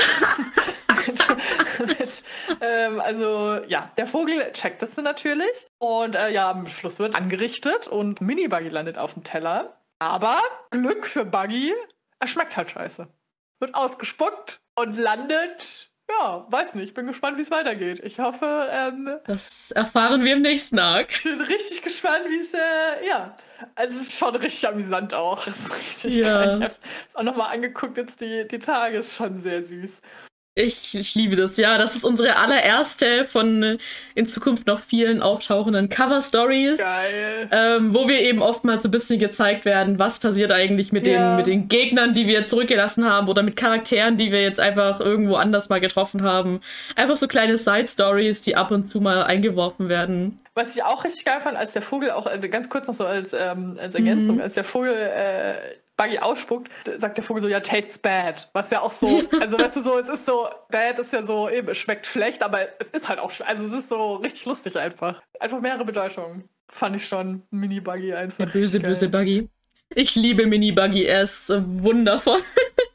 [1.87, 2.23] mit,
[2.61, 5.67] ähm, also ja, der Vogel checkt es natürlich.
[5.79, 9.75] Und äh, ja, am Schluss wird angerichtet und Mini-Buggy landet auf dem Teller.
[9.99, 11.75] Aber Glück für Buggy,
[12.19, 13.09] er schmeckt halt scheiße.
[13.61, 16.95] Wird ausgespuckt und landet ja, weiß nicht.
[16.95, 18.01] Bin gespannt, wie es weitergeht.
[18.03, 18.69] Ich hoffe.
[18.71, 21.11] Ähm, das erfahren wir im nächsten Arc.
[21.11, 22.55] Ich bin richtig gespannt, wie es.
[22.55, 23.37] Äh, ja.
[23.75, 25.47] Also, es ist schon richtig amüsant auch.
[25.47, 26.33] Es ist richtig ja.
[26.33, 26.47] geil.
[26.47, 26.81] Ich habe es
[27.15, 28.99] auch nochmal angeguckt, jetzt die, die Tage.
[28.99, 29.91] Ist schon sehr süß.
[30.59, 31.79] Ich, ich liebe das, ja.
[31.79, 33.79] Das ist unsere allererste von äh,
[34.17, 36.79] in Zukunft noch vielen auftauchenden Cover-Stories.
[36.79, 37.49] Geil.
[37.53, 41.31] Ähm, wo wir eben oftmals so ein bisschen gezeigt werden, was passiert eigentlich mit, ja.
[41.31, 44.59] den, mit den Gegnern, die wir jetzt zurückgelassen haben oder mit Charakteren, die wir jetzt
[44.59, 46.61] einfach irgendwo anders mal getroffen haben.
[46.97, 50.41] Einfach so kleine Side-Stories, die ab und zu mal eingeworfen werden.
[50.55, 53.07] Was ich auch richtig geil fand, als der Vogel, auch äh, ganz kurz noch so
[53.07, 54.43] als, ähm, als Ergänzung, mhm.
[54.43, 55.55] als der Vogel äh,
[55.99, 58.49] Buggy ausspuckt, sagt der Vogel so, ja, tastes bad.
[58.55, 61.51] Was ja auch so, also weißt du so, es ist so, bad ist ja so,
[61.51, 64.77] eben, es schmeckt schlecht, aber es ist halt auch, also es ist so richtig lustig
[64.77, 65.21] einfach.
[65.41, 66.49] Einfach mehrere Bedeutungen.
[66.71, 67.43] Fand ich schon.
[67.51, 68.39] Mini-Buggy einfach.
[68.39, 68.91] Der böse, geil.
[68.91, 69.49] böse Buggy.
[69.95, 72.41] Ich liebe Mini-Buggy, er ist äh, wundervoll.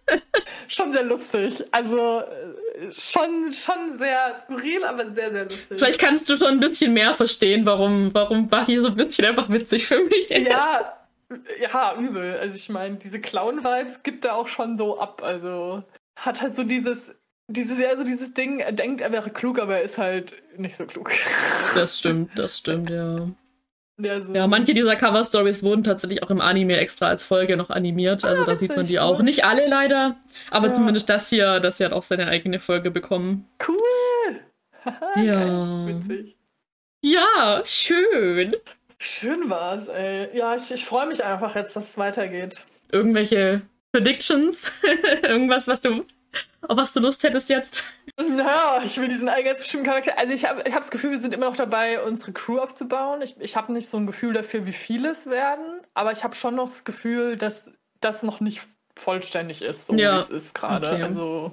[0.67, 1.63] schon sehr lustig.
[1.71, 5.77] Also äh, schon, schon sehr skurril, aber sehr, sehr lustig.
[5.77, 9.49] Vielleicht kannst du schon ein bisschen mehr verstehen, warum, warum Buggy so ein bisschen einfach
[9.49, 10.47] witzig für mich ist.
[10.47, 10.93] Ja,
[11.59, 12.37] ja, übel.
[12.37, 15.21] Also ich meine, diese Clown-Vibes gibt er auch schon so ab.
[15.23, 15.83] Also
[16.15, 17.13] hat halt so dieses,
[17.47, 20.75] dieses, ja, so dieses Ding, er denkt, er wäre klug, aber er ist halt nicht
[20.75, 21.11] so klug.
[21.75, 23.27] Das stimmt, das stimmt, ja.
[23.99, 24.33] Ja, so.
[24.33, 28.25] ja, manche dieser Cover-Stories wurden tatsächlich auch im Anime extra als Folge noch animiert.
[28.25, 29.21] Also ah, da sieht man die auch.
[29.21, 30.17] Nicht alle leider,
[30.49, 30.73] aber ja.
[30.73, 33.47] zumindest das hier, das hier hat auch seine eigene Folge bekommen.
[33.67, 34.39] Cool!
[35.23, 35.87] ja.
[35.87, 36.35] Witzig.
[37.03, 38.55] Ja, schön.
[39.05, 40.29] Schön war's, ey.
[40.33, 42.63] Ja, ich, ich freue mich einfach jetzt, dass es weitergeht.
[42.89, 43.61] Irgendwelche
[43.91, 44.71] Predictions?
[45.23, 46.05] Irgendwas, was du,
[46.61, 47.83] auf was du Lust hättest jetzt?
[48.17, 50.17] Naja, ich will diesen bestimmten Charakter.
[50.17, 53.21] Also ich habe ich hab das Gefühl, wir sind immer noch dabei, unsere Crew aufzubauen.
[53.21, 56.33] Ich, ich habe nicht so ein Gefühl dafür, wie viele es werden, aber ich habe
[56.33, 57.69] schon noch das Gefühl, dass
[57.99, 58.61] das noch nicht
[58.95, 60.15] vollständig ist, so ja.
[60.15, 60.93] wie es ist gerade.
[60.93, 61.03] Okay.
[61.03, 61.51] Also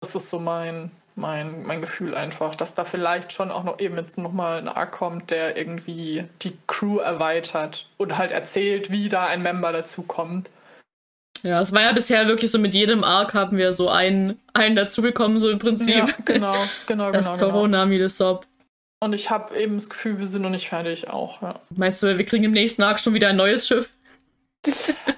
[0.00, 3.96] das ist so mein, mein, mein Gefühl einfach, dass da vielleicht schon auch noch eben
[3.96, 9.26] jetzt nochmal ein Arc kommt, der irgendwie die Crew erweitert und halt erzählt, wie da
[9.26, 10.50] ein Member dazu kommt.
[11.42, 14.76] Ja, es war ja bisher wirklich so, mit jedem Arc haben wir so einen, einen
[14.76, 15.94] dazu bekommen, so im Prinzip.
[15.94, 16.54] Ja, genau,
[16.86, 17.38] genau, das genau.
[17.38, 17.78] Zorro, genau.
[17.78, 18.46] Nami, das Sob.
[19.02, 21.58] Und ich habe eben das Gefühl, wir sind noch nicht fertig auch, ja.
[21.70, 23.90] Meinst du, wir kriegen im nächsten Arc schon wieder ein neues Schiff?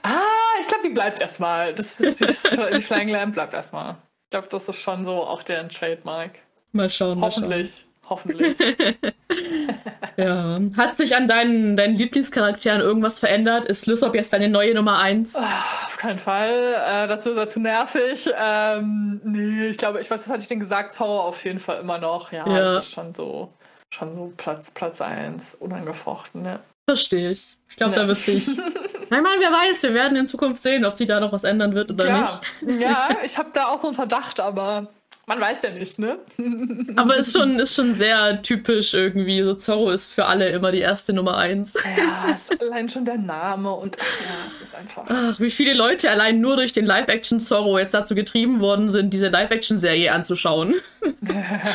[0.02, 0.20] ah,
[0.60, 1.74] ich glaube, die bleibt erstmal.
[1.74, 3.96] Das ist die, die Flying Lamp bleibt erstmal.
[4.32, 6.30] Ich glaube, das ist schon so auch deren Trademark.
[6.72, 7.20] Mal schauen.
[7.20, 7.50] Hoffentlich.
[7.50, 8.08] Mal schauen.
[8.08, 8.56] Hoffentlich.
[10.16, 10.58] ja.
[10.74, 13.66] Hat sich an deinen, deinen Lieblingscharakteren irgendwas verändert?
[13.66, 15.36] Ist Lysop jetzt deine neue Nummer 1?
[15.36, 16.48] Oh, ah, auf keinen Fall.
[16.50, 18.30] Äh, dazu ist er zu nervig.
[18.34, 20.94] Ähm, nee, ich glaube, ich weiß, was hatte ich denn gesagt?
[20.94, 22.32] Zauber auf jeden Fall immer noch.
[22.32, 22.58] Ja, ja.
[22.58, 23.52] das ist schon so,
[23.90, 26.60] schon so Platz, Platz 1, unangefochten, ne?
[26.88, 27.58] Verstehe ich.
[27.68, 28.00] Ich glaube, ja.
[28.00, 28.48] da wird sich.
[29.16, 31.74] ich meine, wer weiß, wir werden in Zukunft sehen, ob sich da noch was ändern
[31.74, 32.40] wird oder ja.
[32.60, 32.80] nicht.
[32.80, 34.88] ja, ich habe da auch so einen Verdacht, aber
[35.26, 36.18] man weiß ja nicht, ne?
[36.96, 39.40] Aber ist schon, ist schon sehr typisch irgendwie.
[39.42, 41.74] So Zorro ist für alle immer die erste Nummer eins.
[41.96, 45.04] Ja, ist allein schon der Name und ach ja, es ist einfach.
[45.08, 49.10] Ach, wie viele Leute allein nur durch den Live-Action Zorro jetzt dazu getrieben worden sind,
[49.14, 50.74] diese Live-Action-Serie anzuschauen.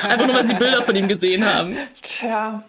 [0.03, 1.77] Einfach nur, weil sie Bilder von ihm gesehen haben.
[2.01, 2.63] Tja.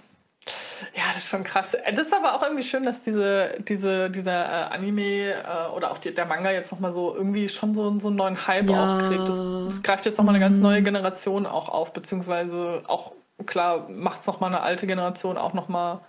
[0.95, 1.77] Ja, das ist schon krass.
[1.91, 5.99] Das ist aber auch irgendwie schön, dass diese, diese, dieser äh, Anime äh, oder auch
[5.99, 8.97] die, der Manga jetzt nochmal so irgendwie schon so, so einen neuen Hype ja.
[8.97, 9.29] auch kriegt.
[9.29, 10.85] Das, das greift jetzt nochmal eine ganz neue mhm.
[10.85, 13.13] Generation auch auf, beziehungsweise auch,
[13.47, 16.01] klar, macht es nochmal eine alte Generation auch nochmal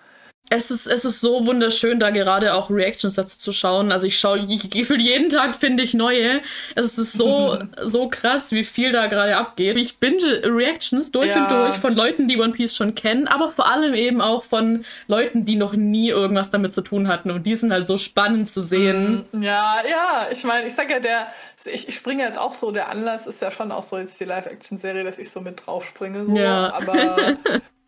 [0.50, 3.92] es ist, es ist so wunderschön, da gerade auch Reactions dazu zu schauen.
[3.92, 6.42] Also ich schaue gefühlt jeden Tag finde ich neue.
[6.76, 9.78] Es ist so, so krass, wie viel da gerade abgeht.
[9.78, 11.44] Ich binge Reactions durch ja.
[11.44, 14.86] und durch von Leuten, die One Piece schon kennen, aber vor allem eben auch von
[15.08, 17.30] Leuten, die noch nie irgendwas damit zu tun hatten.
[17.30, 19.26] Und die sind halt so spannend zu sehen.
[19.32, 21.28] Mm, ja, ja, ich meine, ich sag ja, der,
[21.66, 24.26] ich, ich springe jetzt auch so, der Anlass ist ja schon auch so jetzt die
[24.26, 26.26] Live-Action-Serie, dass ich so mit drauf springe.
[26.26, 26.36] So.
[26.36, 26.74] Ja.
[26.74, 27.38] Aber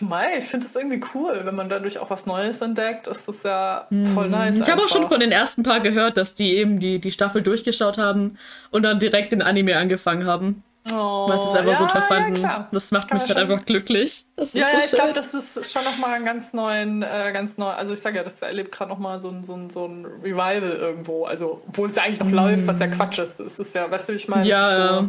[0.00, 3.06] Mei, ich finde es irgendwie cool, wenn man dadurch auch was Neues entdeckt.
[3.06, 4.32] Ist das ja voll mhm.
[4.32, 4.56] nice.
[4.56, 7.42] Ich habe auch schon von den ersten paar gehört, dass die eben die, die Staffel
[7.42, 8.34] durchgeschaut haben
[8.70, 10.62] und dann direkt den Anime angefangen haben.
[10.90, 12.40] Oh, weil sie es einfach ja, so toll fanden.
[12.40, 14.24] Ja, das macht mich halt einfach glücklich.
[14.36, 17.58] Das ja, so ja, ich glaube, das ist schon nochmal ein ganz neuen, äh, ganz
[17.58, 17.68] neu.
[17.68, 20.62] Also ich sage ja, das erlebt gerade nochmal so ein, so, ein, so ein Revival
[20.62, 21.26] irgendwo.
[21.26, 22.34] Also, obwohl es ja eigentlich noch mm.
[22.34, 23.40] läuft, was ja Quatsch ist.
[23.40, 24.46] Es ist ja, weißt du, wie ich meine?
[24.46, 25.00] Ja.
[25.00, 25.08] So,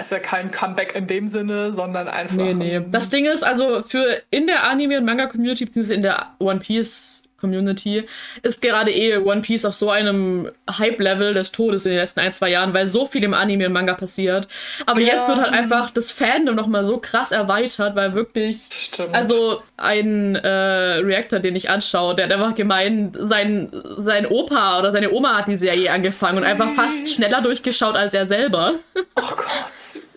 [0.00, 2.36] ist ja kein Comeback in dem Sinne, sondern einfach.
[2.36, 2.80] Nee, nee.
[2.90, 7.24] Das Ding ist, also für in der Anime- und Manga-Community, beziehungsweise in der One Piece
[7.40, 8.04] Community
[8.42, 12.32] ist gerade eh One Piece auf so einem Hype-Level des Todes in den letzten ein,
[12.32, 14.48] zwei Jahren, weil so viel im Anime und Manga passiert.
[14.86, 15.14] Aber ja.
[15.14, 18.60] jetzt wird halt einfach das Fandom nochmal so krass erweitert, weil wirklich.
[18.70, 19.14] Stimmt.
[19.14, 24.92] Also ein äh, Reactor, den ich anschaue, der hat einfach gemeint, sein, sein Opa oder
[24.92, 26.42] seine Oma hat die Serie angefangen Süß.
[26.42, 28.74] und einfach fast schneller durchgeschaut als er selber.
[29.16, 30.09] Oh Gott, süß.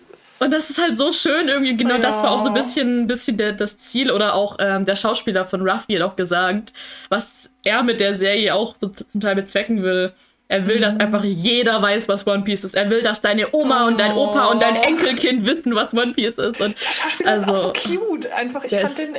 [0.44, 1.78] Und das ist halt so schön irgendwie.
[1.78, 2.02] Genau, ja.
[2.02, 5.46] das war auch so ein bisschen, bisschen der, das Ziel oder auch ähm, der Schauspieler
[5.46, 6.74] von Ruffy hat auch gesagt,
[7.10, 10.12] was er mit der Serie auch so zum Teil bezwecken will.
[10.50, 11.02] Er will, dass mhm.
[11.02, 12.76] einfach jeder weiß, was One Piece ist.
[12.76, 13.88] Er will, dass deine Oma oh.
[13.88, 14.82] und dein Opa und dein oh.
[14.82, 16.60] Enkelkind wissen, was One Piece ist.
[16.60, 18.32] Und der Schauspieler also, ist auch so cute.
[18.34, 19.16] Einfach, ich fand den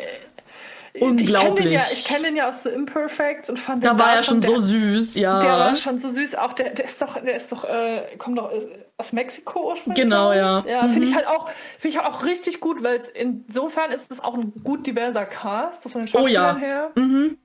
[1.00, 1.26] Unglaublich.
[1.26, 4.14] Ich kenne den, ja, kenn den ja aus The Imperfects und fand da war da
[4.16, 5.40] er schon so süß, ja.
[5.40, 6.36] Der war schon so süß.
[6.36, 8.64] Auch der, der ist doch, der ist doch, äh, kommt doch äh,
[8.96, 10.04] aus Mexiko ursprünglich.
[10.04, 10.62] Genau, ja.
[10.66, 10.90] Ja, mhm.
[10.90, 11.48] finde ich halt auch,
[11.78, 15.82] finde ich halt auch richtig gut, weil insofern ist es auch ein gut diverser Cast,
[15.82, 16.64] so von den Schauspielern oh, ja.
[16.64, 16.90] her.
[16.94, 17.38] Mhm.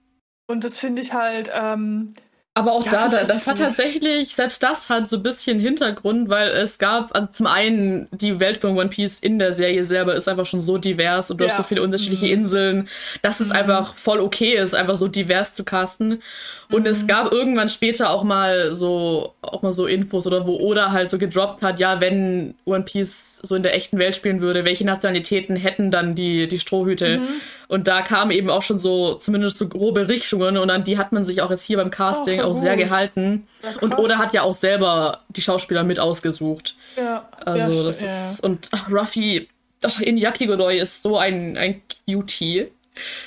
[0.48, 2.14] Und das finde ich halt, ähm,
[2.56, 6.50] aber auch ja, da, das, hat tatsächlich, selbst das hat so ein bisschen Hintergrund, weil
[6.50, 10.28] es gab, also zum einen, die Welt von One Piece in der Serie selber ist
[10.28, 11.50] einfach schon so divers und du ja.
[11.50, 12.34] hast so viele unterschiedliche mhm.
[12.34, 12.90] Inseln,
[13.22, 13.56] dass es mhm.
[13.56, 16.22] einfach voll okay ist, einfach so divers zu casten.
[16.70, 16.88] Und mhm.
[16.88, 21.12] es gab irgendwann später auch mal so, auch mal so Infos oder wo Oda halt
[21.12, 24.86] so gedroppt hat, ja, wenn One Piece so in der echten Welt spielen würde, welche
[24.86, 27.22] Nationalitäten hätten dann die, die Strohhüte?
[27.70, 31.12] Und da kamen eben auch schon so, zumindest so grobe Richtungen und an die hat
[31.12, 33.48] man sich auch jetzt hier beim Casting oh, auch sehr gehalten.
[33.62, 36.76] Ja, und Oda hat ja auch selber die Schauspieler mit ausgesucht.
[36.98, 37.30] Ja.
[37.46, 39.48] Also ja, das ist, und ach, Ruffy
[39.84, 42.72] ach, in Yakigodoi ist so ein, ein Cutie.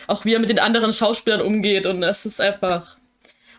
[0.09, 2.97] Auch wie er mit den anderen Schauspielern umgeht und es ist einfach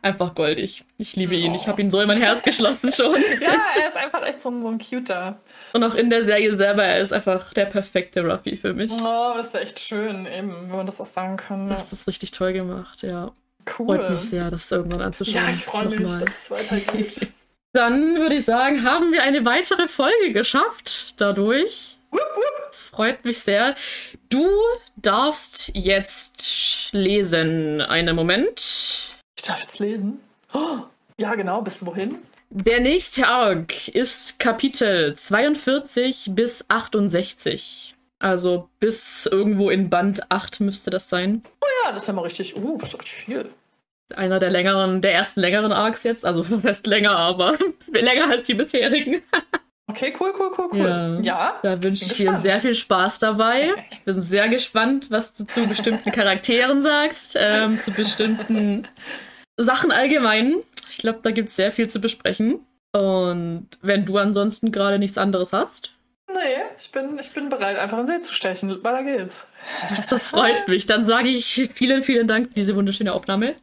[0.02, 0.84] einfach goldig.
[0.98, 1.54] Ich liebe ihn.
[1.54, 1.56] Oh.
[1.56, 3.16] Ich habe ihn so in mein Herz geschlossen schon.
[3.42, 5.40] ja, er ist einfach echt so ein, so ein Cuter.
[5.74, 8.92] Und auch in der Serie selber, er ist einfach der perfekte Ruffy für mich.
[8.92, 11.68] Oh, das ist echt schön, eben, wenn man das auch sagen kann.
[11.68, 13.32] Das ist richtig toll gemacht, ja.
[13.78, 13.98] Cool.
[13.98, 15.46] Freut mich sehr, das irgendwann anzuschauen.
[15.46, 17.28] Ja, ich freue mich, dass es weitergeht.
[17.74, 21.98] Dann würde ich sagen, haben wir eine weitere Folge geschafft dadurch.
[22.68, 23.74] Das freut mich sehr.
[24.30, 24.48] Du
[24.96, 27.82] darfst jetzt lesen.
[27.82, 28.60] Einen Moment.
[29.36, 30.20] Ich darf jetzt lesen.
[30.54, 30.82] Oh,
[31.18, 31.62] ja, genau.
[31.62, 32.20] Bis wohin?
[32.56, 37.96] Der nächste Arc ist Kapitel 42 bis 68.
[38.20, 41.42] Also bis irgendwo in Band 8 müsste das sein.
[41.62, 42.56] Oh ja, das ist ja mal richtig.
[42.56, 43.50] Uh, das ist richtig viel.
[44.16, 46.28] Einer der längeren, der ersten längeren Arcs jetzt.
[46.28, 47.58] Also was heißt länger, aber
[47.88, 49.22] länger als die bisherigen.
[49.86, 51.20] Okay, cool, cool, cool, cool.
[51.22, 53.74] Ja, ja da wünsche ich dir sehr viel Spaß dabei.
[53.92, 58.88] Ich bin sehr gespannt, was du zu bestimmten Charakteren sagst, ähm, zu bestimmten
[59.58, 60.64] Sachen allgemein.
[60.94, 62.60] Ich glaube, da gibt es sehr viel zu besprechen.
[62.92, 65.96] Und wenn du ansonsten gerade nichts anderes hast.
[66.32, 68.84] Nee, ich bin, ich bin bereit, einfach in See zu stechen.
[68.84, 69.46] Weiter geht's.
[69.90, 70.86] Das, das freut mich.
[70.86, 73.56] Dann sage ich vielen, vielen Dank für diese wunderschöne Aufnahme.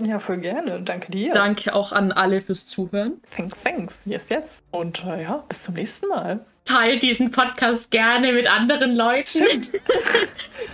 [0.00, 0.80] Ja, voll gerne.
[0.82, 1.32] Danke dir.
[1.32, 3.20] Danke auch an alle fürs Zuhören.
[3.34, 3.94] Thanks, thanks.
[4.04, 4.44] Yes, yes.
[4.70, 6.44] Und äh, ja, bis zum nächsten Mal.
[6.66, 9.44] Teilt diesen Podcast gerne mit anderen Leuten.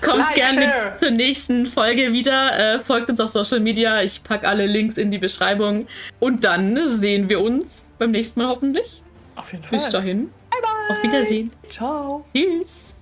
[0.01, 0.95] Kommt like, gerne share.
[0.95, 2.59] zur nächsten Folge wieder.
[2.59, 4.03] Äh, folgt uns auf Social Media.
[4.03, 5.87] Ich packe alle Links in die Beschreibung.
[6.19, 9.03] Und dann sehen wir uns beim nächsten Mal hoffentlich.
[9.37, 9.79] Auf jeden Fall.
[9.79, 10.31] Bis dahin.
[10.51, 10.97] Bye, bye.
[10.97, 11.51] Auf Wiedersehen.
[11.69, 12.25] Ciao.
[12.35, 12.97] Tschüss.